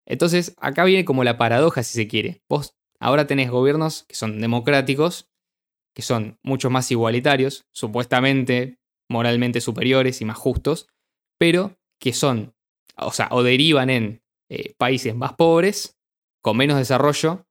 Entonces, 0.05 0.55
acá 0.59 0.83
viene 0.83 1.05
como 1.05 1.23
la 1.23 1.37
paradoja, 1.37 1.83
si 1.83 1.93
se 1.93 2.07
quiere. 2.07 2.41
Vos 2.49 2.75
ahora 2.99 3.27
tenés 3.27 3.49
gobiernos 3.49 4.03
que 4.03 4.15
son 4.15 4.41
democráticos, 4.41 5.29
que 5.93 6.01
son 6.01 6.39
mucho 6.43 6.69
más 6.69 6.91
igualitarios, 6.91 7.65
supuestamente 7.71 8.79
moralmente 9.09 9.61
superiores 9.61 10.21
y 10.21 10.25
más 10.25 10.37
justos, 10.37 10.87
pero 11.37 11.77
que 11.99 12.13
son, 12.13 12.55
o 12.95 13.11
sea, 13.11 13.27
o 13.31 13.43
derivan 13.43 13.89
en 13.89 14.21
eh, 14.49 14.73
países 14.77 15.15
más 15.15 15.33
pobres, 15.33 15.98
con 16.41 16.57
menos 16.57 16.77
desarrollo, 16.77 17.45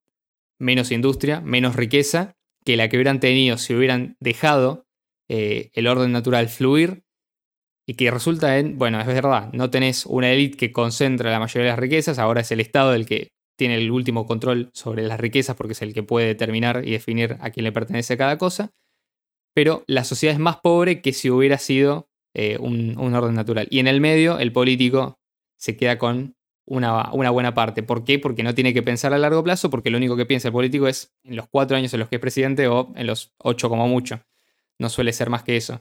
menos 0.58 0.90
industria, 0.90 1.40
menos 1.40 1.76
riqueza, 1.76 2.36
que 2.64 2.76
la 2.76 2.88
que 2.88 2.96
hubieran 2.96 3.20
tenido 3.20 3.58
si 3.58 3.74
hubieran 3.74 4.16
dejado 4.20 4.86
eh, 5.28 5.70
el 5.74 5.86
orden 5.86 6.12
natural 6.12 6.48
fluir 6.48 7.04
y 7.86 7.94
que 7.94 8.10
resulta 8.10 8.58
en, 8.58 8.76
bueno, 8.76 9.00
es 9.00 9.06
verdad, 9.06 9.50
no 9.52 9.70
tenés 9.70 10.04
una 10.04 10.30
élite 10.30 10.56
que 10.56 10.72
concentra 10.72 11.30
la 11.30 11.40
mayoría 11.40 11.64
de 11.64 11.70
las 11.70 11.78
riquezas, 11.78 12.18
ahora 12.18 12.42
es 12.42 12.50
el 12.50 12.60
Estado 12.60 12.94
el 12.94 13.06
que 13.06 13.28
tiene 13.58 13.76
el 13.76 13.90
último 13.90 14.26
control 14.26 14.70
sobre 14.72 15.02
las 15.02 15.18
riquezas 15.18 15.56
porque 15.56 15.72
es 15.72 15.82
el 15.82 15.94
que 15.94 16.02
puede 16.02 16.26
determinar 16.26 16.86
y 16.86 16.92
definir 16.92 17.36
a 17.40 17.50
quién 17.50 17.64
le 17.64 17.72
pertenece 17.72 18.16
cada 18.16 18.38
cosa, 18.38 18.70
pero 19.54 19.84
la 19.86 20.04
sociedad 20.04 20.34
es 20.34 20.40
más 20.40 20.58
pobre 20.58 21.02
que 21.02 21.12
si 21.12 21.30
hubiera 21.30 21.58
sido 21.58 22.08
eh, 22.34 22.56
un, 22.60 22.96
orden 23.14 23.34
natural. 23.34 23.66
Y 23.70 23.80
en 23.80 23.88
el 23.88 24.00
medio, 24.00 24.38
el 24.38 24.52
político 24.52 25.18
se 25.58 25.76
queda 25.76 25.98
con 25.98 26.36
una, 26.68 27.12
una, 27.12 27.30
buena 27.30 27.54
parte. 27.54 27.82
¿Por 27.82 28.04
qué? 28.04 28.18
Porque 28.18 28.42
no 28.42 28.54
tiene 28.54 28.74
que 28.74 28.82
pensar 28.82 29.12
a 29.14 29.18
largo 29.18 29.42
plazo, 29.42 29.70
porque 29.70 29.90
lo 29.90 29.96
único 29.96 30.16
que 30.16 30.26
piensa 30.26 30.48
el 30.48 30.52
político 30.52 30.86
es 30.86 31.14
en 31.24 31.36
los 31.36 31.48
cuatro 31.48 31.76
años 31.76 31.92
en 31.94 32.00
los 32.00 32.08
que 32.08 32.16
es 32.16 32.20
presidente 32.20 32.68
o 32.68 32.92
en 32.94 33.06
los 33.06 33.34
ocho 33.38 33.68
como 33.68 33.88
mucho. 33.88 34.20
No 34.78 34.88
suele 34.88 35.12
ser 35.12 35.30
más 35.30 35.42
que 35.42 35.56
eso. 35.56 35.80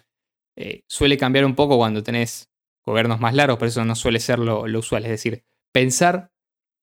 Eh, 0.56 0.84
suele 0.88 1.18
cambiar 1.18 1.46
un 1.46 1.56
poco 1.56 1.78
cuando 1.78 2.02
tenés 2.04 2.50
gobiernos 2.86 3.20
más 3.20 3.36
largos, 3.36 3.60
pero 3.60 3.70
eso 3.70 3.86
no 3.86 3.96
suele 3.96 4.20
ser 4.20 4.40
lo, 4.40 4.62
usual. 4.62 5.04
Es 5.04 5.12
decir, 5.12 5.44
pensar 5.74 6.32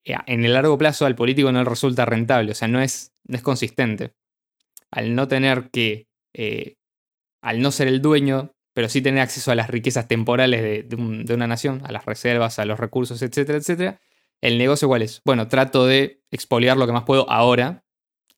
eh, 0.05 0.15
en 0.27 0.45
el 0.45 0.53
largo 0.53 0.77
plazo 0.77 1.07
al 1.07 1.17
político 1.17 1.51
no 1.51 1.61
le 1.61 1.69
resulta 1.69 2.05
rentable, 2.05 2.53
o 2.53 2.55
sea, 2.55 2.69
no 2.69 2.81
es, 2.81 3.15
es 3.27 3.43
consistente. 3.43 4.15
Al 4.91 5.15
no 5.15 5.27
tener 5.29 5.71
que, 5.71 6.07
eh, 6.35 6.77
al 7.43 7.63
no 7.63 7.73
ser 7.73 7.89
el 7.89 8.03
dueño, 8.03 8.53
pero 8.75 8.89
sí 8.89 9.01
tener 9.01 9.23
acceso 9.23 9.51
a 9.51 9.55
las 9.55 9.71
riquezas 9.71 10.09
temporales 10.09 10.89
de, 10.89 11.35
una 11.35 11.47
nación, 11.47 11.81
a 11.85 11.93
las 11.93 12.05
reservas, 12.05 12.59
a 12.59 12.65
los 12.67 12.79
recursos, 12.79 13.23
etcétera, 13.23 13.59
etcétera, 13.59 14.01
el 14.43 14.59
negocio 14.59 14.89
cuál 14.89 15.03
es? 15.03 15.23
Bueno, 15.25 15.49
trato 15.49 15.87
de 15.87 16.23
expoliar 16.31 16.77
lo 16.77 16.87
que 16.87 16.93
más 16.93 17.05
puedo 17.05 17.31
ahora, 17.31 17.85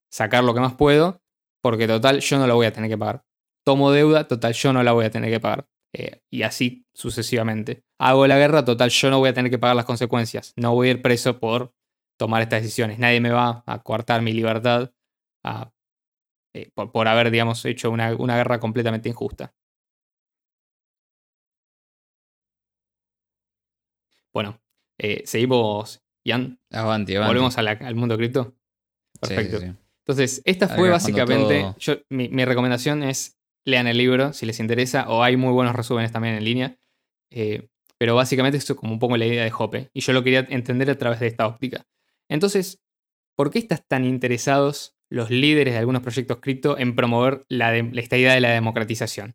sacar 0.08 0.44
lo 0.44 0.54
que 0.54 0.60
más 0.60 0.74
puedo, 0.74 1.22
porque 1.60 1.88
total 1.88 2.20
yo 2.20 2.38
no 2.38 2.46
lo 2.46 2.54
voy 2.54 2.66
a 2.66 2.72
tener 2.72 2.88
que 2.88 2.98
pagar 2.98 3.26
tomo 3.66 3.90
deuda, 3.90 4.28
total 4.28 4.52
yo 4.52 4.72
no 4.72 4.84
la 4.84 4.92
voy 4.92 5.06
a 5.06 5.10
tener 5.10 5.28
que 5.28 5.40
pagar. 5.40 5.68
Eh, 5.92 6.20
y 6.30 6.42
así 6.42 6.86
sucesivamente. 6.94 7.82
Hago 7.98 8.26
la 8.28 8.38
guerra, 8.38 8.64
total 8.64 8.90
yo 8.90 9.10
no 9.10 9.18
voy 9.18 9.30
a 9.30 9.34
tener 9.34 9.50
que 9.50 9.58
pagar 9.58 9.74
las 9.74 9.84
consecuencias. 9.84 10.52
No 10.56 10.72
voy 10.72 10.88
a 10.88 10.90
ir 10.92 11.02
preso 11.02 11.40
por 11.40 11.74
tomar 12.16 12.42
estas 12.42 12.62
decisiones. 12.62 13.00
Nadie 13.00 13.20
me 13.20 13.30
va 13.30 13.64
a 13.66 13.82
coartar 13.82 14.22
mi 14.22 14.32
libertad 14.32 14.92
eh, 16.54 16.70
por, 16.74 17.08
haber, 17.08 17.32
digamos, 17.32 17.64
hecho 17.64 17.90
una, 17.90 18.12
guerra 18.12 18.60
completamente 18.60 19.08
injusta. 19.08 19.52
Bueno, 24.36 24.60
eh, 24.98 25.22
seguimos, 25.24 26.04
Ian. 26.22 26.60
Avanti, 26.70 27.16
Volvemos 27.16 27.56
al 27.56 27.94
mundo 27.94 28.18
cripto. 28.18 28.54
Perfecto. 29.18 29.56
Entonces, 30.04 30.42
esta 30.44 30.68
fue 30.68 30.90
básicamente. 30.90 31.64
mi, 32.10 32.44
recomendación 32.44 33.02
es 33.02 33.38
lean 33.64 33.86
el 33.86 33.96
libro 33.96 34.34
si 34.34 34.44
les 34.44 34.60
interesa, 34.60 35.08
o 35.08 35.22
hay 35.22 35.38
muy 35.38 35.52
buenos 35.52 35.74
resúmenes 35.74 36.12
también 36.12 36.34
en 36.34 36.44
línea. 36.44 36.78
Eh, 37.32 37.70
pero 37.96 38.14
básicamente 38.14 38.58
esto 38.58 38.74
es 38.74 38.78
como 38.78 38.92
un 38.92 38.98
poco 38.98 39.16
la 39.16 39.24
idea 39.24 39.42
de 39.42 39.52
Hoppe, 39.56 39.88
y 39.94 40.00
yo 40.00 40.12
lo 40.12 40.22
quería 40.22 40.46
entender 40.50 40.90
a 40.90 40.98
través 40.98 41.18
de 41.18 41.28
esta 41.28 41.46
óptica. 41.46 41.86
Entonces, 42.28 42.82
¿por 43.38 43.50
qué 43.50 43.58
están 43.58 43.84
tan 43.88 44.04
interesados 44.04 44.98
los 45.08 45.30
líderes 45.30 45.72
de 45.72 45.78
algunos 45.78 46.02
proyectos 46.02 46.40
cripto 46.42 46.76
en 46.76 46.94
promover 46.94 47.46
la 47.48 47.74
esta 47.74 48.18
idea 48.18 48.34
de 48.34 48.42
la 48.42 48.50
democratización? 48.50 49.34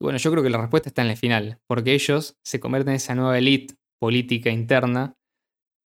Bueno, 0.00 0.18
yo 0.18 0.32
creo 0.32 0.42
que 0.42 0.50
la 0.50 0.58
respuesta 0.58 0.88
está 0.88 1.02
en 1.02 1.10
el 1.10 1.16
final, 1.16 1.60
porque 1.68 1.94
ellos 1.94 2.36
se 2.42 2.58
convierten 2.58 2.90
en 2.90 2.96
esa 2.96 3.14
nueva 3.14 3.38
élite 3.38 3.76
política 4.02 4.50
interna 4.50 5.16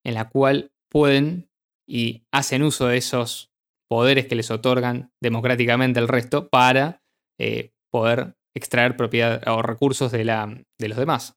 en 0.04 0.12
la 0.12 0.28
cual 0.28 0.70
pueden 0.90 1.48
y 1.88 2.26
hacen 2.30 2.62
uso 2.62 2.88
de 2.88 2.98
esos 2.98 3.50
poderes 3.88 4.26
que 4.26 4.34
les 4.34 4.50
otorgan 4.50 5.10
democráticamente 5.22 5.98
el 5.98 6.08
resto 6.08 6.50
para 6.50 7.02
eh, 7.40 7.70
poder 7.90 8.36
extraer 8.54 8.98
propiedad 8.98 9.42
o 9.48 9.62
recursos 9.62 10.12
de, 10.12 10.26
la, 10.26 10.62
de 10.78 10.88
los 10.88 10.98
demás. 10.98 11.36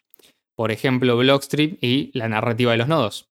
Por 0.53 0.71
ejemplo, 0.71 1.15
Blockstream 1.15 1.77
y 1.79 2.11
la 2.13 2.27
narrativa 2.27 2.73
de 2.73 2.77
los 2.77 2.89
nodos. 2.89 3.29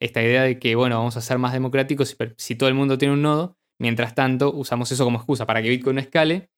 Esta 0.00 0.20
idea 0.24 0.42
de 0.42 0.58
que, 0.58 0.74
bueno, 0.74 0.98
vamos 0.98 1.16
a 1.16 1.20
ser 1.20 1.38
más 1.38 1.52
democráticos 1.52 2.16
si 2.36 2.56
todo 2.56 2.68
el 2.68 2.74
mundo 2.74 2.98
tiene 2.98 3.14
un 3.14 3.22
nodo, 3.22 3.56
mientras 3.80 4.16
tanto 4.16 4.52
usamos 4.52 4.90
eso 4.90 5.04
como 5.04 5.18
excusa 5.18 5.46
para 5.46 5.62
que 5.62 5.68
Bitcoin 5.68 5.94
no 5.94 6.00
escale. 6.00 6.50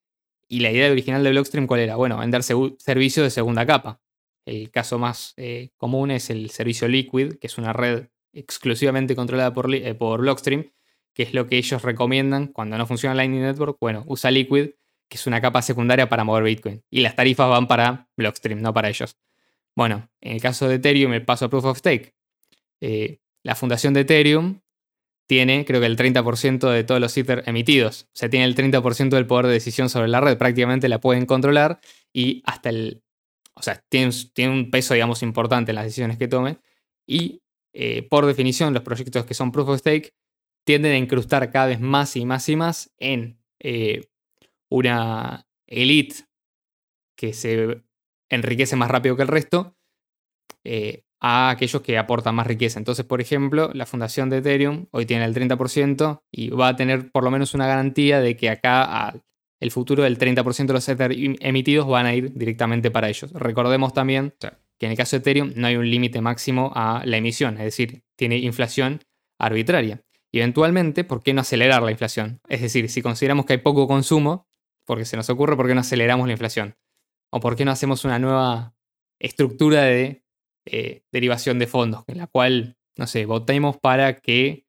Y 0.49 0.61
la 0.61 0.71
idea 0.71 0.91
original 0.91 1.23
de 1.23 1.31
Blockstream, 1.31 1.67
¿cuál 1.67 1.81
era? 1.81 1.97
Bueno, 1.97 2.17
vender 2.17 2.43
servicios 2.43 3.27
de 3.27 3.31
segunda 3.31 3.67
capa. 3.67 4.01
El 4.47 4.71
caso 4.71 4.99
más 4.99 5.35
eh, 5.37 5.71
común 5.77 6.11
es 6.11 6.31
el 6.31 6.49
servicio 6.51 6.89
Liquid, 6.89 7.35
que 7.35 7.47
es 7.47 7.59
una 7.59 7.75
red 7.75 8.09
exclusivamente 8.33 9.15
controlada 9.15 9.53
por, 9.53 9.73
eh, 9.75 9.95
por 9.95 10.21
Blockstream, 10.21 10.73
que 11.13 11.25
es 11.25 11.35
lo 11.35 11.47
que 11.47 11.59
ellos 11.59 11.83
recomiendan 11.83 12.47
cuando 12.47 12.79
no 12.79 12.87
funciona 12.87 13.15
Lightning 13.15 13.43
Network. 13.43 13.77
Bueno, 13.81 14.05
usa 14.07 14.31
Liquid 14.31 14.71
que 15.09 15.17
es 15.17 15.27
una 15.27 15.41
capa 15.41 15.63
secundaria 15.63 16.09
para 16.09 16.25
mover 16.25 16.45
Bitcoin. 16.45 16.83
Y 16.91 17.01
las 17.01 17.15
tarifas 17.15 17.49
van 17.49 17.67
para 17.69 18.09
Blockstream, 18.17 18.61
no 18.61 18.73
para 18.75 18.89
ellos. 18.89 19.17
Bueno, 19.75 20.09
en 20.21 20.33
el 20.33 20.41
caso 20.41 20.69
de 20.69 20.77
Ethereum, 20.77 21.13
el 21.13 21.25
paso 21.25 21.47
a 21.47 21.51
Proof 21.51 21.65
of 21.67 21.79
Stake. 21.79 22.15
Eh, 22.81 23.19
la 23.43 23.55
fundación 23.55 23.95
de 23.95 24.01
Ethereum 24.01 24.61
tiene, 25.29 25.65
creo 25.65 25.81
que 25.81 25.87
el 25.87 25.97
30% 25.97 26.71
de 26.71 26.85
todos 26.85 27.01
los 27.01 27.17
Ether 27.17 27.43
emitidos. 27.47 28.05
O 28.05 28.17
sea, 28.17 28.31
tiene 28.31 28.47
el 28.47 28.55
30% 28.55 29.11
del 29.11 29.27
poder 29.27 29.47
de 29.47 29.53
decisión 29.53 29.89
sobre 29.89 30.09
la 30.09 30.21
red. 30.21 30.39
Prácticamente 30.39 30.89
la 30.89 31.01
pueden 31.01 31.27
controlar 31.27 31.81
y 32.13 32.43
hasta 32.47 32.71
el. 32.71 33.03
O 33.57 33.63
sea, 33.63 33.83
tiene, 33.89 34.13
tiene 34.35 34.53
un 34.53 34.71
peso, 34.71 34.95
digamos, 34.95 35.23
importante 35.23 35.73
en 35.73 35.77
las 35.77 35.85
decisiones 35.85 36.19
que 36.19 36.29
tomen. 36.29 36.61
Y 37.07 37.43
eh, 37.73 38.03
por 38.09 38.27
definición, 38.27 38.75
los 38.75 38.83
proyectos 38.83 39.25
que 39.25 39.35
son 39.35 39.53
Proof 39.53 39.69
of 39.69 39.79
Stake 39.79 40.15
tienden 40.65 40.93
a 40.93 40.99
incrustar 40.99 41.51
cada 41.51 41.67
vez 41.67 41.81
más 41.81 42.17
y 42.17 42.25
más 42.25 42.49
y 42.49 42.57
más 42.57 42.93
en 42.99 43.39
eh, 43.61 44.09
una 44.69 45.47
elite 45.67 46.27
que 47.17 47.33
se 47.33 47.83
enriquece 48.29 48.77
más 48.77 48.91
rápido 48.91 49.17
que 49.17 49.23
el 49.23 49.29
resto 49.29 49.77
eh, 50.65 51.05
a 51.21 51.51
aquellos 51.51 51.83
que 51.83 51.99
aportan 51.99 52.35
más 52.35 52.47
riqueza. 52.47 52.79
Entonces, 52.79 53.07
por 53.07 53.21
ejemplo, 53.21 53.71
la 53.73 53.87
fundación 53.87 54.29
de 54.29 54.39
Ethereum 54.39 54.87
hoy 54.91 55.07
tiene 55.07 55.25
el 55.25 55.35
30% 55.35 56.23
y 56.31 56.51
va 56.51 56.69
a 56.69 56.77
tener 56.77 57.11
por 57.11 57.25
lo 57.25 57.31
menos 57.31 57.55
una 57.55 57.67
garantía 57.67 58.21
de 58.21 58.37
que 58.37 58.51
acá 58.51 59.15
el 59.61 59.71
futuro 59.71 60.03
del 60.03 60.19
30% 60.19 60.67
de 60.67 60.73
los 60.73 60.89
Ether 60.89 61.13
emitidos 61.41 61.87
van 61.87 62.07
a 62.07 62.15
ir 62.15 62.33
directamente 62.35 62.91
para 62.91 63.09
ellos. 63.09 63.33
Recordemos 63.33 63.93
también 63.93 64.35
que 64.79 64.87
en 64.87 64.93
el 64.93 64.97
caso 64.97 65.17
de 65.17 65.21
Ethereum 65.21 65.53
no 65.57 65.67
hay 65.67 65.77
un 65.77 65.91
límite 65.91 66.21
máximo 66.21 66.73
a 66.75 67.03
la 67.07 67.17
emisión, 67.17 67.55
es 67.55 67.65
decir, 67.65 68.03
tiene 68.17 68.37
inflación 68.39 69.01
arbitraria. 69.39 70.03
Y 70.31 70.41
eventualmente, 70.41 71.05
¿por 71.05 71.23
qué 71.23 71.33
no 71.33 71.41
acelerar 71.41 71.83
la 71.83 71.91
inflación? 71.91 72.41
Es 72.49 72.61
decir, 72.61 72.91
si 72.91 73.01
consideramos 73.01 73.47
que 73.47 73.55
hay 73.55 73.59
poco 73.59 73.87
consumo, 73.87 74.47
porque 74.85 75.05
se 75.05 75.17
nos 75.17 75.31
ocurre 75.31 75.57
por 75.57 75.67
qué 75.67 75.75
no 75.75 75.81
aceleramos 75.81 76.27
la 76.27 76.33
inflación. 76.33 76.77
O 77.31 77.41
por 77.41 77.57
qué 77.57 77.65
no 77.65 77.71
hacemos 77.71 78.05
una 78.05 78.19
nueva 78.19 78.75
estructura 79.19 79.83
de 79.83 80.23
eh, 80.67 81.05
derivación 81.11 81.59
de 81.59 81.67
fondos, 81.67 82.05
en 82.07 82.19
la 82.19 82.27
cual, 82.27 82.77
no 82.97 83.07
sé, 83.07 83.25
votemos 83.25 83.79
para 83.79 84.19
que 84.21 84.67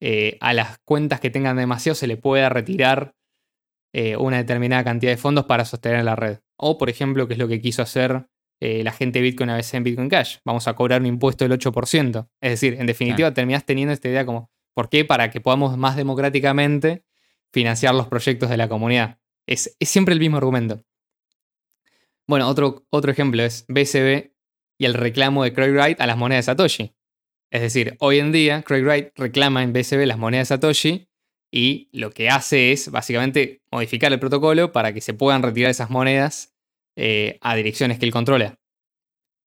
eh, 0.00 0.38
a 0.40 0.52
las 0.52 0.78
cuentas 0.84 1.20
que 1.20 1.30
tengan 1.30 1.56
demasiado 1.56 1.96
se 1.96 2.06
le 2.06 2.16
pueda 2.16 2.48
retirar 2.48 3.14
eh, 3.92 4.16
una 4.16 4.38
determinada 4.38 4.84
cantidad 4.84 5.12
de 5.12 5.16
fondos 5.16 5.46
para 5.46 5.64
sostener 5.64 6.04
la 6.04 6.16
red. 6.16 6.38
O, 6.56 6.78
por 6.78 6.90
ejemplo, 6.90 7.26
que 7.26 7.34
es 7.34 7.38
lo 7.38 7.48
que 7.48 7.60
quiso 7.60 7.82
hacer 7.82 8.26
la 8.60 8.90
gente 8.90 9.20
de 9.20 9.22
Bitcoin 9.22 9.50
a 9.50 9.54
veces 9.54 9.74
en 9.74 9.84
Bitcoin 9.84 10.08
Cash. 10.08 10.38
Vamos 10.44 10.66
a 10.66 10.74
cobrar 10.74 11.00
un 11.00 11.06
impuesto 11.06 11.46
del 11.46 11.56
8%. 11.56 12.28
Es 12.40 12.50
decir, 12.50 12.74
en 12.80 12.86
definitiva, 12.86 13.32
terminás 13.32 13.64
teniendo 13.64 13.94
esta 13.94 14.08
idea 14.08 14.26
como, 14.26 14.50
¿por 14.74 14.88
qué? 14.88 15.04
Para 15.04 15.30
que 15.30 15.40
podamos 15.40 15.78
más 15.78 15.94
democráticamente 15.94 17.04
financiar 17.52 17.94
los 17.94 18.08
proyectos 18.08 18.50
de 18.50 18.56
la 18.56 18.68
comunidad. 18.68 19.18
Es, 19.46 19.76
siempre 19.80 20.12
el 20.14 20.20
mismo 20.20 20.36
argumento. 20.36 20.84
Bueno, 22.26 22.48
otro, 22.48 22.86
otro 22.90 23.10
ejemplo 23.10 23.42
es 23.42 23.64
BCB 23.68 24.32
y 24.78 24.84
el 24.84 24.94
reclamo 24.94 25.44
de 25.44 25.52
Craig 25.52 25.72
Wright 25.72 26.00
a 26.00 26.06
las 26.06 26.16
monedas 26.16 26.44
de 26.44 26.52
Satoshi. 26.52 26.94
Es 27.50 27.62
decir, 27.62 27.96
hoy 28.00 28.18
en 28.18 28.32
día 28.32 28.62
Craig 28.62 28.82
Wright 28.82 29.08
reclama 29.16 29.62
en 29.62 29.72
BCB 29.72 30.04
las 30.04 30.18
monedas 30.18 30.48
de 30.48 30.54
Satoshi 30.54 31.07
y 31.50 31.88
lo 31.92 32.10
que 32.10 32.28
hace 32.28 32.72
es 32.72 32.90
básicamente 32.90 33.62
modificar 33.70 34.12
el 34.12 34.20
protocolo 34.20 34.72
para 34.72 34.92
que 34.92 35.00
se 35.00 35.14
puedan 35.14 35.42
retirar 35.42 35.70
esas 35.70 35.90
monedas 35.90 36.54
eh, 36.96 37.38
a 37.40 37.54
direcciones 37.54 37.98
que 37.98 38.06
él 38.06 38.12
controla. 38.12 38.58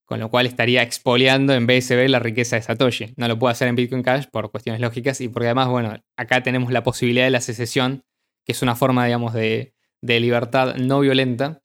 Con 0.05 0.19
lo 0.19 0.29
cual 0.29 0.45
estaría 0.45 0.81
expoliando 0.81 1.53
en 1.53 1.67
BSB 1.67 2.09
la 2.09 2.19
riqueza 2.19 2.55
de 2.55 2.63
Satoshi. 2.63 3.13
No 3.17 3.27
lo 3.27 3.39
puede 3.39 3.53
hacer 3.53 3.67
en 3.67 3.75
Bitcoin 3.75 4.03
Cash 4.03 4.25
por 4.31 4.51
cuestiones 4.51 4.81
lógicas 4.81 5.21
y 5.21 5.29
porque 5.29 5.47
además, 5.47 5.69
bueno, 5.69 5.93
acá 6.17 6.43
tenemos 6.43 6.71
la 6.71 6.83
posibilidad 6.83 7.25
de 7.25 7.31
la 7.31 7.39
secesión, 7.39 8.03
que 8.45 8.51
es 8.51 8.61
una 8.61 8.75
forma, 8.75 9.05
digamos, 9.05 9.33
de, 9.33 9.73
libertad 10.01 10.75
no 10.75 10.99
violenta. 10.99 11.61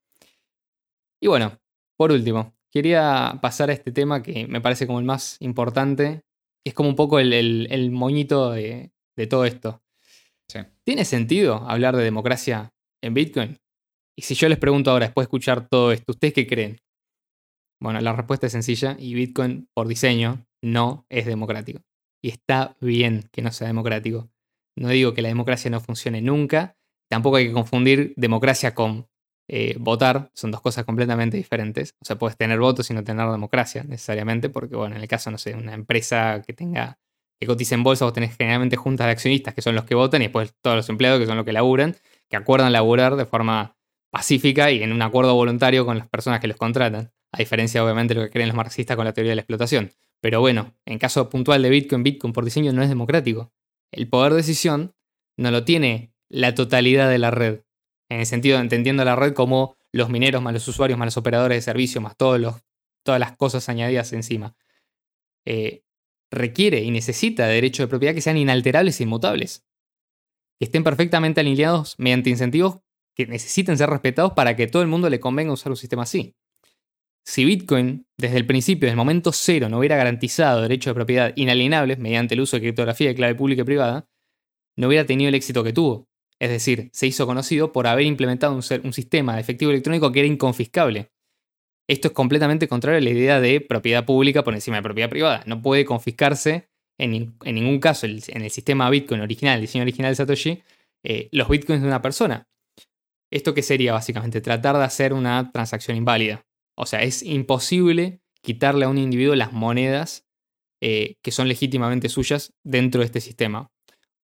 Y 1.21 1.29
bueno, 1.29 1.59
por 1.97 2.13
último, 2.13 2.55
quería 2.71 3.39
pasar 3.41 3.71
a 3.71 3.73
este 3.73 3.91
tema 3.91 4.23
que 4.23 4.47
me 4.47 4.61
parece 4.61 4.87
como 4.87 5.01
el 5.01 5.05
más 5.07 5.39
importante, 5.41 6.23
que 6.63 6.71
es 6.71 6.75
como 6.75 6.91
un 6.91 6.97
poco 6.97 7.19
el, 7.19 7.91
moñito 7.91 8.53
de, 8.53 8.93
de 9.17 9.27
todo 9.27 9.45
esto. 9.45 9.83
¿Tiene 10.85 11.05
sentido 11.05 11.69
hablar 11.69 11.97
de 11.97 12.05
democracia 12.05 12.73
en 13.03 13.15
Bitcoin? 13.15 13.59
Y 14.17 14.23
si 14.23 14.35
yo 14.35 14.49
les 14.49 14.59
pregunto 14.59 14.91
ahora, 14.91 15.07
después 15.07 15.25
de 15.25 15.27
escuchar 15.27 15.69
todo 15.69 15.93
esto, 15.93 16.13
¿ustedes 16.13 16.33
qué 16.33 16.47
creen? 16.47 16.79
Bueno, 17.81 18.01
la 18.01 18.13
respuesta 18.13 18.47
es 18.47 18.53
sencilla 18.53 18.97
y 18.99 19.15
Bitcoin, 19.15 19.69
por 19.75 19.89
diseño, 19.89 20.47
no 20.63 21.05
es 21.11 21.27
democrático. 21.27 21.81
Y 22.23 22.31
está 22.31 22.77
bien 22.81 23.29
que 23.33 23.43
no 23.43 23.53
sea 23.53 23.67
democrático. 23.67 24.31
No 24.79 24.89
digo 24.89 25.15
que 25.15 25.23
la 25.23 25.29
democracia 25.29 25.71
no 25.71 25.81
funcione 25.81 26.23
nunca. 26.23 26.77
Tampoco 27.11 27.37
hay 27.37 27.49
que 27.49 27.53
confundir 27.53 28.15
democracia 28.17 28.75
con 28.75 29.09
eh, 29.49 29.77
votar. 29.79 30.31
Son 30.35 30.51
dos 30.51 30.61
cosas 30.61 30.85
completamente 30.85 31.37
diferentes. 31.37 31.95
O 32.01 32.05
sea, 32.05 32.17
puedes 32.17 32.37
tener 32.37 32.59
votos 32.59 32.91
y 32.91 32.95
no 32.95 33.05
tener 33.05 33.29
democracia 33.31 33.85
necesariamente, 33.85 34.49
porque, 34.49 34.77
bueno, 34.77 34.97
en 34.97 35.03
el 35.03 35.09
caso, 35.09 35.31
no 35.31 35.39
sé, 35.39 35.55
una 35.55 35.75
empresa 35.75 36.43
que 36.47 36.53
tenga 36.53 36.99
que 37.39 37.47
cotiza 37.47 37.75
en 37.75 37.83
bolsa, 37.83 38.05
vos 38.05 38.15
tenés 38.15 38.37
generalmente 38.37 38.77
juntas 38.77 39.07
de 39.07 39.13
accionistas 39.13 39.55
que 39.55 39.63
son 39.63 39.75
los 39.75 39.85
que 39.85 39.95
votan 39.95 40.23
y 40.23 40.27
después 40.27 40.55
todos 40.63 40.77
los 40.77 40.89
empleados 40.89 41.21
que 41.21 41.27
son 41.27 41.37
los 41.37 41.45
que 41.45 41.53
laburan, 41.53 41.97
que 42.29 42.37
acuerdan 42.37 42.73
laburar 42.73 43.17
de 43.17 43.27
forma 43.27 43.77
pacífica 44.11 44.71
y 44.71 44.83
en 44.83 44.93
un 44.93 45.03
acuerdo 45.03 45.35
voluntario 45.35 45.85
con 45.85 45.99
las 45.99 46.09
personas 46.09 46.41
que 46.41 46.49
los 46.49 46.57
contratan, 46.57 47.13
a 47.33 47.39
diferencia 47.39 47.85
obviamente 47.85 48.15
de 48.15 48.21
lo 48.21 48.27
que 48.27 48.33
creen 48.33 48.49
los 48.49 48.57
marxistas 48.57 48.97
con 48.97 49.05
la 49.05 49.13
teoría 49.13 49.33
de 49.33 49.37
la 49.37 49.43
explotación. 49.43 49.93
Pero 50.21 50.41
bueno, 50.41 50.75
en 50.87 50.99
caso 50.99 51.29
puntual 51.29 51.63
de 51.63 51.69
Bitcoin, 51.69 52.03
Bitcoin 52.03 52.33
por 52.33 52.45
diseño 52.45 52.73
no 52.73 52.83
es 52.83 52.89
democrático. 52.89 53.53
El 53.93 54.09
poder 54.09 54.33
de 54.33 54.39
decisión 54.39 54.95
no 55.37 55.51
lo 55.51 55.65
tiene 55.65 56.13
la 56.29 56.55
totalidad 56.55 57.11
de 57.11 57.19
la 57.19 57.31
red, 57.31 57.61
en 58.09 58.21
el 58.21 58.27
sentido 58.27 58.57
de 58.57 58.63
entendiendo 58.63 59.05
la 59.05 59.17
red 59.17 59.35
como 59.35 59.77
los 59.93 60.09
mineros 60.09 60.43
más 60.43 60.53
los 60.53 60.67
usuarios 60.69 60.99
más 60.99 61.07
los 61.07 61.17
operadores 61.17 61.59
de 61.59 61.63
servicio 61.63 62.01
más 62.01 62.17
todos 62.17 62.41
los, 62.41 62.55
todas 63.05 63.21
las 63.21 63.37
cosas 63.37 63.69
añadidas 63.69 64.13
encima. 64.13 64.55
Eh, 65.45 65.83
requiere 66.37 66.83
y 66.83 66.91
necesita 66.91 67.47
derechos 67.47 67.85
de 67.85 67.89
propiedad 67.89 68.15
que 68.15 68.21
sean 68.21 68.37
inalterables 68.37 69.01
e 69.01 69.05
inmutables, 69.05 69.67
que 70.59 70.67
estén 70.67 70.85
perfectamente 70.85 71.41
alineados 71.41 71.97
mediante 71.99 72.31
incentivos 72.31 72.79
que 73.15 73.27
necesiten 73.27 73.79
ser 73.79 73.89
respetados 73.89 74.33
para 74.35 74.57
que 74.57 74.67
todo 74.67 74.83
el 74.83 74.89
mundo 74.89 75.09
le 75.09 75.21
convenga 75.21 75.53
usar 75.53 75.73
un 75.73 75.77
sistema 75.77 76.03
así. 76.03 76.37
Si 77.25 77.45
Bitcoin, 77.45 78.07
desde 78.17 78.37
el 78.37 78.47
principio, 78.47 78.87
desde 78.87 78.93
el 78.93 78.99
momento 78.99 79.33
cero, 79.33 79.69
no 79.69 79.79
hubiera 79.79 79.97
garantizado 79.97 80.63
derechos 80.63 80.93
de 80.93 80.95
propiedad 80.95 81.33
inalienables 81.35 81.99
mediante 81.99 82.35
el 82.35 82.41
uso 82.43 82.57
de 82.57 82.63
criptografía 82.63 83.09
de 83.09 83.15
clave 83.17 83.35
pública 83.35 83.63
y 83.63 83.65
privada, 83.65 84.09
no 84.77 84.87
hubiera 84.87 85.07
tenido 85.07 85.29
el 85.29 85.35
éxito 85.35 85.65
que 85.65 85.73
tuvo. 85.73 86.09
Es 86.39 86.51
decir, 86.51 86.91
se 86.93 87.07
hizo 87.07 87.27
conocido 87.27 87.73
por 87.73 87.87
haber 87.87 88.05
implementado 88.05 88.53
un, 88.55 88.63
un 88.85 88.93
sistema 88.93 89.35
de 89.35 89.41
efectivo 89.41 89.71
electrónico 89.71 90.13
que 90.13 90.21
era 90.21 90.29
inconfiscable, 90.29 91.11
esto 91.89 92.09
es 92.09 92.15
completamente 92.15 92.69
contrario 92.69 92.99
a 92.99 93.01
la 93.01 93.11
idea 93.11 93.41
de 93.41 93.61
propiedad 93.61 94.05
pública 94.05 94.43
por 94.43 94.55
encima 94.55 94.77
de 94.77 94.83
propiedad 94.83 95.11
privada. 95.11 95.43
No 95.47 95.63
puede 95.63 95.85
confiscarse 95.85 96.69
en, 96.99 97.37
ningún 97.45 97.79
caso 97.79 98.07
en 98.07 98.43
el 98.43 98.51
sistema 98.51 98.91
Bitcoin 98.91 99.21
original, 99.21 99.57
el 99.57 99.61
diseño 99.61 99.83
original 99.83 100.11
de 100.13 100.17
Satoshi, 100.17 100.63
eh, 101.05 101.29
los 101.33 101.49
Bitcoins 101.49 101.83
de 101.83 101.89
una 101.89 102.03
persona. 102.03 102.49
¿Esto 103.31 103.55
qué 103.55 103.63
sería 103.63 103.93
básicamente? 103.93 104.41
Tratar 104.41 104.77
de 104.77 104.85
hacer 104.85 105.13
una 105.13 105.51
transacción 105.53 105.97
inválida. 105.97 106.45
O 106.77 106.87
sea, 106.87 107.03
es 107.03 107.23
imposible 107.23 108.21
quitarle 108.41 108.85
a 108.85 108.89
un 108.89 108.99
individuo 108.99 109.35
las 109.35 109.53
monedas 109.53 110.27
eh, 110.81 111.17
que 111.23 111.31
son 111.31 111.49
legítimamente 111.49 112.09
suyas 112.09 112.53
dentro 112.65 113.01
de 113.01 113.07
este 113.07 113.21
sistema. 113.21 113.71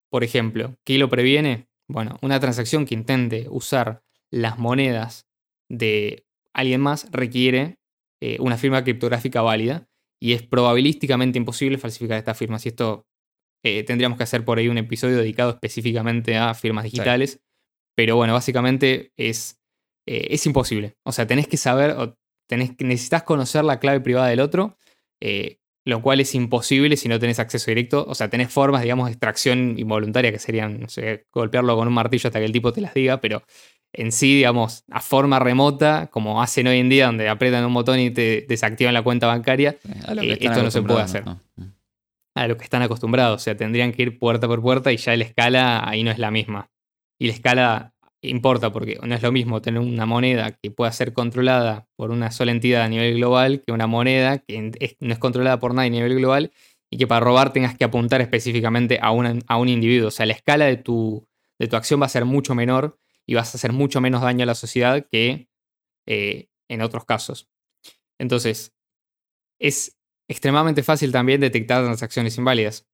Por 0.10 0.24
ejemplo, 0.24 0.78
¿qué 0.84 0.98
lo 0.98 1.10
previene? 1.10 1.68
Bueno, 1.88 2.18
una 2.22 2.40
transacción 2.40 2.86
que 2.86 2.94
intente 2.94 3.48
usar 3.50 4.04
las 4.30 4.60
monedas 4.60 5.28
de 5.70 6.26
alguien 6.54 6.82
más 6.82 7.08
requiere 7.12 7.80
eh, 8.22 8.38
una 8.40 8.58
firma 8.58 8.84
criptográfica 8.84 9.42
válida 9.42 9.88
y 10.20 10.34
es 10.34 10.44
probabilísticamente 10.44 11.38
imposible 11.40 11.78
falsificar 11.78 12.18
esta 12.18 12.34
firma. 12.34 12.60
Si 12.60 12.70
esto 12.70 13.08
eh, 13.64 13.84
tendríamos 13.84 14.18
que 14.18 14.24
hacer 14.24 14.46
por 14.46 14.60
ahí 14.60 14.68
un 14.68 14.78
episodio 14.78 15.18
dedicado 15.18 15.52
específicamente 15.52 16.38
a 16.38 16.54
firmas 16.54 16.84
digitales, 16.84 17.42
pero 17.96 18.16
bueno, 18.16 18.34
básicamente 18.34 19.12
es, 19.18 19.60
eh, 20.08 20.28
es 20.30 20.46
imposible. 20.46 20.98
O 21.04 21.12
sea, 21.12 21.26
tenés 21.26 21.48
que 21.48 21.58
saber, 21.58 21.92
o 21.92 22.18
tenés, 22.48 22.74
necesitas 22.80 23.24
conocer 23.24 23.64
la 23.64 23.80
clave 23.80 24.02
privada 24.02 24.28
del 24.28 24.40
otro, 24.40 24.78
lo 25.86 26.02
cual 26.02 26.20
es 26.20 26.36
imposible 26.36 26.98
si 26.98 27.10
no 27.10 27.20
tenés 27.20 27.40
acceso 27.40 27.72
directo. 27.72 28.06
O 28.08 28.16
sea, 28.16 28.30
tenés 28.30 28.52
formas, 28.52 28.84
digamos, 28.84 29.08
de 29.08 29.14
extracción 29.14 29.76
involuntaria 29.78 30.32
que 30.32 30.40
serían, 30.40 30.82
no 30.82 30.90
sé, 30.90 31.26
golpearlo 31.32 31.76
con 31.76 31.88
un 31.88 31.94
martillo 31.94 32.28
hasta 32.28 32.40
que 32.40 32.46
el 32.46 32.52
tipo 32.52 32.72
te 32.72 32.82
las 32.82 32.94
diga, 32.94 33.20
pero 33.20 33.44
en 33.94 34.12
sí, 34.12 34.36
digamos, 34.36 34.86
a 34.90 35.02
forma 35.02 35.40
remota, 35.40 36.08
como 36.12 36.42
hacen 36.42 36.68
hoy 36.68 36.80
en 36.80 36.90
día, 36.90 37.08
donde 37.08 37.28
aprietan 37.28 37.66
un 37.66 37.74
botón 37.74 38.00
y 38.00 38.12
te 38.12 38.46
desactivan 38.48 38.94
la 38.94 39.02
cuenta 39.02 39.28
bancaria, 39.28 39.78
eh, 39.84 40.38
esto 40.40 40.64
no 40.64 40.72
se 40.72 40.82
puede 40.82 41.02
hacer. 41.02 41.26
A 42.34 42.48
lo 42.48 42.56
que 42.56 42.64
están 42.64 42.82
acostumbrados, 42.82 43.42
o 43.42 43.44
sea, 43.44 43.58
tendrían 43.58 43.92
que 43.92 44.04
ir 44.04 44.18
puerta 44.18 44.48
por 44.48 44.62
puerta 44.62 44.92
y 44.94 44.98
ya 44.98 45.16
la 45.18 45.26
escala 45.26 45.88
ahí 45.88 46.04
no 46.04 46.12
es 46.12 46.20
la 46.20 46.32
misma. 46.32 46.70
Y 47.20 47.28
la 47.28 47.34
escala 47.34 47.94
importa 48.22 48.72
porque 48.72 49.00
no 49.02 49.16
es 49.16 49.22
lo 49.22 49.32
mismo 49.32 49.62
tener 49.62 49.80
una 49.82 50.06
moneda 50.06 50.52
que 50.52 50.72
pueda 50.72 50.92
ser 50.92 51.14
controlada 51.14 51.88
por 51.96 52.12
una 52.12 52.32
sola 52.32 52.52
entidad 52.52 52.84
a 52.84 52.88
nivel 52.88 53.16
global 53.16 53.64
que 53.66 53.72
una 53.72 53.88
moneda 53.88 54.40
que 54.40 54.72
no 55.00 55.14
es 55.14 55.20
controlada 55.20 55.60
por 55.60 55.74
nadie 55.74 55.90
a 55.90 55.92
nivel 55.92 56.16
global 56.16 56.52
y 56.92 56.98
que 56.98 57.08
para 57.08 57.26
robar 57.26 57.54
tengas 57.54 57.76
que 57.76 57.84
apuntar 57.84 58.22
específicamente 58.22 59.00
a, 59.02 59.08
a 59.08 59.58
un 59.58 59.70
individuo. 59.70 60.10
O 60.10 60.12
sea, 60.12 60.26
la 60.26 60.34
escala 60.34 60.66
de 60.66 60.78
tu, 60.78 61.28
de 61.58 61.68
tu 61.68 61.76
acción 61.76 62.02
va 62.02 62.06
a 62.06 62.10
ser 62.10 62.26
mucho 62.26 62.54
menor 62.54 63.00
y 63.26 63.34
vas 63.34 63.56
a 63.56 63.58
hacer 63.58 63.72
mucho 63.72 64.02
menos 64.02 64.22
daño 64.22 64.44
a 64.44 64.48
la 64.48 64.56
sociedad 64.56 65.08
que 65.10 65.48
eh, 66.06 66.50
en 66.68 66.82
otros 66.82 67.06
casos. 67.06 67.50
Entonces, 68.20 68.74
es 69.60 69.98
extremadamente 70.30 70.84
fácil 70.84 71.12
también 71.12 71.42
detectar 71.42 71.84
transacciones 71.84 72.38
inválidas. 72.38 72.88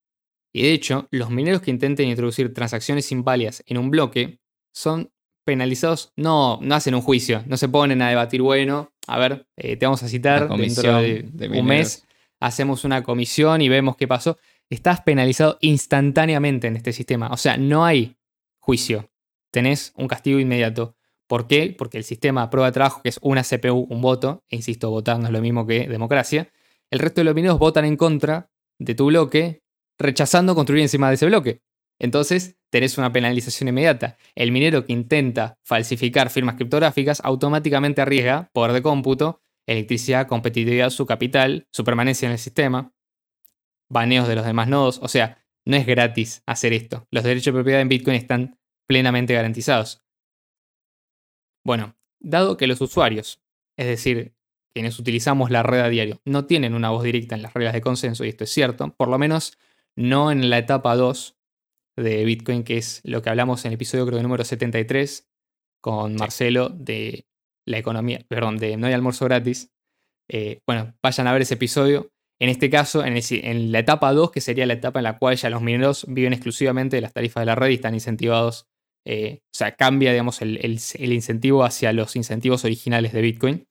Y 0.53 0.63
de 0.63 0.73
hecho, 0.73 1.07
los 1.11 1.29
mineros 1.29 1.61
que 1.61 1.71
intenten 1.71 2.07
introducir 2.07 2.53
transacciones 2.53 3.11
inválidas 3.11 3.63
en 3.65 3.77
un 3.77 3.89
bloque 3.89 4.39
son 4.73 5.11
penalizados, 5.47 6.13
no, 6.15 6.59
no 6.61 6.75
hacen 6.75 6.93
un 6.93 7.01
juicio, 7.01 7.43
no 7.47 7.57
se 7.57 7.67
ponen 7.67 8.03
a 8.03 8.09
debatir, 8.09 8.43
bueno, 8.43 8.91
a 9.07 9.17
ver, 9.17 9.47
eh, 9.55 9.77
te 9.77 9.87
vamos 9.87 10.03
a 10.03 10.07
citar 10.07 10.47
dentro 10.47 11.01
de, 11.01 11.49
un 11.57 11.65
mes, 11.65 12.05
hacemos 12.39 12.83
una 12.83 13.01
comisión 13.01 13.61
y 13.61 13.69
vemos 13.69 13.97
qué 13.97 14.07
pasó. 14.07 14.37
Estás 14.69 15.01
penalizado 15.01 15.57
instantáneamente 15.61 16.67
en 16.67 16.75
este 16.75 16.93
sistema. 16.93 17.29
O 17.31 17.37
sea, 17.37 17.57
no 17.57 17.85
hay 17.85 18.17
juicio 18.59 19.09
tenés 19.51 19.93
un 19.95 20.07
castigo 20.07 20.39
inmediato. 20.39 20.95
¿Por 21.27 21.47
qué? 21.47 21.75
Porque 21.77 21.97
el 21.97 22.03
sistema 22.03 22.43
de 22.43 22.47
prueba 22.49 22.67
de 22.67 22.73
trabajo, 22.73 23.01
que 23.01 23.09
es 23.09 23.19
una 23.21 23.43
CPU, 23.43 23.87
un 23.89 24.01
voto, 24.01 24.43
e 24.49 24.55
insisto, 24.55 24.89
votar 24.89 25.19
no 25.19 25.25
es 25.25 25.31
lo 25.31 25.41
mismo 25.41 25.65
que 25.65 25.87
democracia, 25.87 26.51
el 26.89 26.99
resto 26.99 27.21
de 27.21 27.25
los 27.25 27.35
mineros 27.35 27.59
votan 27.59 27.83
en 27.85 27.97
contra 27.97 28.51
de 28.79 28.95
tu 28.95 29.07
bloque, 29.07 29.63
rechazando 29.97 30.55
construir 30.55 30.83
encima 30.83 31.09
de 31.09 31.15
ese 31.15 31.25
bloque. 31.25 31.61
Entonces, 31.99 32.57
tenés 32.69 32.97
una 32.97 33.11
penalización 33.11 33.69
inmediata. 33.69 34.17
El 34.35 34.51
minero 34.51 34.85
que 34.85 34.93
intenta 34.93 35.57
falsificar 35.63 36.29
firmas 36.29 36.55
criptográficas 36.55 37.21
automáticamente 37.23 38.01
arriesga 38.01 38.49
poder 38.53 38.73
de 38.73 38.81
cómputo, 38.81 39.41
electricidad, 39.65 40.27
competitividad, 40.27 40.89
su 40.89 41.05
capital, 41.05 41.67
su 41.71 41.83
permanencia 41.83 42.27
en 42.27 42.33
el 42.33 42.39
sistema, 42.39 42.93
baneos 43.89 44.27
de 44.27 44.35
los 44.35 44.45
demás 44.45 44.67
nodos. 44.67 44.99
O 45.01 45.07
sea, 45.07 45.43
no 45.65 45.75
es 45.75 45.85
gratis 45.85 46.43
hacer 46.45 46.73
esto. 46.73 47.07
Los 47.11 47.23
derechos 47.23 47.45
de 47.45 47.59
propiedad 47.59 47.81
en 47.81 47.89
Bitcoin 47.89 48.15
están 48.15 48.59
plenamente 48.87 49.33
garantizados. 49.33 50.03
Bueno, 51.65 51.97
dado 52.19 52.55
que 52.55 52.67
los 52.67 52.79
usuarios, 52.79 53.41
es 53.75 53.87
decir, 53.87 54.33
quienes 54.73 54.97
utilizamos 54.99 55.51
la 55.51 55.63
red 55.63 55.79
a 55.79 55.89
diario, 55.89 56.21
no 56.23 56.45
tienen 56.45 56.73
una 56.73 56.91
voz 56.91 57.03
directa 57.03 57.35
en 57.35 57.41
las 57.41 57.53
reglas 57.53 57.73
de 57.73 57.81
consenso, 57.81 58.23
y 58.23 58.29
esto 58.29 58.45
es 58.45 58.51
cierto, 58.51 58.93
por 58.95 59.09
lo 59.09 59.17
menos 59.17 59.57
no 59.95 60.31
en 60.31 60.49
la 60.49 60.59
etapa 60.59 60.95
2 60.95 61.36
de 61.97 62.23
Bitcoin, 62.25 62.63
que 62.63 62.77
es 62.77 63.01
lo 63.03 63.21
que 63.21 63.29
hablamos 63.29 63.65
en 63.65 63.69
el 63.69 63.75
episodio 63.75 64.05
creo 64.05 64.21
número 64.21 64.43
73 64.43 65.27
con 65.81 66.15
Marcelo 66.15 66.69
de 66.69 67.25
la 67.65 67.77
economía, 67.77 68.21
perdón, 68.29 68.57
de 68.57 68.77
No 68.77 68.87
hay 68.87 68.93
almuerzo 68.93 69.25
gratis. 69.25 69.71
Eh, 70.29 70.59
bueno, 70.65 70.95
vayan 71.03 71.27
a 71.27 71.33
ver 71.33 71.41
ese 71.41 71.55
episodio. 71.55 72.11
En 72.39 72.49
este 72.49 72.69
caso, 72.69 73.03
en, 73.03 73.71
la 73.71 73.79
etapa 73.79 74.13
2, 74.13 74.31
que 74.31 74.41
sería 74.41 74.65
la 74.65 74.73
etapa 74.73 74.99
en 74.99 75.03
la 75.03 75.17
cual 75.17 75.35
ya 75.35 75.49
los 75.49 75.61
mineros 75.61 76.05
viven 76.07 76.33
exclusivamente 76.33 76.95
de 76.97 77.01
las 77.01 77.13
tarifas 77.13 77.41
de 77.41 77.45
la 77.47 77.55
red 77.55 77.69
y 77.71 77.75
están 77.75 77.95
incentivados 77.95 78.67
eh, 79.09 79.39
o 79.41 79.49
sea, 79.53 79.73
cambia, 79.73 80.11
digamos, 80.11 80.41
el, 80.41 80.81
incentivo 81.13 81.63
hacia 81.63 81.93
los 81.93 82.17
incentivos 82.17 82.65
originales 82.65 83.13
de 83.13 83.21
Bitcoin, 83.21 83.65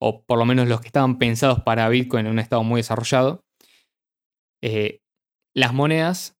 o 0.00 0.22
por 0.22 0.38
lo 0.38 0.44
menos 0.44 0.68
los 0.68 0.80
que 0.80 0.86
estaban 0.86 1.18
pensados 1.18 1.62
para 1.62 1.88
Bitcoin 1.88 2.26
en 2.26 2.32
un 2.32 2.38
estado 2.38 2.62
muy 2.62 2.78
desarrollado. 2.78 3.44
Eh, 4.62 5.00
las 5.52 5.74
monedas 5.74 6.37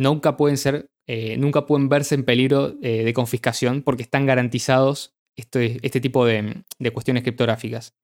nunca 0.00 0.36
pueden 0.36 0.56
ser 0.56 0.90
eh, 1.12 1.36
nunca 1.36 1.66
pueden 1.66 1.88
verse 1.88 2.14
en 2.14 2.24
peligro 2.24 2.76
eh, 2.82 3.02
de 3.02 3.12
confiscación 3.12 3.82
porque 3.82 4.04
están 4.04 4.26
garantizados 4.26 5.16
este, 5.36 5.78
este 5.82 6.00
tipo 6.00 6.24
de, 6.24 6.62
de 6.78 6.90
cuestiones 6.92 7.24
criptográficas. 7.24 7.96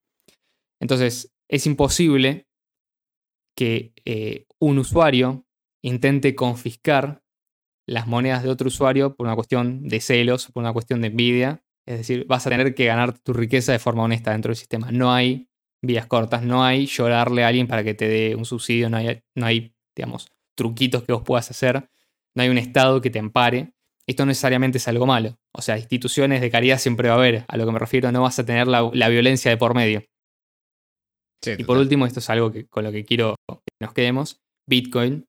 Entonces, 0.81 1.33
es 1.49 1.67
imposible 1.67 2.49
que 3.57 3.93
eh, 4.05 4.47
un 4.59 4.79
usuario 4.79 5.47
intente 5.85 6.35
confiscar 6.35 7.23
las 7.89 8.09
monedas 8.09 8.43
de 8.43 8.49
otro 8.49 8.67
usuario 8.67 9.15
por 9.15 9.27
una 9.27 9.37
cuestión 9.37 9.87
de 9.87 10.01
celos, 10.01 10.51
por 10.51 10.65
una 10.65 10.73
cuestión 10.73 11.01
de 11.01 11.07
envidia. 11.07 11.63
Es 11.87 11.99
decir, 11.99 12.27
vas 12.27 12.45
a 12.47 12.51
tener 12.51 12.75
que 12.75 12.87
ganar 12.87 13.17
tu 13.21 13.33
riqueza 13.33 13.71
de 13.71 13.79
forma 13.79 14.03
honesta 14.03 14.33
dentro 14.33 14.51
del 14.51 14.57
sistema. 14.57 14.91
No 14.91 15.13
hay 15.13 15.49
vías 15.81 16.07
cortas, 16.07 16.43
no 16.43 16.65
hay 16.65 16.87
llorarle 16.87 17.45
a 17.45 17.49
alguien 17.49 17.69
para 17.69 17.85
que 17.85 17.95
te 17.95 18.09
dé 18.09 18.35
un 18.35 18.45
subsidio, 18.45 18.91
no 18.91 18.97
hay, 18.97 19.23
no 19.37 19.47
hay 19.47 19.77
digamos, 19.95 20.29
truquitos 20.57 21.05
que 21.05 21.13
vos 21.13 21.23
puedas 21.23 21.51
hacer, 21.51 21.89
no 22.35 22.43
hay 22.43 22.49
un 22.49 22.59
Estado 22.59 23.01
que 23.01 23.11
te 23.11 23.19
ampare. 23.19 23.73
Esto 24.07 24.25
no 24.25 24.29
necesariamente 24.29 24.79
es 24.79 24.89
algo 24.89 25.07
malo. 25.07 25.39
O 25.53 25.63
sea, 25.63 25.79
instituciones 25.79 26.41
de 26.41 26.51
caridad 26.51 26.79
siempre 26.79 27.09
va 27.09 27.15
a 27.15 27.19
haber. 27.19 27.45
A 27.49 27.57
lo 27.57 27.67
que 27.67 27.73
me 27.73 27.79
refiero, 27.79 28.13
no 28.13 28.23
vas 28.23 28.39
a 28.39 28.45
tener 28.45 28.69
la, 28.69 29.09
violencia 29.09 29.51
de 29.51 29.57
por 29.57 29.75
medio. 29.75 30.05
y 31.45 31.65
por 31.65 31.79
último, 31.79 32.07
esto 32.07 32.21
es 32.21 32.31
algo 32.31 32.53
que, 32.53 32.67
con 32.67 32.85
lo 32.85 32.93
que 32.93 33.05
quiero 33.05 33.37
que 33.49 33.85
nos 33.85 33.93
quedemos. 33.95 34.41
Bitcoin. 34.69 35.27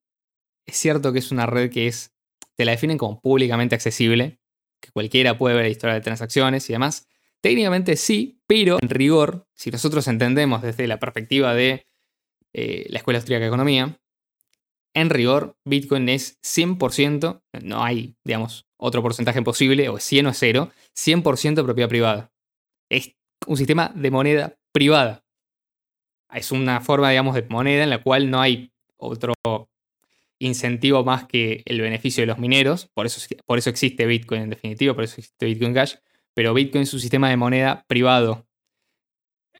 Es 0.67 0.77
cierto 0.77 1.13
que 1.13 1.19
es 1.19 1.31
una 1.31 1.45
red 1.45 1.71
que 1.71 1.87
es, 1.87 2.13
te 2.55 2.65
la 2.65 2.71
definen 2.71 2.97
como 2.97 3.21
públicamente 3.21 3.75
accesible, 3.75 4.41
que 4.81 4.91
cualquiera 4.91 5.37
puede 5.37 5.55
ver 5.55 5.63
la 5.63 5.69
historia 5.69 5.93
de 5.93 6.01
transacciones 6.01 6.69
y 6.69 6.73
demás. 6.73 7.07
Técnicamente 7.41 7.95
sí, 7.95 8.41
pero 8.47 8.77
en 8.81 8.89
rigor, 8.89 9.47
si 9.53 9.71
nosotros 9.71 10.07
entendemos 10.07 10.61
desde 10.61 10.87
la 10.87 10.99
perspectiva 10.99 11.53
de 11.53 11.85
eh, 12.53 12.85
la 12.89 12.97
Escuela 12.97 13.19
Austríaca 13.19 13.43
de 13.43 13.47
Economía, 13.47 13.97
en 14.97 15.11
rigor, 15.11 15.55
Bitcoin 15.63 16.09
es 16.09 16.39
100%, 16.41 17.43
no 17.61 17.83
hay, 17.83 18.15
digamos, 18.25 18.65
otro 18.77 19.03
porcentaje 19.03 19.43
posible, 19.43 19.89
o 19.89 19.97
es 19.97 20.03
100 20.03 20.25
o 20.25 20.33
0, 20.33 20.71
100% 20.95 21.63
propiedad 21.63 21.87
privada. 21.87 22.31
Es 22.89 23.15
un 23.45 23.57
sistema 23.57 23.91
de 23.93 24.09
moneda 24.09 24.57
privada. 24.71 25.23
Es 26.33 26.51
una 26.51 26.81
forma, 26.81 27.11
digamos, 27.11 27.35
de 27.35 27.43
moneda 27.43 27.83
en 27.83 27.91
la 27.91 28.01
cual 28.01 28.31
no 28.31 28.41
hay 28.41 28.71
otro 28.97 29.33
incentivo 30.39 31.03
más 31.03 31.25
que 31.27 31.61
el 31.65 31.79
beneficio 31.79 32.23
de 32.23 32.27
los 32.27 32.39
mineros. 32.39 32.89
Por 32.95 33.05
eso, 33.05 33.21
por 33.45 33.59
eso 33.59 33.69
existe 33.69 34.07
Bitcoin 34.07 34.41
en 34.41 34.49
definitiva, 34.49 34.95
por 34.95 35.03
eso 35.03 35.17
existe 35.17 35.45
Bitcoin 35.45 35.75
Cash. 35.75 35.95
Pero 36.33 36.55
Bitcoin 36.55 36.83
es 36.83 36.93
un 36.93 36.99
sistema 36.99 37.29
de 37.29 37.37
moneda 37.37 37.85
privado. 37.87 38.46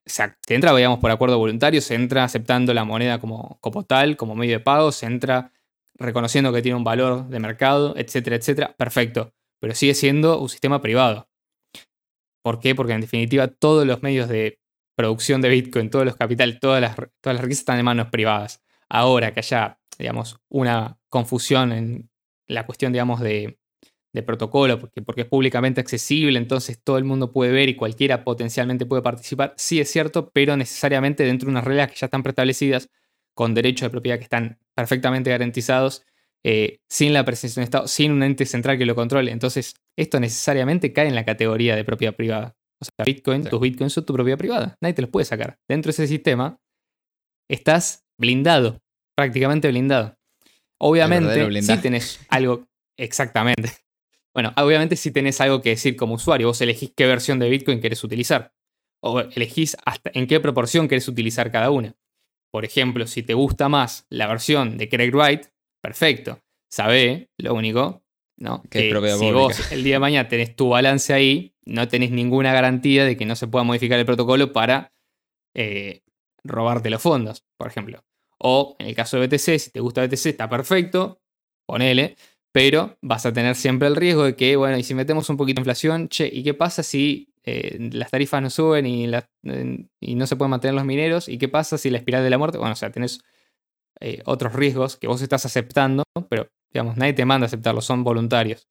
Se 0.08 0.34
entra, 0.47 0.76
digamos, 0.76 0.99
por 0.99 1.12
acuerdo 1.12 1.38
voluntario, 1.38 1.82
se 1.82 1.95
entra 1.95 2.24
aceptando 2.24 2.74
la 2.74 2.86
moneda 2.86 3.20
como, 3.20 3.60
como 3.62 3.84
tal, 3.84 4.18
como 4.18 4.36
medio 4.36 4.53
de 4.53 4.60
pago, 4.60 4.91
se 4.91 5.05
entra 5.05 5.51
reconociendo 5.95 6.53
que 6.53 6.62
tiene 6.62 6.78
un 6.78 6.84
valor 6.84 7.28
de 7.28 7.39
mercado, 7.39 7.93
etcétera, 7.97 8.36
etcétera. 8.36 8.76
Perfecto. 8.78 9.34
Pero 9.60 9.76
sigue 9.76 9.93
siendo 9.93 10.39
un 10.39 10.49
sistema 10.49 10.82
privado. 10.82 11.30
¿Por 12.43 12.60
qué? 12.60 12.76
Porque 12.76 12.93
en 12.93 13.01
definitiva 13.01 13.47
todos 13.47 13.86
los 13.86 14.01
medios 14.03 14.30
de 14.30 14.60
producción 14.95 15.41
de 15.41 15.49
Bitcoin, 15.49 15.89
todos 15.89 16.05
los 16.05 16.16
capitales, 16.16 16.60
todas 16.60 16.82
las, 16.82 16.95
todas 16.95 17.36
las 17.36 17.41
riquezas 17.41 17.60
están 17.60 17.80
en 17.80 17.86
manos 17.86 18.08
privadas. 18.10 18.64
Ahora 18.89 19.34
que 19.34 19.41
haya, 19.41 19.80
digamos, 19.99 20.39
una 20.49 20.97
confusión 21.10 21.72
en 21.72 22.10
la 22.47 22.66
cuestión, 22.66 22.93
digamos, 22.93 23.20
de, 23.20 23.60
de 24.20 24.24
protocolo, 24.24 24.80
porque, 24.80 25.01
porque 25.01 25.22
es 25.22 25.28
públicamente 25.28 25.82
accesible, 25.82 26.38
entonces 26.38 26.80
todo 26.84 26.97
el 26.97 27.03
mundo 27.03 27.32
puede 27.32 27.51
ver 27.51 27.70
y 27.70 27.76
cualquiera 27.76 28.24
potencialmente 28.24 28.86
puede 28.86 29.01
participar, 29.01 29.53
sí 29.57 29.80
es 29.80 29.89
cierto, 29.89 30.30
pero 30.32 30.57
necesariamente 30.57 31.24
dentro 31.24 31.47
de 31.47 31.51
unas 31.51 31.63
reglas 31.63 31.91
que 31.91 31.97
ya 31.97 32.07
están 32.07 32.24
preestablecidas, 32.24 32.89
con 33.34 33.53
derechos 33.53 33.86
de 33.86 33.89
propiedad 33.91 34.18
que 34.18 34.24
están 34.24 34.57
perfectamente 34.74 35.30
garantizados, 35.30 36.03
eh, 36.43 36.80
sin 36.89 37.13
la 37.13 37.24
presencia 37.24 37.59
de 37.59 37.63
un 37.63 37.65
Estado, 37.65 37.88
sin 37.88 38.11
un 38.11 38.24
ente 38.24 38.45
central 38.45 38.78
que 38.78 38.86
lo 38.86 38.95
controle. 38.95 39.32
Entonces, 39.32 39.76
esto 39.95 40.20
necesariamente 40.20 40.91
cae 40.91 41.07
en 41.07 41.15
la 41.15 41.26
categoría 41.26 41.76
de 41.76 41.84
propiedad 41.84 42.15
privada. 42.15 42.55
O 42.80 42.86
sea, 42.86 43.05
Bitcoin, 43.05 43.43
tus 43.43 43.59
Bitcoins 43.59 43.93
son 43.93 44.05
tu 44.05 44.13
propiedad 44.13 44.38
privada. 44.38 44.76
Nadie 44.82 44.93
te 44.93 45.01
los 45.01 45.11
puede 45.11 45.26
sacar. 45.26 45.59
Dentro 45.68 45.89
de 45.89 45.91
ese 45.91 46.07
sistema, 46.07 46.59
estás 47.49 48.05
blindado, 48.18 48.82
prácticamente 49.15 49.68
blindado. 49.68 50.18
Obviamente, 50.80 51.61
si 51.61 51.78
tenés 51.78 52.20
algo, 52.30 52.68
exactamente. 52.97 53.72
Bueno, 54.38 54.53
obviamente 54.55 54.95
si 54.95 55.09
tenés 55.09 55.41
algo 55.41 55.63
que 55.63 55.69
decir 55.69 55.95
como 55.95 56.13
usuario, 56.13 56.45
vos 56.45 56.61
elegís 56.61 56.91
qué 56.95 57.07
versión 57.07 57.39
de 57.39 57.49
Bitcoin 57.49 57.81
querés 57.81 58.03
utilizar. 58.03 58.53
O 59.01 59.19
elegís 59.19 59.75
hasta 59.83 60.11
en 60.13 60.27
qué 60.27 60.39
proporción 60.39 60.88
querés 60.88 61.07
utilizar 61.07 61.51
cada 61.51 61.71
una. 61.71 61.95
Por 62.51 62.63
ejemplo, 62.63 63.07
si 63.07 63.23
te 63.23 63.33
gusta 63.33 63.67
más 63.67 64.05
la 64.11 64.27
versión 64.27 64.77
de 64.77 64.89
Craig 64.89 65.09
Wright, 65.09 65.47
perfecto. 65.81 66.39
Sabe, 66.69 67.31
lo 67.39 67.55
único, 67.55 68.03
¿no? 68.38 68.61
Que, 68.69 68.93
si 69.17 69.31
vos 69.31 69.71
el 69.71 69.83
día 69.83 69.95
de 69.95 69.99
mañana 70.01 70.29
tenés 70.29 70.55
tu 70.55 70.69
balance 70.69 71.15
ahí, 71.15 71.55
no 71.65 71.88
tenés 71.88 72.11
ninguna 72.11 72.53
garantía 72.53 73.05
de 73.05 73.17
que 73.17 73.25
no 73.25 73.35
se 73.35 73.47
pueda 73.47 73.63
modificar 73.63 73.97
el 73.97 74.05
protocolo 74.05 74.53
para 74.53 74.93
eh, 75.55 76.03
robarte 76.43 76.91
los 76.91 77.01
fondos, 77.01 77.43
por 77.57 77.69
ejemplo. 77.69 78.05
O 78.38 78.75
en 78.77 78.85
el 78.85 78.93
caso 78.93 79.19
de 79.19 79.25
BTC, 79.25 79.57
si 79.57 79.71
te 79.71 79.79
gusta 79.79 80.05
BTC, 80.05 80.27
está 80.27 80.47
perfecto, 80.47 81.23
ponele 81.65 82.17
pero 82.58 82.97
vas 83.03 83.24
a 83.28 83.34
tener 83.34 83.55
siempre 83.55 83.88
el 83.88 83.95
riesgo 83.95 84.24
de 84.24 84.36
que, 84.36 84.55
bueno, 84.55 84.80
y 84.80 84.84
si 84.84 84.95
metemos 84.95 85.30
un 85.30 85.38
poquito 85.38 85.58
de 85.58 85.62
inflación, 85.62 86.10
che, 86.10 86.26
¿y 86.26 86.41
qué 86.41 86.55
pasa 86.55 86.82
si 86.82 87.32
eh, 87.43 87.78
las 87.91 88.10
tarifas 88.10 88.41
no 88.41 88.49
suben 88.49 88.88
y, 88.88 89.05
no 89.05 90.26
se 90.26 90.36
pueden 90.36 90.49
mantener 90.49 90.74
los 90.74 90.84
mineros? 90.84 91.30
¿Y 91.30 91.38
qué 91.38 91.49
pasa 91.49 91.78
si 91.78 91.91
la 91.91 91.99
espiral 91.99 92.24
de 92.24 92.32
la 92.32 92.39
muerte? 92.39 92.58
Bueno, 92.58 92.74
o 92.74 92.76
sea, 92.76 92.89
tenés 92.89 93.22
eh, 93.99 94.24
otros 94.26 94.53
riesgos 94.53 94.97
que 94.97 95.05
vos 95.05 95.22
estás 95.22 95.45
aceptando, 95.45 96.01
pero, 96.32 96.49
digamos, 96.74 96.97
nadie 96.97 97.14
te 97.14 97.26
manda 97.26 97.45
a 97.45 97.49
aceptarlos, 97.49 97.86
son 97.86 98.03
voluntarios. 98.03 98.68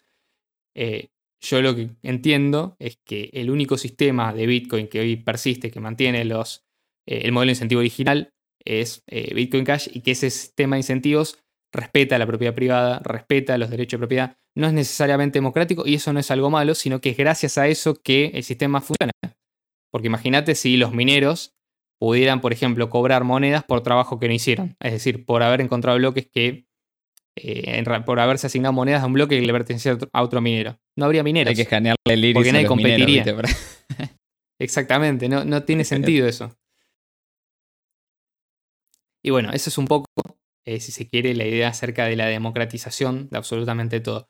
Eh, 0.75 1.11
yo 1.41 1.63
lo 1.63 1.77
que 1.77 1.91
entiendo 2.03 2.75
es 2.81 2.99
que 3.05 3.31
el 3.35 3.51
único 3.51 3.79
sistema 3.79 4.35
de 4.35 4.49
Bitcoin 4.49 4.89
que 4.89 4.99
hoy 4.99 5.15
persiste, 5.15 5.71
que 5.71 5.79
mantiene 5.79 6.25
los, 6.25 6.67
el 7.07 7.31
modelo 7.31 7.51
de 7.51 7.53
incentivo 7.53 7.79
original, 7.79 8.33
es 8.65 9.05
Bitcoin 9.07 9.65
Cash 9.65 9.91
y 9.93 10.01
que 10.01 10.11
ese 10.11 10.29
sistema 10.29 10.75
de 10.75 10.81
incentivos 10.81 11.39
respeta 11.77 12.19
la 12.19 12.27
propiedad 12.27 12.55
privada, 12.55 13.01
respeta 13.05 13.59
los 13.59 13.71
derechos 13.71 13.99
de 13.99 14.07
propiedad, 14.07 14.37
no 14.57 14.67
es 14.67 14.73
necesariamente 14.73 15.39
democrático 15.39 15.87
y 15.87 15.95
eso 15.95 16.13
no 16.13 16.21
es 16.21 16.31
algo 16.31 16.51
malo, 16.51 16.75
sino 16.75 17.01
que 17.01 17.11
es 17.11 17.17
gracias 17.17 17.59
a 17.59 17.69
eso 17.69 17.95
que 18.03 18.33
el 18.35 18.43
sistema 18.43 18.81
funciona. 18.81 19.13
Porque 19.93 20.09
imagínate 20.09 20.55
si 20.55 20.77
los 20.77 20.93
mineros 20.93 21.55
pudieran, 21.99 22.41
por 22.41 22.53
ejemplo, 22.53 22.91
cobrar 22.91 23.25
monedas 23.25 23.65
por 23.65 23.83
trabajo 23.83 24.19
que 24.19 24.29
no 24.29 24.35
hicieron, 24.35 24.77
es 24.81 24.93
decir, 24.93 25.25
por 25.25 25.43
haber 25.43 25.61
encontrado 25.61 25.99
bloques 25.99 26.27
que, 26.27 26.67
eh, 27.37 27.85
por 28.05 28.21
haberse 28.21 28.49
asignado 28.49 28.73
monedas 28.73 29.03
a 29.03 29.07
un 29.07 29.13
bloque 29.13 29.39
que 29.39 29.47
le 29.47 29.53
pertenecía 29.53 29.97
a 30.13 30.23
otro 30.23 30.41
minero. 30.41 30.79
No 30.97 31.05
habría 31.05 31.23
mineros. 31.23 31.51
Hay 31.51 31.57
que 31.57 31.63
escanearle 31.63 31.97
el 32.07 32.25
iris 32.25 32.35
porque 32.35 32.53
nadie 32.53 32.67
competiría. 32.67 33.25
Exactamente, 34.59 35.29
no, 35.29 35.45
no 35.45 35.63
tiene 35.65 35.85
sentido 35.85 36.27
eso. 36.27 36.57
Y 39.23 39.31
bueno, 39.31 39.51
eso 39.53 39.71
es 39.71 39.77
un 39.77 39.87
poco 39.87 40.07
eh, 40.67 40.81
si 40.81 40.91
se 40.91 41.07
quiere, 41.09 41.35
la 41.35 41.45
idea 41.45 41.69
acerca 41.69 42.07
de 42.07 42.17
la 42.17 42.27
democratización 42.27 43.29
de 43.31 43.39
absolutamente 43.39 44.01
todo. 44.01 44.29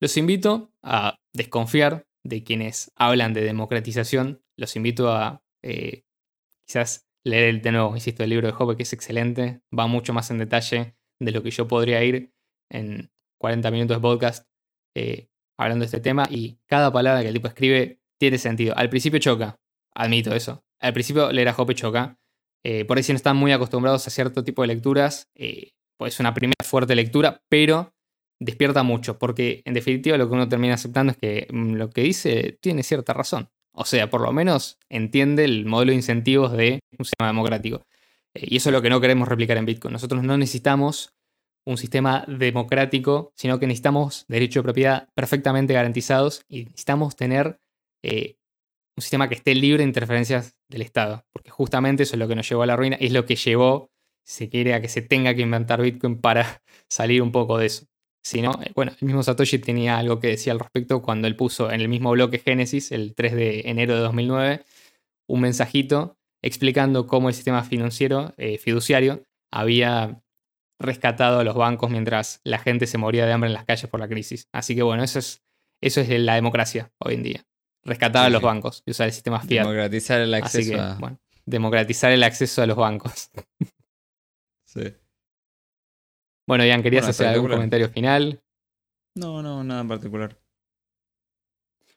Los 0.00 0.18
invito 0.18 0.70
a 0.82 1.16
desconfiar 1.32 2.06
de 2.22 2.44
quienes 2.44 2.92
hablan 2.94 3.32
de 3.32 3.40
democratización. 3.40 4.42
Los 4.56 4.76
invito 4.76 5.10
a 5.10 5.42
eh, 5.62 6.04
quizás 6.66 7.08
leer 7.24 7.62
de 7.62 7.72
nuevo, 7.72 7.94
insisto, 7.94 8.22
el 8.22 8.30
libro 8.30 8.46
de 8.46 8.52
Job, 8.52 8.76
que 8.76 8.82
es 8.82 8.92
excelente. 8.92 9.62
Va 9.76 9.86
mucho 9.86 10.12
más 10.12 10.30
en 10.30 10.38
detalle 10.38 10.94
de 11.20 11.32
lo 11.32 11.42
que 11.42 11.50
yo 11.50 11.66
podría 11.66 12.04
ir 12.04 12.34
en 12.70 13.10
40 13.38 13.70
minutos 13.70 13.96
de 13.96 14.00
podcast 14.02 14.46
eh, 14.94 15.30
hablando 15.56 15.84
de 15.84 15.86
este 15.86 16.00
tema. 16.00 16.28
Y 16.30 16.60
cada 16.66 16.92
palabra 16.92 17.22
que 17.22 17.28
el 17.28 17.34
tipo 17.34 17.48
escribe 17.48 18.02
tiene 18.18 18.36
sentido. 18.36 18.76
Al 18.76 18.90
principio 18.90 19.20
choca, 19.20 19.58
admito 19.94 20.34
eso. 20.34 20.66
Al 20.80 20.92
principio 20.92 21.32
leer 21.32 21.48
a 21.48 21.54
Job 21.54 21.72
choca. 21.72 22.18
por 22.86 22.98
ahí 22.98 23.02
si 23.02 23.12
no 23.12 23.16
están 23.16 23.38
muy 23.38 23.52
acostumbrados 23.52 24.06
a 24.06 24.10
cierto 24.10 24.44
tipo 24.44 24.60
de 24.62 24.68
lecturas, 24.68 25.30
pues 25.98 26.20
una 26.20 26.32
primera 26.32 26.64
fuerte 26.64 26.94
lectura, 26.94 27.42
pero 27.48 27.92
despierta 28.40 28.82
mucho, 28.82 29.18
porque 29.18 29.62
en 29.64 29.74
definitiva 29.74 30.16
lo 30.16 30.28
que 30.28 30.34
uno 30.34 30.48
termina 30.48 30.74
aceptando 30.74 31.12
es 31.12 31.18
que 31.18 31.48
mm, 31.50 31.74
lo 31.74 31.90
que 31.90 32.02
dice 32.02 32.56
tiene 32.60 32.82
cierta 32.82 33.12
razón. 33.12 33.50
O 33.72 33.84
sea, 33.84 34.08
por 34.08 34.22
lo 34.22 34.32
menos 34.32 34.78
entiende 34.88 35.44
el 35.44 35.66
modelo 35.66 35.90
de 35.90 35.96
incentivos 35.96 36.52
de 36.52 36.80
un 36.98 37.04
sistema 37.04 37.28
democrático. 37.28 37.82
Eh, 38.34 38.46
y 38.48 38.56
eso 38.56 38.70
es 38.70 38.72
lo 38.72 38.82
que 38.82 38.90
no 38.90 39.00
queremos 39.00 39.28
replicar 39.28 39.56
en 39.56 39.66
Bitcoin. 39.66 39.92
Nosotros 39.92 40.22
no 40.22 40.38
necesitamos 40.38 41.14
un 41.66 41.76
sistema 41.76 42.24
democrático, 42.26 43.32
sino 43.36 43.58
que 43.58 43.66
necesitamos 43.66 44.24
derechos 44.28 44.62
de 44.62 44.64
propiedad 44.64 45.08
perfectamente 45.14 45.74
garantizados 45.74 46.42
y 46.48 46.64
necesitamos 46.64 47.14
tener 47.14 47.60
eh, 48.02 48.36
un 48.96 49.02
sistema 49.02 49.28
que 49.28 49.34
esté 49.34 49.54
libre 49.54 49.82
de 49.82 49.88
interferencias 49.88 50.56
del 50.68 50.82
Estado, 50.82 51.24
porque 51.32 51.50
justamente 51.50 52.04
eso 52.04 52.16
es 52.16 52.18
lo 52.18 52.26
que 52.26 52.36
nos 52.36 52.48
llevó 52.48 52.62
a 52.62 52.66
la 52.66 52.76
ruina 52.76 52.96
es 52.98 53.12
lo 53.12 53.26
que 53.26 53.36
llevó 53.36 53.90
se 54.28 54.50
quiere 54.50 54.74
a 54.74 54.82
que 54.82 54.88
se 54.88 55.00
tenga 55.00 55.34
que 55.34 55.40
inventar 55.40 55.80
Bitcoin 55.80 56.20
para 56.20 56.62
salir 56.88 57.22
un 57.22 57.32
poco 57.32 57.56
de 57.56 57.66
eso. 57.66 57.86
Si 58.22 58.42
no, 58.42 58.52
eh, 58.62 58.72
bueno, 58.74 58.92
el 59.00 59.06
mismo 59.06 59.22
Satoshi 59.22 59.58
tenía 59.58 59.96
algo 59.96 60.20
que 60.20 60.28
decía 60.28 60.52
al 60.52 60.58
respecto 60.58 61.00
cuando 61.00 61.26
él 61.26 61.34
puso 61.34 61.70
en 61.70 61.80
el 61.80 61.88
mismo 61.88 62.10
bloque 62.10 62.38
Génesis, 62.38 62.92
el 62.92 63.14
3 63.14 63.34
de 63.34 63.60
enero 63.64 63.94
de 63.94 64.00
2009, 64.00 64.64
un 65.28 65.40
mensajito 65.40 66.18
explicando 66.42 67.06
cómo 67.06 67.30
el 67.30 67.34
sistema 67.34 67.64
financiero, 67.64 68.34
eh, 68.36 68.58
fiduciario, 68.58 69.22
había 69.50 70.22
rescatado 70.78 71.40
a 71.40 71.44
los 71.44 71.54
bancos 71.54 71.90
mientras 71.90 72.40
la 72.44 72.58
gente 72.58 72.86
se 72.86 72.98
moría 72.98 73.24
de 73.24 73.32
hambre 73.32 73.48
en 73.48 73.54
las 73.54 73.64
calles 73.64 73.88
por 73.88 73.98
la 73.98 74.08
crisis. 74.08 74.48
Así 74.52 74.76
que 74.76 74.82
bueno, 74.82 75.02
eso 75.02 75.18
es, 75.20 75.42
eso 75.80 76.02
es 76.02 76.08
la 76.10 76.34
democracia 76.34 76.92
hoy 76.98 77.14
en 77.14 77.22
día. 77.22 77.46
Rescatar 77.82 78.26
a 78.26 78.30
los 78.30 78.42
bancos 78.42 78.82
y 78.84 78.90
usar 78.90 79.06
el 79.06 79.14
sistema 79.14 79.40
fiat. 79.40 79.64
Democratizar 79.64 80.20
el 80.20 80.34
acceso 80.34 80.58
Así 80.58 80.70
que, 80.70 80.78
a... 80.78 80.94
bueno, 81.00 81.18
democratizar 81.46 82.12
el 82.12 82.22
acceso 82.22 82.60
a 82.60 82.66
los 82.66 82.76
bancos. 82.76 83.30
Sí. 84.78 84.94
Bueno, 86.46 86.64
Ian, 86.64 86.82
¿querías 86.82 87.02
Bueno, 87.02 87.10
hacer 87.10 87.26
algún 87.26 87.50
comentario 87.50 87.88
final? 87.90 88.42
No, 89.14 89.42
no, 89.42 89.62
nada 89.64 89.82
en 89.82 89.88
particular. 89.88 90.38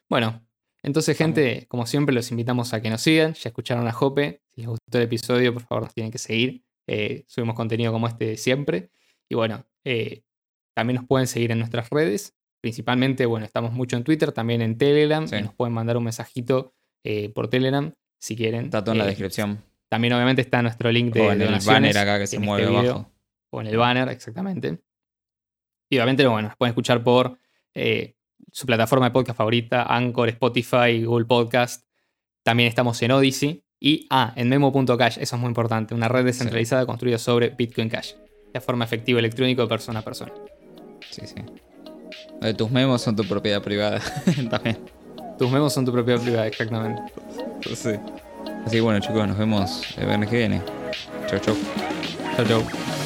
Bueno, 0.08 0.46
entonces, 0.82 1.16
gente, 1.16 1.66
como 1.68 1.86
siempre, 1.86 2.14
los 2.14 2.30
invitamos 2.30 2.74
a 2.74 2.82
que 2.82 2.90
nos 2.90 3.00
sigan. 3.00 3.34
Ya 3.34 3.48
escucharon 3.48 3.86
a 3.86 3.92
Jope. 3.92 4.42
Si 4.54 4.60
les 4.60 4.68
gustó 4.68 4.98
el 4.98 5.04
episodio, 5.04 5.54
por 5.54 5.62
favor, 5.62 5.84
nos 5.84 5.94
tienen 5.94 6.10
que 6.10 6.18
seguir. 6.18 6.64
Eh, 6.86 7.24
subimos 7.28 7.54
contenido 7.54 7.92
como 7.92 8.08
este 8.08 8.36
siempre. 8.36 8.90
Y 9.28 9.36
bueno, 9.36 9.64
eh, 9.84 10.24
también 10.74 10.96
nos 10.96 11.06
pueden 11.06 11.26
seguir 11.26 11.52
en 11.52 11.58
nuestras 11.58 11.88
redes. 11.90 12.36
Principalmente, 12.60 13.26
bueno, 13.26 13.46
estamos 13.46 13.72
mucho 13.72 13.96
en 13.96 14.04
Twitter, 14.04 14.32
también 14.32 14.60
en 14.60 14.76
Telegram. 14.76 15.26
Sí. 15.26 15.36
Y 15.36 15.42
nos 15.42 15.54
pueden 15.54 15.72
mandar 15.72 15.96
un 15.96 16.04
mensajito 16.04 16.74
eh, 17.04 17.30
por 17.30 17.48
Telegram 17.48 17.94
si 18.18 18.36
quieren. 18.36 18.66
Está 18.66 18.82
todo 18.82 18.92
en 18.92 18.98
la 18.98 19.06
descripción. 19.06 19.64
También, 19.92 20.14
obviamente, 20.14 20.40
está 20.40 20.62
nuestro 20.62 20.90
link 20.90 21.12
de 21.12 21.20
o 21.20 21.32
en 21.32 21.42
el 21.42 21.60
banner 21.66 21.98
acá 21.98 22.18
que 22.18 22.26
se 22.26 22.38
mueve 22.38 22.62
este 22.62 22.74
video, 22.74 22.92
abajo. 22.92 23.12
O 23.50 23.60
en 23.60 23.66
el 23.66 23.76
banner, 23.76 24.08
exactamente. 24.08 24.78
Y 25.90 25.98
obviamente, 25.98 26.26
bueno, 26.26 26.48
nos 26.48 26.56
pueden 26.56 26.70
escuchar 26.70 27.04
por 27.04 27.36
eh, 27.74 28.16
su 28.50 28.64
plataforma 28.64 29.04
de 29.04 29.10
podcast 29.10 29.36
favorita, 29.36 29.82
Anchor, 29.82 30.30
Spotify, 30.30 31.04
Google 31.04 31.26
Podcast. 31.26 31.84
También 32.42 32.70
estamos 32.70 33.02
en 33.02 33.10
Odyssey. 33.10 33.66
Y, 33.80 34.06
ah, 34.08 34.32
en 34.34 34.48
memo.cash, 34.48 35.18
eso 35.18 35.36
es 35.36 35.42
muy 35.42 35.48
importante, 35.48 35.94
una 35.94 36.08
red 36.08 36.24
descentralizada 36.24 36.86
construida 36.86 37.18
sobre 37.18 37.50
Bitcoin 37.50 37.90
Cash, 37.90 38.14
de 38.50 38.60
forma 38.62 38.86
efectiva 38.86 39.18
electrónico 39.18 39.60
de 39.60 39.68
persona 39.68 39.98
a 39.98 40.02
persona. 40.02 40.32
Sí, 41.10 41.26
sí. 41.26 42.54
Tus 42.56 42.70
memos 42.70 43.02
son 43.02 43.14
tu 43.14 43.24
propiedad 43.24 43.62
privada. 43.62 44.00
También. 44.50 44.78
Tus 45.38 45.50
memos 45.50 45.74
son 45.74 45.84
tu 45.84 45.92
propiedad 45.92 46.18
privada, 46.18 46.46
exactamente. 46.46 47.02
Sí. 47.74 47.90
Así 48.64 48.76
que 48.76 48.80
bueno, 48.80 49.00
chicos, 49.00 49.26
nos 49.26 49.36
vemos 49.36 49.82
el 49.98 50.06
viernes 50.06 50.28
que 50.28 50.36
viene. 50.36 50.62
Chau, 51.28 51.38
chau. 51.38 51.56
Chau, 52.36 52.46
chau. 52.46 53.01